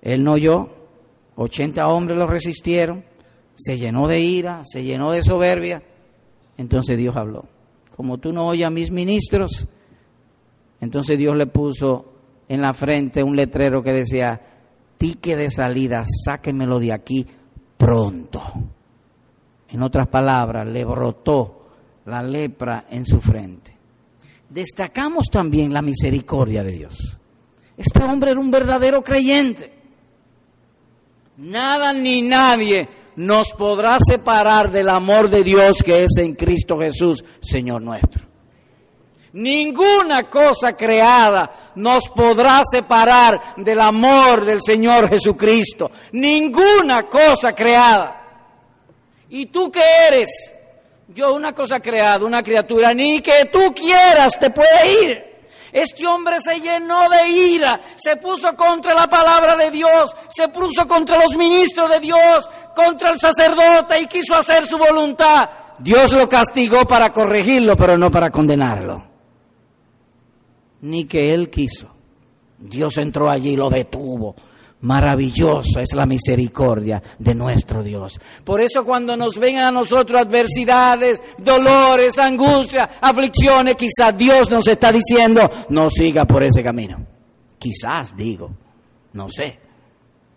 Él 0.00 0.24
no 0.24 0.32
oyó, 0.32 0.70
80 1.36 1.86
hombres 1.86 2.18
lo 2.18 2.26
resistieron, 2.26 3.04
se 3.54 3.76
llenó 3.76 4.08
de 4.08 4.20
ira, 4.20 4.62
se 4.64 4.82
llenó 4.82 5.12
de 5.12 5.22
soberbia 5.22 5.82
entonces 6.62 6.96
Dios 6.96 7.16
habló. 7.16 7.44
Como 7.94 8.18
tú 8.18 8.32
no 8.32 8.46
oyes 8.46 8.66
a 8.66 8.70
mis 8.70 8.90
ministros, 8.90 9.66
entonces 10.80 11.18
Dios 11.18 11.36
le 11.36 11.46
puso 11.46 12.12
en 12.48 12.62
la 12.62 12.72
frente 12.72 13.22
un 13.22 13.36
letrero 13.36 13.82
que 13.82 13.92
decía, 13.92 14.40
tique 14.96 15.36
de 15.36 15.50
salida, 15.50 16.04
sáquemelo 16.24 16.78
de 16.78 16.92
aquí 16.92 17.26
pronto. 17.76 18.42
En 19.68 19.82
otras 19.82 20.06
palabras, 20.06 20.66
le 20.68 20.84
brotó 20.84 21.66
la 22.06 22.22
lepra 22.22 22.86
en 22.88 23.04
su 23.04 23.20
frente. 23.20 23.76
Destacamos 24.48 25.28
también 25.28 25.72
la 25.72 25.82
misericordia 25.82 26.62
de 26.62 26.72
Dios. 26.72 27.18
Este 27.76 28.04
hombre 28.04 28.30
era 28.30 28.40
un 28.40 28.50
verdadero 28.50 29.02
creyente. 29.02 29.72
Nada 31.38 31.92
ni 31.92 32.22
nadie 32.22 32.88
nos 33.16 33.50
podrá 33.52 33.98
separar 34.06 34.70
del 34.70 34.88
amor 34.88 35.28
de 35.28 35.44
Dios 35.44 35.78
que 35.84 36.04
es 36.04 36.16
en 36.18 36.34
Cristo 36.34 36.78
Jesús, 36.78 37.24
Señor 37.40 37.82
nuestro. 37.82 38.32
Ninguna 39.34 40.28
cosa 40.28 40.76
creada 40.76 41.72
nos 41.76 42.10
podrá 42.10 42.62
separar 42.70 43.54
del 43.56 43.80
amor 43.80 44.44
del 44.44 44.60
Señor 44.60 45.08
Jesucristo. 45.08 45.90
Ninguna 46.12 47.04
cosa 47.04 47.54
creada. 47.54 48.18
¿Y 49.30 49.46
tú 49.46 49.70
qué 49.70 49.82
eres? 50.08 50.52
Yo 51.08 51.34
una 51.34 51.54
cosa 51.54 51.80
creado, 51.80 52.26
una 52.26 52.42
criatura, 52.42 52.92
ni 52.92 53.20
que 53.20 53.46
tú 53.46 53.72
quieras 53.74 54.38
te 54.38 54.50
puede 54.50 55.02
ir. 55.02 55.31
Este 55.72 56.06
hombre 56.06 56.36
se 56.42 56.60
llenó 56.60 57.08
de 57.08 57.28
ira, 57.28 57.80
se 57.96 58.16
puso 58.16 58.54
contra 58.54 58.94
la 58.94 59.08
palabra 59.08 59.56
de 59.56 59.70
Dios, 59.70 60.14
se 60.28 60.48
puso 60.48 60.86
contra 60.86 61.18
los 61.18 61.34
ministros 61.34 61.90
de 61.90 62.00
Dios, 62.00 62.48
contra 62.76 63.10
el 63.10 63.18
sacerdote 63.18 64.00
y 64.00 64.06
quiso 64.06 64.34
hacer 64.34 64.66
su 64.66 64.76
voluntad. 64.76 65.48
Dios 65.78 66.12
lo 66.12 66.28
castigó 66.28 66.84
para 66.84 67.10
corregirlo, 67.10 67.74
pero 67.76 67.96
no 67.96 68.10
para 68.10 68.30
condenarlo. 68.30 69.06
Ni 70.82 71.06
que 71.06 71.32
él 71.32 71.48
quiso. 71.48 71.88
Dios 72.58 72.98
entró 72.98 73.30
allí 73.30 73.50
y 73.50 73.56
lo 73.56 73.70
detuvo. 73.70 74.36
Maravillosa 74.82 75.80
es 75.80 75.94
la 75.94 76.06
misericordia 76.06 77.02
de 77.18 77.34
nuestro 77.34 77.84
Dios. 77.84 78.20
Por 78.44 78.60
eso 78.60 78.84
cuando 78.84 79.16
nos 79.16 79.38
vengan 79.38 79.64
a 79.64 79.72
nosotros 79.72 80.20
adversidades, 80.20 81.22
dolores, 81.38 82.18
angustias, 82.18 82.88
aflicciones, 83.00 83.76
quizás 83.76 84.16
Dios 84.16 84.50
nos 84.50 84.66
está 84.66 84.90
diciendo, 84.90 85.48
no 85.68 85.88
siga 85.88 86.24
por 86.24 86.42
ese 86.42 86.64
camino. 86.64 87.06
Quizás 87.58 88.16
digo, 88.16 88.50
no 89.12 89.28
sé. 89.30 89.58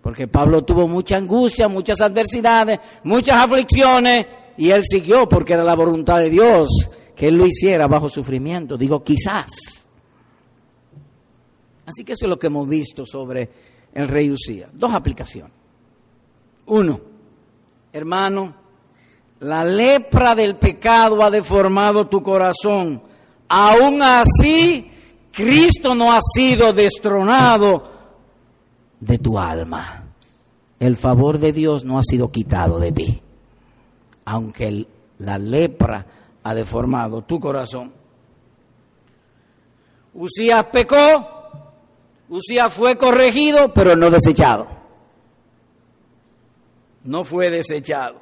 Porque 0.03 0.27
Pablo 0.27 0.63
tuvo 0.63 0.87
mucha 0.87 1.17
angustia, 1.17 1.67
muchas 1.67 1.99
adversidades, 2.01 2.79
muchas 3.03 3.37
aflicciones, 3.37 4.27
y 4.57 4.69
él 4.69 4.83
siguió 4.85 5.27
porque 5.27 5.53
era 5.53 5.63
la 5.63 5.73
voluntad 5.73 6.19
de 6.19 6.29
Dios 6.29 6.69
que 7.15 7.29
él 7.29 7.37
lo 7.37 7.47
hiciera 7.47 7.87
bajo 7.87 8.09
sufrimiento. 8.09 8.77
Digo, 8.77 9.03
quizás. 9.03 9.51
Así 11.87 12.03
que 12.03 12.13
eso 12.13 12.25
es 12.25 12.29
lo 12.29 12.37
que 12.37 12.47
hemos 12.47 12.67
visto 12.67 13.05
sobre 13.07 13.49
el 13.95 14.07
rey 14.07 14.29
Usía. 14.29 14.69
Dos 14.71 14.93
aplicaciones. 14.93 15.53
Uno, 16.67 16.99
hermano, 17.91 18.53
la 19.39 19.63
lepra 19.63 20.35
del 20.35 20.57
pecado 20.57 21.23
ha 21.23 21.31
deformado 21.31 22.07
tu 22.07 22.21
corazón. 22.21 23.01
Aún 23.47 24.01
así, 24.01 24.91
Cristo 25.31 25.95
no 25.95 26.11
ha 26.11 26.19
sido 26.21 26.73
destronado 26.73 27.91
de 28.99 29.17
tu 29.17 29.39
alma. 29.39 30.03
El 30.79 30.97
favor 30.97 31.39
de 31.39 31.53
Dios 31.53 31.85
no 31.85 31.97
ha 31.97 32.03
sido 32.03 32.31
quitado 32.31 32.79
de 32.79 32.91
ti. 32.91 33.21
Aunque 34.25 34.87
la 35.19 35.37
lepra 35.37 36.05
ha 36.43 36.53
deformado 36.53 37.21
tu 37.21 37.39
corazón. 37.39 37.93
Usías 40.13 40.65
pecó, 40.65 41.34
Usías 42.29 42.73
fue 42.73 42.97
corregido, 42.97 43.73
pero 43.73 43.95
no 43.95 44.09
desechado. 44.09 44.67
No 47.03 47.23
fue 47.23 47.49
desechado. 47.49 48.19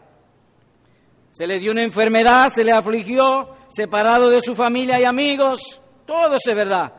Se 1.31 1.47
le 1.47 1.59
dio 1.59 1.71
una 1.71 1.83
enfermedad, 1.83 2.51
se 2.53 2.63
le 2.63 2.71
afligió, 2.71 3.49
separado 3.69 4.29
de 4.29 4.41
su 4.41 4.55
familia 4.55 4.99
y 4.99 5.05
amigos. 5.05 5.81
Todo 6.05 6.35
es 6.35 6.55
verdad. 6.55 6.93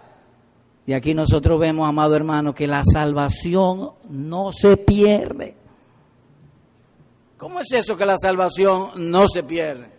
Y 0.87 0.93
aquí 0.93 1.15
nosotros 1.15 1.61
vemos, 1.61 1.89
amado 1.89 2.17
hermano, 2.17 2.55
que 2.55 2.67
la 2.67 2.83
salvación 2.85 3.93
no 4.09 4.51
se 4.53 4.77
pierde. 4.77 5.57
¿Cómo 7.37 7.61
es 7.61 7.73
eso 7.73 7.97
que 7.97 8.07
la 8.07 8.17
salvación 8.19 8.91
no 8.97 9.29
se 9.29 9.43
pierde? 9.43 9.91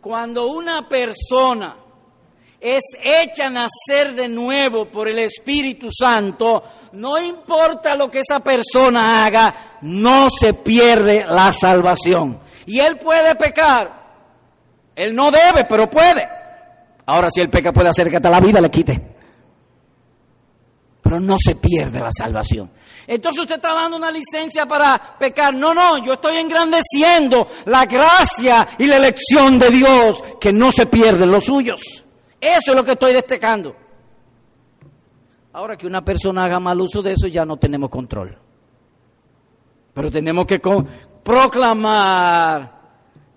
Cuando 0.00 0.46
una 0.46 0.88
persona 0.88 1.76
es 2.64 2.82
hecha 3.02 3.50
nacer 3.50 4.14
de 4.14 4.26
nuevo 4.26 4.86
por 4.86 5.06
el 5.06 5.18
Espíritu 5.18 5.88
Santo, 5.92 6.64
no 6.92 7.20
importa 7.20 7.94
lo 7.94 8.10
que 8.10 8.20
esa 8.20 8.40
persona 8.40 9.26
haga, 9.26 9.78
no 9.82 10.28
se 10.30 10.54
pierde 10.54 11.26
la 11.28 11.52
salvación. 11.52 12.40
Y 12.64 12.80
él 12.80 12.96
puede 12.96 13.34
pecar. 13.34 14.04
Él 14.96 15.14
no 15.14 15.30
debe, 15.30 15.66
pero 15.68 15.90
puede. 15.90 16.26
Ahora 17.04 17.28
si 17.30 17.42
él 17.42 17.50
peca 17.50 17.70
puede 17.70 17.90
hacer 17.90 18.08
que 18.08 18.16
hasta 18.16 18.30
la 18.30 18.40
vida 18.40 18.62
le 18.62 18.70
quite. 18.70 19.14
Pero 21.02 21.20
no 21.20 21.36
se 21.38 21.56
pierde 21.56 22.00
la 22.00 22.12
salvación. 22.16 22.70
Entonces 23.06 23.42
usted 23.42 23.56
está 23.56 23.74
dando 23.74 23.98
una 23.98 24.10
licencia 24.10 24.64
para 24.64 25.18
pecar. 25.18 25.52
No, 25.52 25.74
no, 25.74 26.02
yo 26.02 26.14
estoy 26.14 26.38
engrandeciendo 26.38 27.46
la 27.66 27.84
gracia 27.84 28.66
y 28.78 28.86
la 28.86 28.96
elección 28.96 29.58
de 29.58 29.70
Dios 29.70 30.22
que 30.40 30.50
no 30.50 30.72
se 30.72 30.86
pierden 30.86 31.30
los 31.30 31.44
suyos. 31.44 32.03
Eso 32.44 32.72
es 32.72 32.76
lo 32.76 32.84
que 32.84 32.92
estoy 32.92 33.14
destacando. 33.14 33.74
Ahora 35.54 35.78
que 35.78 35.86
una 35.86 36.04
persona 36.04 36.44
haga 36.44 36.60
mal 36.60 36.78
uso 36.78 37.00
de 37.00 37.12
eso 37.12 37.26
ya 37.26 37.46
no 37.46 37.56
tenemos 37.56 37.88
control. 37.88 38.36
Pero 39.94 40.10
tenemos 40.10 40.44
que 40.44 40.60
proclamar 41.22 42.74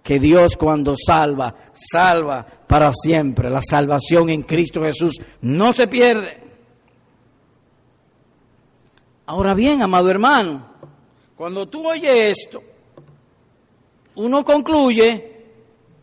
que 0.04 0.20
Dios 0.20 0.58
cuando 0.58 0.96
salva, 0.98 1.56
salva 1.74 2.46
para 2.46 2.92
siempre. 2.92 3.50
La 3.50 3.62
salvación 3.62 4.30
en 4.30 4.44
Cristo 4.44 4.82
Jesús 4.82 5.14
no 5.40 5.72
se 5.72 5.88
pierde. 5.88 6.44
Ahora 9.28 9.54
bien, 9.54 9.82
amado 9.82 10.10
hermano, 10.12 10.66
cuando 11.38 11.66
tú 11.68 11.88
oyes 11.88 12.40
esto, 12.40 12.62
uno 14.16 14.44
concluye 14.44 15.46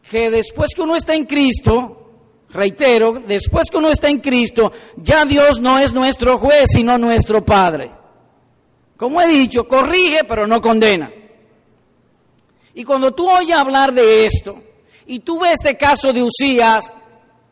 que 0.08 0.30
después 0.30 0.74
que 0.74 0.80
uno 0.80 0.96
está 0.96 1.14
en 1.14 1.26
Cristo, 1.26 2.03
reitero, 2.54 3.20
después 3.26 3.70
que 3.70 3.76
uno 3.76 3.90
está 3.90 4.08
en 4.08 4.20
Cristo, 4.20 4.72
ya 4.96 5.24
Dios 5.26 5.60
no 5.60 5.78
es 5.78 5.92
nuestro 5.92 6.38
juez, 6.38 6.70
sino 6.72 6.96
nuestro 6.96 7.44
Padre. 7.44 7.90
Como 8.96 9.20
he 9.20 9.26
dicho, 9.26 9.68
corrige, 9.68 10.24
pero 10.24 10.46
no 10.46 10.60
condena. 10.60 11.12
Y 12.72 12.84
cuando 12.84 13.12
tú 13.12 13.28
oyes 13.28 13.56
hablar 13.56 13.92
de 13.92 14.24
esto, 14.26 14.62
y 15.06 15.18
tú 15.18 15.40
ves 15.40 15.54
este 15.54 15.76
caso 15.76 16.12
de 16.12 16.22
Usías, 16.22 16.92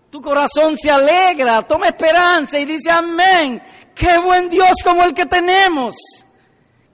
tu 0.08 0.22
corazón 0.22 0.78
se 0.78 0.90
alegra, 0.90 1.62
toma 1.62 1.88
esperanza 1.88 2.58
y 2.58 2.64
dice, 2.64 2.90
amén, 2.90 3.62
qué 3.94 4.18
buen 4.18 4.48
Dios 4.48 4.72
como 4.84 5.02
el 5.02 5.14
que 5.14 5.26
tenemos 5.26 5.94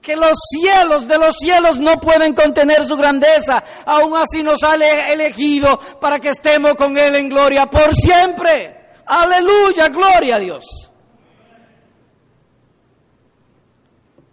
que 0.09 0.15
los 0.15 0.39
cielos 0.49 1.07
de 1.07 1.19
los 1.19 1.35
cielos 1.35 1.79
no 1.79 1.99
pueden 1.99 2.33
contener 2.33 2.83
su 2.83 2.97
grandeza, 2.97 3.63
aún 3.85 4.17
así 4.17 4.41
nos 4.41 4.63
ha 4.63 4.73
elegido 4.73 5.79
para 6.01 6.19
que 6.19 6.29
estemos 6.29 6.73
con 6.73 6.97
Él 6.97 7.15
en 7.15 7.29
gloria 7.29 7.67
por 7.67 7.93
siempre. 7.93 8.75
Aleluya, 9.05 9.89
gloria 9.89 10.37
a 10.37 10.39
Dios. 10.39 10.65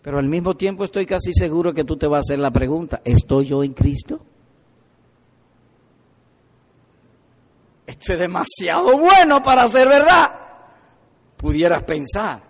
Pero 0.01 0.19
al 0.19 0.29
mismo 0.29 0.57
tiempo 0.57 0.83
estoy 0.83 1.05
casi 1.05 1.35
seguro 1.35 1.75
que 1.75 1.85
tú 1.85 1.99
te 1.99 2.07
vas 2.07 2.21
a 2.21 2.21
hacer 2.21 2.39
la 2.39 2.51
pregunta, 2.51 3.03
¿estoy 3.05 3.45
yo 3.45 3.63
en 3.63 3.75
Cristo? 3.75 4.19
Esto 7.87 8.15
es 8.15 8.19
demasiado 8.19 8.97
bueno 8.97 9.43
para 9.43 9.69
ser 9.69 9.89
verdad. 9.89 10.31
Pudieras 11.37 11.83
pensar. 11.83 12.46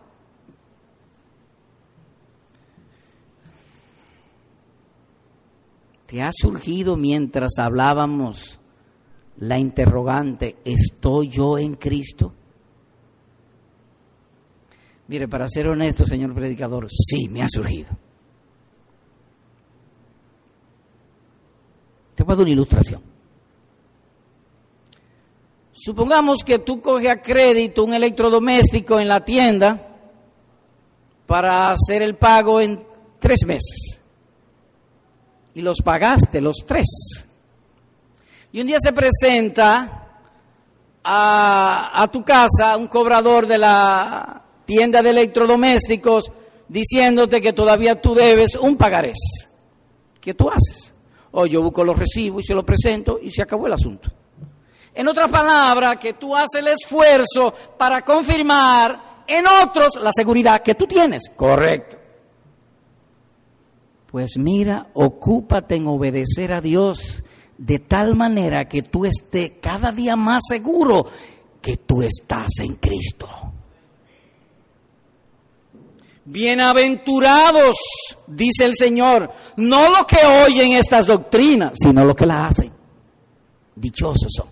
¿Te 6.06 6.22
ha 6.22 6.30
surgido 6.32 6.96
mientras 6.96 7.58
hablábamos 7.58 8.60
la 9.38 9.58
interrogante, 9.58 10.56
¿estoy 10.64 11.28
yo 11.28 11.58
en 11.58 11.74
Cristo? 11.74 12.32
Mire, 15.08 15.28
para 15.28 15.48
ser 15.48 15.68
honesto, 15.68 16.06
señor 16.06 16.32
predicador, 16.34 16.86
sí, 16.90 17.28
me 17.28 17.42
ha 17.42 17.48
surgido. 17.48 17.88
Te 22.14 22.22
voy 22.22 22.34
dar 22.34 22.42
una 22.42 22.52
ilustración. 22.52 23.02
Supongamos 25.72 26.42
que 26.44 26.60
tú 26.60 26.80
coges 26.80 27.10
a 27.10 27.20
crédito 27.20 27.84
un 27.84 27.94
electrodoméstico 27.94 28.98
en 28.98 29.08
la 29.08 29.24
tienda 29.24 29.94
para 31.26 31.72
hacer 31.72 32.00
el 32.00 32.16
pago 32.16 32.60
en 32.60 32.82
tres 33.18 33.44
meses 33.44 34.00
y 35.56 35.62
los 35.62 35.78
pagaste 35.82 36.42
los 36.42 36.58
tres. 36.66 36.86
Y 38.52 38.60
un 38.60 38.66
día 38.66 38.76
se 38.78 38.92
presenta 38.92 40.06
a, 41.02 42.02
a 42.02 42.08
tu 42.08 42.22
casa 42.22 42.76
un 42.76 42.88
cobrador 42.88 43.46
de 43.46 43.56
la 43.56 44.42
tienda 44.66 45.02
de 45.02 45.10
electrodomésticos 45.10 46.30
diciéndote 46.68 47.40
que 47.40 47.54
todavía 47.54 47.98
tú 47.98 48.14
debes 48.14 48.54
un 48.56 48.76
pagarés. 48.76 49.16
¿Qué 50.20 50.34
tú 50.34 50.50
haces? 50.50 50.92
O 51.30 51.46
yo 51.46 51.62
busco 51.62 51.82
los 51.84 51.98
recibos 51.98 52.44
y 52.44 52.46
se 52.48 52.54
los 52.54 52.64
presento 52.64 53.18
y 53.22 53.30
se 53.30 53.40
acabó 53.40 53.66
el 53.66 53.72
asunto. 53.72 54.10
En 54.94 55.08
otras 55.08 55.30
palabras, 55.30 55.96
que 55.96 56.12
tú 56.14 56.36
haces 56.36 56.60
el 56.60 56.68
esfuerzo 56.68 57.54
para 57.78 58.02
confirmar 58.02 59.24
en 59.26 59.46
otros 59.46 59.92
la 60.02 60.10
seguridad 60.14 60.60
que 60.60 60.74
tú 60.74 60.86
tienes. 60.86 61.30
Correcto. 61.34 61.96
Pues 64.16 64.38
mira, 64.38 64.88
ocúpate 64.94 65.74
en 65.74 65.86
obedecer 65.88 66.50
a 66.50 66.62
Dios 66.62 67.22
de 67.58 67.80
tal 67.80 68.16
manera 68.16 68.66
que 68.66 68.80
tú 68.80 69.04
estés 69.04 69.52
cada 69.60 69.92
día 69.92 70.16
más 70.16 70.42
seguro 70.48 71.04
que 71.60 71.76
tú 71.76 72.00
estás 72.00 72.48
en 72.60 72.76
Cristo. 72.76 73.28
Bienaventurados, 76.24 77.76
dice 78.26 78.64
el 78.64 78.74
Señor, 78.74 79.30
no 79.58 79.90
los 79.90 80.06
que 80.06 80.26
oyen 80.46 80.72
estas 80.72 81.04
doctrinas, 81.04 81.74
sino 81.74 82.02
los 82.02 82.16
que 82.16 82.24
las 82.24 82.52
hacen. 82.52 82.72
Dichosos 83.74 84.32
son. 84.34 84.48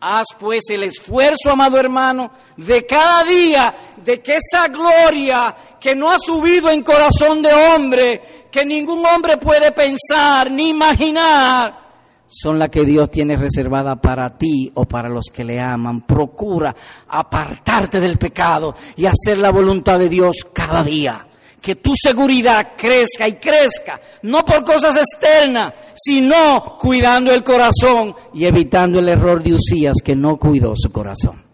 Haz 0.00 0.26
pues 0.38 0.62
el 0.70 0.84
esfuerzo, 0.84 1.50
amado 1.50 1.78
hermano, 1.78 2.30
de 2.56 2.86
cada 2.86 3.24
día, 3.24 3.74
de 4.02 4.22
que 4.22 4.36
esa 4.36 4.68
gloria 4.68 5.54
que 5.86 5.94
no 5.94 6.10
ha 6.10 6.18
subido 6.18 6.68
en 6.68 6.82
corazón 6.82 7.40
de 7.40 7.54
hombre, 7.54 8.48
que 8.50 8.64
ningún 8.64 9.06
hombre 9.06 9.36
puede 9.36 9.70
pensar 9.70 10.50
ni 10.50 10.70
imaginar, 10.70 11.78
son 12.26 12.58
las 12.58 12.70
que 12.70 12.84
Dios 12.84 13.08
tiene 13.08 13.36
reservada 13.36 13.94
para 13.94 14.36
ti 14.36 14.68
o 14.74 14.84
para 14.84 15.08
los 15.08 15.26
que 15.32 15.44
le 15.44 15.60
aman. 15.60 16.00
Procura 16.00 16.74
apartarte 17.06 18.00
del 18.00 18.18
pecado 18.18 18.74
y 18.96 19.06
hacer 19.06 19.38
la 19.38 19.52
voluntad 19.52 20.00
de 20.00 20.08
Dios 20.08 20.38
cada 20.52 20.82
día. 20.82 21.24
Que 21.62 21.76
tu 21.76 21.92
seguridad 21.94 22.72
crezca 22.76 23.28
y 23.28 23.34
crezca, 23.34 24.00
no 24.22 24.44
por 24.44 24.64
cosas 24.64 24.96
externas, 24.96 25.72
sino 25.94 26.76
cuidando 26.80 27.32
el 27.32 27.44
corazón 27.44 28.12
y 28.34 28.44
evitando 28.44 28.98
el 28.98 29.08
error 29.08 29.40
de 29.40 29.54
Usías 29.54 29.98
que 30.02 30.16
no 30.16 30.36
cuidó 30.36 30.74
su 30.76 30.90
corazón. 30.90 31.45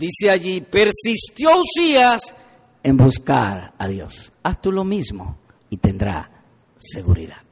Dice 0.00 0.30
allí, 0.30 0.62
persistió 0.62 1.50
Usías 1.60 2.34
en 2.82 2.96
buscar 2.96 3.74
a 3.76 3.86
Dios. 3.86 4.32
Haz 4.42 4.62
tú 4.62 4.72
lo 4.72 4.82
mismo 4.82 5.36
y 5.68 5.76
tendrá 5.76 6.42
seguridad. 6.78 7.42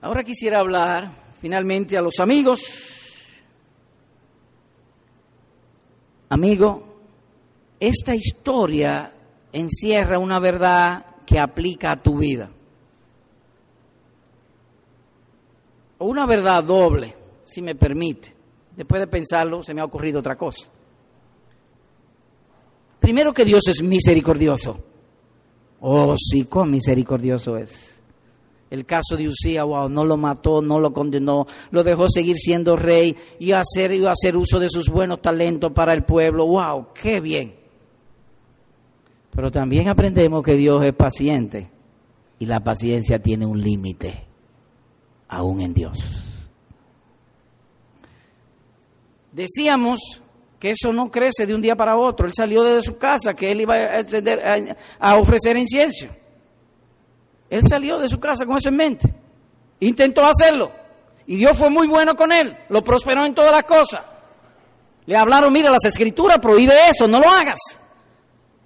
Ahora 0.00 0.24
quisiera 0.24 0.60
hablar 0.60 1.34
finalmente 1.38 1.98
a 1.98 2.00
los 2.00 2.18
amigos. 2.18 2.62
Amigo, 6.30 7.02
esta 7.78 8.14
historia 8.14 9.12
encierra 9.52 10.18
una 10.18 10.38
verdad 10.38 11.04
que 11.26 11.38
aplica 11.38 11.90
a 11.90 12.02
tu 12.02 12.16
vida. 12.16 12.48
Una 15.98 16.24
verdad 16.24 16.64
doble, 16.64 17.14
si 17.44 17.60
me 17.60 17.74
permite. 17.74 18.35
Después 18.76 19.00
de 19.00 19.06
pensarlo, 19.06 19.62
se 19.62 19.72
me 19.72 19.80
ha 19.80 19.84
ocurrido 19.84 20.20
otra 20.20 20.36
cosa. 20.36 20.68
Primero 23.00 23.32
que 23.32 23.44
Dios 23.44 23.62
es 23.68 23.82
misericordioso. 23.82 24.78
Oh, 25.80 26.14
sí, 26.18 26.44
cuán 26.44 26.70
misericordioso 26.70 27.56
es. 27.56 27.96
El 28.68 28.84
caso 28.84 29.16
de 29.16 29.28
Usía, 29.28 29.62
wow, 29.62 29.88
no 29.88 30.04
lo 30.04 30.16
mató, 30.16 30.60
no 30.60 30.80
lo 30.80 30.92
condenó, 30.92 31.46
lo 31.70 31.84
dejó 31.84 32.08
seguir 32.08 32.36
siendo 32.36 32.74
rey 32.74 33.16
y 33.38 33.52
hacer, 33.52 33.92
y 33.92 34.04
hacer 34.04 34.36
uso 34.36 34.58
de 34.58 34.68
sus 34.68 34.88
buenos 34.88 35.22
talentos 35.22 35.72
para 35.72 35.92
el 35.92 36.02
pueblo. 36.02 36.46
Wow, 36.46 36.88
qué 36.92 37.20
bien. 37.20 37.54
Pero 39.30 39.52
también 39.52 39.88
aprendemos 39.88 40.42
que 40.42 40.56
Dios 40.56 40.84
es 40.84 40.94
paciente 40.94 41.70
y 42.38 42.46
la 42.46 42.60
paciencia 42.60 43.22
tiene 43.22 43.46
un 43.46 43.62
límite, 43.62 44.24
aún 45.28 45.60
en 45.60 45.72
Dios. 45.72 46.25
Decíamos 49.36 50.00
que 50.58 50.70
eso 50.70 50.94
no 50.94 51.10
crece 51.10 51.46
de 51.46 51.54
un 51.54 51.60
día 51.60 51.76
para 51.76 51.94
otro. 51.94 52.26
Él 52.26 52.32
salió 52.34 52.64
de 52.64 52.80
su 52.80 52.96
casa, 52.96 53.34
que 53.34 53.52
él 53.52 53.60
iba 53.60 53.74
a, 53.76 54.02
a, 54.98 55.16
ofrecer 55.16 55.58
incienso. 55.58 56.06
Él 57.50 57.60
salió 57.68 57.98
de 57.98 58.08
su 58.08 58.18
casa 58.18 58.46
con 58.46 58.56
eso 58.56 58.70
en 58.70 58.76
mente. 58.76 59.14
Intentó 59.80 60.24
hacerlo. 60.24 60.72
Y 61.26 61.36
Dios 61.36 61.54
fue 61.54 61.68
muy 61.68 61.86
bueno 61.86 62.16
con 62.16 62.32
él. 62.32 62.56
Lo 62.70 62.82
prosperó 62.82 63.26
en 63.26 63.34
todas 63.34 63.52
las 63.52 63.64
cosas. 63.64 64.00
Le 65.04 65.14
hablaron, 65.14 65.52
mira, 65.52 65.70
las 65.70 65.84
escrituras 65.84 66.38
prohíbe 66.38 66.72
eso, 66.88 67.06
no 67.06 67.20
lo 67.20 67.28
hagas. 67.28 67.58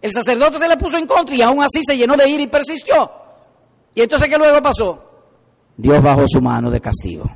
El 0.01 0.13
sacerdote 0.13 0.61
se 0.61 0.69
le 0.69 0.77
puso 0.77 0.99
en 0.99 1.07
contra 1.09 1.35
y 1.35 1.43
aún 1.43 1.65
así 1.65 1.81
se 1.85 1.97
llenó 1.97 2.17
de 2.17 2.29
ira 2.29 2.45
y 2.45 2.47
persistió. 2.47 3.11
¿Y 3.93 4.03
entonces 4.03 4.29
qué 4.29 4.39
luego 4.39 4.63
pasó? 4.63 5.03
Dios 5.77 6.01
bajó 6.01 6.29
su 6.29 6.41
mano 6.41 6.71
de 6.71 6.81
castigo. 6.81 7.29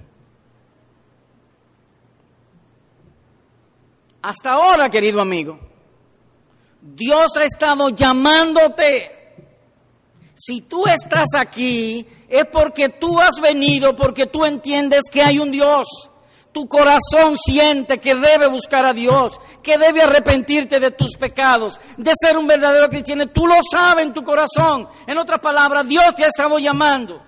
Hasta 4.25 4.53
ahora, 4.53 4.89
querido 4.89 5.21
amigo, 5.21 5.59
Dios 6.81 7.37
ha 7.37 7.45
estado 7.45 7.91
llamándote. 7.91 9.11
Si 10.33 10.63
tú 10.63 10.87
estás 10.87 11.29
aquí, 11.37 12.07
es 12.27 12.47
porque 12.47 12.89
tú 12.89 13.21
has 13.21 13.39
venido, 13.39 13.95
porque 13.95 14.25
tú 14.25 14.47
entiendes 14.47 15.03
que 15.13 15.21
hay 15.21 15.39
un 15.39 15.51
Dios. 15.51 15.87
Tu 16.53 16.67
corazón 16.67 17.37
siente 17.37 17.99
que 17.99 18.15
debe 18.15 18.47
buscar 18.47 18.87
a 18.87 18.95
Dios, 18.95 19.39
que 19.63 19.77
debe 19.77 20.01
arrepentirte 20.01 20.81
de 20.81 20.91
tus 20.91 21.19
pecados, 21.19 21.79
de 21.99 22.13
ser 22.19 22.39
un 22.39 22.47
verdadero 22.47 22.89
cristiano. 22.89 23.27
Tú 23.27 23.47
lo 23.47 23.57
sabes 23.71 24.07
en 24.07 24.15
tu 24.15 24.25
corazón. 24.25 24.89
En 25.07 25.19
otras 25.19 25.41
palabras, 25.41 25.87
Dios 25.87 26.15
te 26.15 26.25
ha 26.25 26.29
estado 26.29 26.59
llamando. 26.59 27.23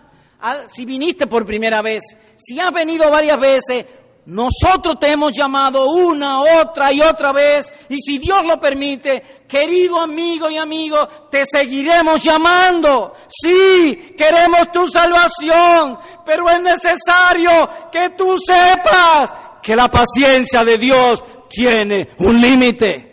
Si 0.72 0.86
viniste 0.86 1.26
por 1.26 1.44
primera 1.44 1.82
vez, 1.82 2.02
si 2.38 2.58
has 2.58 2.72
venido 2.72 3.10
varias 3.10 3.38
veces, 3.38 3.84
nosotros 4.26 4.98
te 4.98 5.12
hemos 5.12 5.32
llamado 5.32 5.88
una, 5.88 6.40
otra 6.40 6.92
y 6.92 7.00
otra 7.00 7.32
vez, 7.32 7.72
y 7.88 7.98
si 8.00 8.18
Dios 8.18 8.44
lo 8.44 8.58
permite, 8.58 9.44
querido 9.46 10.00
amigo 10.00 10.50
y 10.50 10.56
amigo, 10.56 11.06
te 11.30 11.44
seguiremos 11.46 12.24
llamando. 12.24 13.14
Sí, 13.28 14.14
queremos 14.16 14.72
tu 14.72 14.90
salvación, 14.90 15.98
pero 16.24 16.50
es 16.50 16.60
necesario 16.60 17.70
que 17.92 18.10
tú 18.10 18.36
sepas 18.36 19.32
que 19.62 19.76
la 19.76 19.88
paciencia 19.88 20.64
de 20.64 20.76
Dios 20.76 21.22
tiene 21.48 22.08
un 22.18 22.40
límite. 22.40 23.06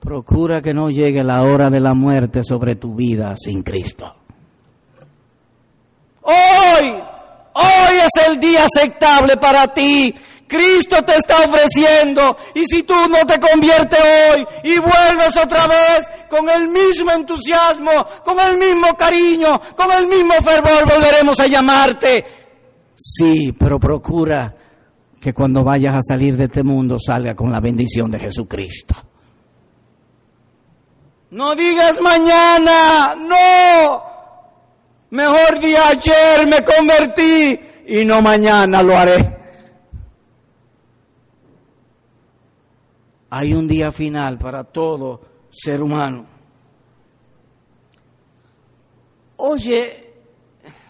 Procura 0.00 0.60
que 0.60 0.74
no 0.74 0.90
llegue 0.90 1.22
la 1.22 1.42
hora 1.42 1.70
de 1.70 1.78
la 1.78 1.94
muerte 1.94 2.42
sobre 2.42 2.74
tu 2.74 2.96
vida 2.96 3.36
sin 3.36 3.62
Cristo. 3.62 4.16
Hoy 6.22 7.11
Hoy 7.54 7.98
es 7.98 8.26
el 8.26 8.40
día 8.40 8.66
aceptable 8.66 9.36
para 9.36 9.72
ti. 9.72 10.14
Cristo 10.46 11.02
te 11.02 11.16
está 11.16 11.44
ofreciendo 11.46 12.36
y 12.54 12.64
si 12.66 12.82
tú 12.82 12.94
no 13.08 13.26
te 13.26 13.40
conviertes 13.40 13.98
hoy 13.98 14.46
y 14.64 14.78
vuelves 14.78 15.34
otra 15.42 15.66
vez 15.66 16.06
con 16.28 16.48
el 16.50 16.68
mismo 16.68 17.10
entusiasmo, 17.10 17.90
con 18.22 18.38
el 18.38 18.58
mismo 18.58 18.94
cariño, 18.94 19.58
con 19.74 19.90
el 19.92 20.06
mismo 20.06 20.34
fervor, 20.42 20.84
volveremos 20.84 21.40
a 21.40 21.46
llamarte. 21.46 22.26
Sí, 22.94 23.52
pero 23.58 23.80
procura 23.80 24.54
que 25.18 25.32
cuando 25.32 25.64
vayas 25.64 25.94
a 25.94 26.02
salir 26.02 26.36
de 26.36 26.44
este 26.44 26.62
mundo 26.62 26.98
salga 27.00 27.34
con 27.34 27.50
la 27.50 27.60
bendición 27.60 28.10
de 28.10 28.18
Jesucristo. 28.18 28.94
No 31.30 31.54
digas 31.54 31.98
mañana, 32.02 33.14
no. 33.14 34.11
Mejor 35.12 35.60
día 35.60 35.88
ayer 35.88 36.46
me 36.46 36.64
convertí 36.64 37.60
y 37.86 38.02
no 38.02 38.22
mañana 38.22 38.82
lo 38.82 38.96
haré. 38.96 39.36
Hay 43.28 43.52
un 43.52 43.68
día 43.68 43.92
final 43.92 44.38
para 44.38 44.64
todo 44.64 45.20
ser 45.50 45.82
humano. 45.82 46.24
Oye, 49.36 50.14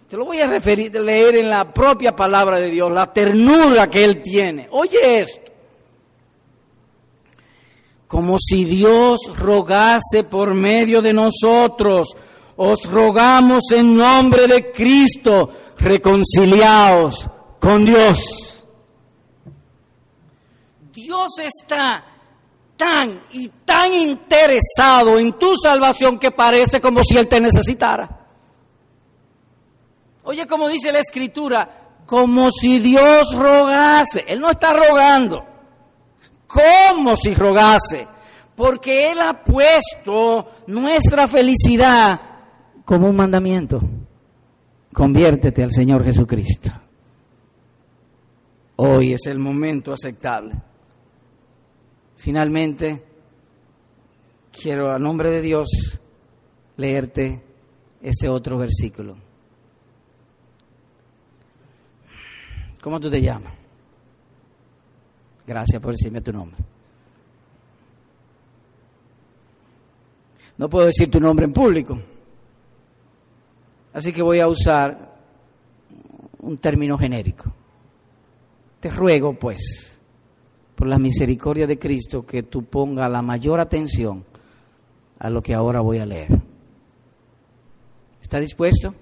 te 0.09 0.17
lo 0.17 0.25
voy 0.25 0.41
a 0.41 0.47
referir, 0.47 0.95
leer 1.01 1.39
en 1.39 1.51
la 1.51 1.75
propia 1.75 2.15
palabra 2.15 2.59
de 2.59 2.71
Dios, 2.71 2.93
la 2.93 3.13
ternura 3.13 3.91
que 3.91 4.05
Él 4.05 4.23
tiene. 4.23 4.69
Oye 4.71 5.23
esto. 5.23 5.51
Como 8.07 8.39
si 8.39 8.65
Dios 8.67 9.19
rogase 9.37 10.23
por 10.31 10.55
medio 10.55 11.03
de 11.03 11.13
nosotros 11.13 12.17
os 12.57 12.85
rogamos 12.91 13.71
en 13.71 13.97
nombre 13.97 14.47
de 14.47 14.71
Cristo, 14.71 15.51
reconciliaos 15.79 17.27
con 17.59 17.85
Dios. 17.85 18.65
Dios 20.93 21.39
está 21.39 22.05
tan 22.77 23.23
y 23.33 23.49
tan 23.65 23.93
interesado 23.95 25.19
en 25.19 25.33
tu 25.35 25.57
salvación 25.57 26.19
que 26.19 26.31
parece 26.31 26.81
como 26.81 27.03
si 27.05 27.17
Él 27.17 27.29
te 27.29 27.41
necesitara. 27.41 28.19
Oye, 30.25 30.47
como 30.47 30.69
dice 30.69 30.93
la 30.93 31.01
Escritura, 31.01 31.83
como 32.07 32.51
si 32.51 32.79
Dios 32.79 33.35
rogase. 33.35 34.25
Él 34.27 34.41
no 34.41 34.51
está 34.51 34.73
rogando, 34.75 35.45
como 36.47 37.17
si 37.17 37.35
rogase, 37.35 38.07
porque 38.55 39.11
Él 39.11 39.21
ha 39.21 39.43
puesto 39.43 40.47
nuestra 40.67 41.27
felicidad 41.27 42.32
como 42.93 43.09
un 43.09 43.17
mandamiento. 43.17 43.81
Conviértete 44.93 45.63
al 45.63 45.73
Señor 45.73 46.05
Jesucristo. 46.05 46.71
Hoy 48.77 49.15
es 49.15 49.25
el 49.29 49.39
momento 49.39 49.95
aceptable. 49.95 50.53
Finalmente, 52.17 53.03
quiero 54.53 54.93
a 54.93 54.99
nombre 54.99 55.31
de 55.31 55.41
Dios 55.41 56.01
leerte 56.77 57.43
este 58.03 58.29
otro 58.29 58.59
versículo. 58.59 59.17
¿Cómo 62.83 63.01
tú 63.01 63.11
te 63.11 63.23
llamas? 63.23 63.55
Gracias 65.47 65.81
por 65.81 65.93
decirme 65.93 66.21
tu 66.21 66.31
nombre. 66.31 66.63
No 70.59 70.69
puedo 70.69 70.85
decir 70.85 71.11
tu 71.11 71.19
nombre 71.19 71.47
en 71.47 71.55
público. 71.55 72.12
Así 73.93 74.13
que 74.13 74.23
voy 74.23 74.41
a 74.41 74.49
usar 74.49 75.17
un 76.41 76.59
término 76.59 76.97
genérico. 76.99 77.53
Te 78.81 78.91
ruego, 78.91 79.35
pues, 79.39 80.01
por 80.75 80.89
la 80.89 80.99
misericordia 80.99 81.67
de 81.67 81.79
Cristo, 81.79 82.27
que 82.27 82.43
tú 82.43 82.65
pongas 82.65 83.11
la 83.11 83.23
mayor 83.23 83.61
atención 83.61 84.25
a 85.19 85.31
lo 85.31 85.43
que 85.43 85.55
ahora 85.55 85.81
voy 85.81 85.99
a 85.99 86.07
leer. 86.07 86.41
¿Está 88.21 88.41
dispuesto? 88.41 88.95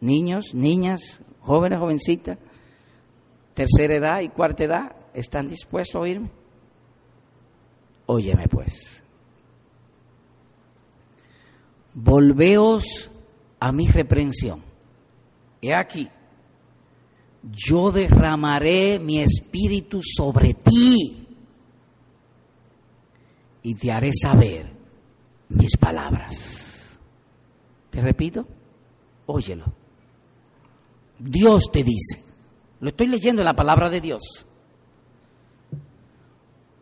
Niños, 0.00 0.54
niñas, 0.54 1.20
jóvenes, 1.40 1.78
jovencitas, 1.78 2.38
tercera 3.54 3.94
edad 3.94 4.20
y 4.20 4.30
cuarta 4.30 4.64
edad, 4.64 4.96
¿están 5.14 5.48
dispuestos 5.48 5.96
a 5.96 6.00
oírme? 6.00 6.30
Óyeme 8.06 8.48
pues. 8.48 9.04
Volveos 11.94 13.10
a 13.60 13.72
mi 13.72 13.86
reprensión. 13.86 14.62
He 15.62 15.74
aquí, 15.74 16.08
yo 17.42 17.92
derramaré 17.92 18.98
mi 18.98 19.20
espíritu 19.20 20.00
sobre 20.02 20.54
ti 20.54 21.26
y 23.62 23.74
te 23.74 23.92
haré 23.92 24.10
saber 24.12 24.72
mis 25.50 25.76
palabras. 25.76 26.98
Te 27.90 28.00
repito, 28.00 28.46
óyelo. 29.26 29.64
Dios 31.18 31.70
te 31.70 31.84
dice, 31.84 32.24
lo 32.80 32.88
estoy 32.88 33.08
leyendo 33.08 33.42
en 33.42 33.46
la 33.46 33.56
palabra 33.56 33.90
de 33.90 34.00
Dios. 34.00 34.46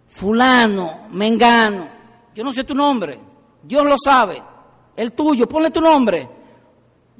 Fulano, 0.06 1.08
Mengano, 1.10 1.88
yo 2.34 2.44
no 2.44 2.52
sé 2.52 2.62
tu 2.62 2.74
nombre, 2.74 3.18
Dios 3.62 3.84
lo 3.84 3.96
sabe, 4.02 4.40
el 4.96 5.12
tuyo, 5.12 5.48
ponle 5.48 5.70
tu 5.70 5.80
nombre. 5.80 6.37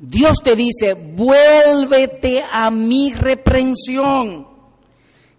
Dios 0.01 0.39
te 0.45 0.55
dice, 0.55 0.95
vuélvete 0.95 2.45
a 2.51 2.71
mi 2.71 3.13
reprensión. 3.13 4.47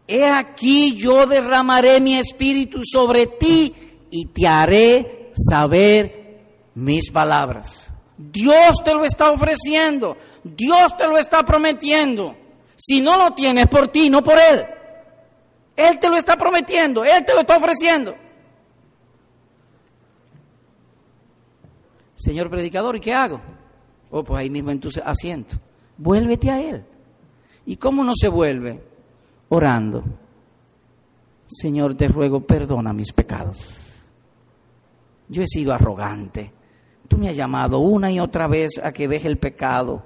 He 0.05 0.25
aquí 0.25 0.97
yo 0.97 1.25
derramaré 1.25 2.01
mi 2.01 2.15
espíritu 2.15 2.81
sobre 2.83 3.27
ti 3.27 3.73
y 4.11 4.25
te 4.25 4.47
haré 4.47 5.31
saber 5.33 6.41
mis 6.75 7.09
palabras. 7.09 7.93
Dios 8.17 8.83
te 8.83 8.93
lo 8.93 9.05
está 9.05 9.31
ofreciendo, 9.31 10.17
Dios 10.43 10.97
te 10.97 11.07
lo 11.07 11.17
está 11.17 11.45
prometiendo. 11.45 12.35
Si 12.75 12.99
no 12.99 13.17
lo 13.17 13.33
tienes 13.33 13.67
por 13.67 13.87
ti, 13.87 14.09
no 14.09 14.21
por 14.21 14.37
Él. 14.39 14.65
Él 15.77 15.99
te 15.99 16.09
lo 16.09 16.17
está 16.17 16.35
prometiendo, 16.35 17.05
Él 17.05 17.23
te 17.23 17.33
lo 17.33 17.41
está 17.41 17.55
ofreciendo. 17.55 18.13
Señor 22.15 22.49
predicador, 22.49 22.97
¿y 22.97 22.99
qué 22.99 23.13
hago? 23.13 23.39
Oh, 24.11 24.23
pues 24.23 24.41
ahí 24.41 24.49
mismo 24.49 24.71
en 24.71 24.79
tu 24.79 24.89
asiento. 25.03 25.57
Vuélvete 25.97 26.49
a 26.49 26.61
Él. 26.61 26.83
¿Y 27.65 27.77
cómo 27.77 28.03
no 28.03 28.13
se 28.15 28.27
vuelve? 28.27 28.83
Orando. 29.49 30.03
Señor, 31.45 31.95
te 31.95 32.07
ruego, 32.07 32.41
perdona 32.41 32.93
mis 32.93 33.11
pecados. 33.11 33.75
Yo 35.27 35.43
he 35.43 35.47
sido 35.47 35.73
arrogante. 35.73 36.51
Tú 37.07 37.17
me 37.17 37.29
has 37.29 37.35
llamado 37.35 37.79
una 37.79 38.11
y 38.11 38.19
otra 38.19 38.47
vez 38.47 38.79
a 38.83 38.91
que 38.91 39.07
deje 39.07 39.27
el 39.27 39.37
pecado 39.37 40.03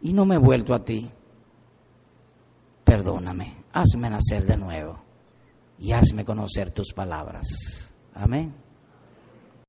y 0.00 0.12
no 0.12 0.24
me 0.24 0.34
he 0.34 0.38
vuelto 0.38 0.74
a 0.74 0.84
ti. 0.84 1.08
Perdóname, 2.84 3.64
hazme 3.72 4.10
nacer 4.10 4.44
de 4.44 4.56
nuevo 4.56 5.00
y 5.78 5.92
hazme 5.92 6.24
conocer 6.24 6.70
tus 6.70 6.92
palabras. 6.92 7.94
Amén. 8.14 8.61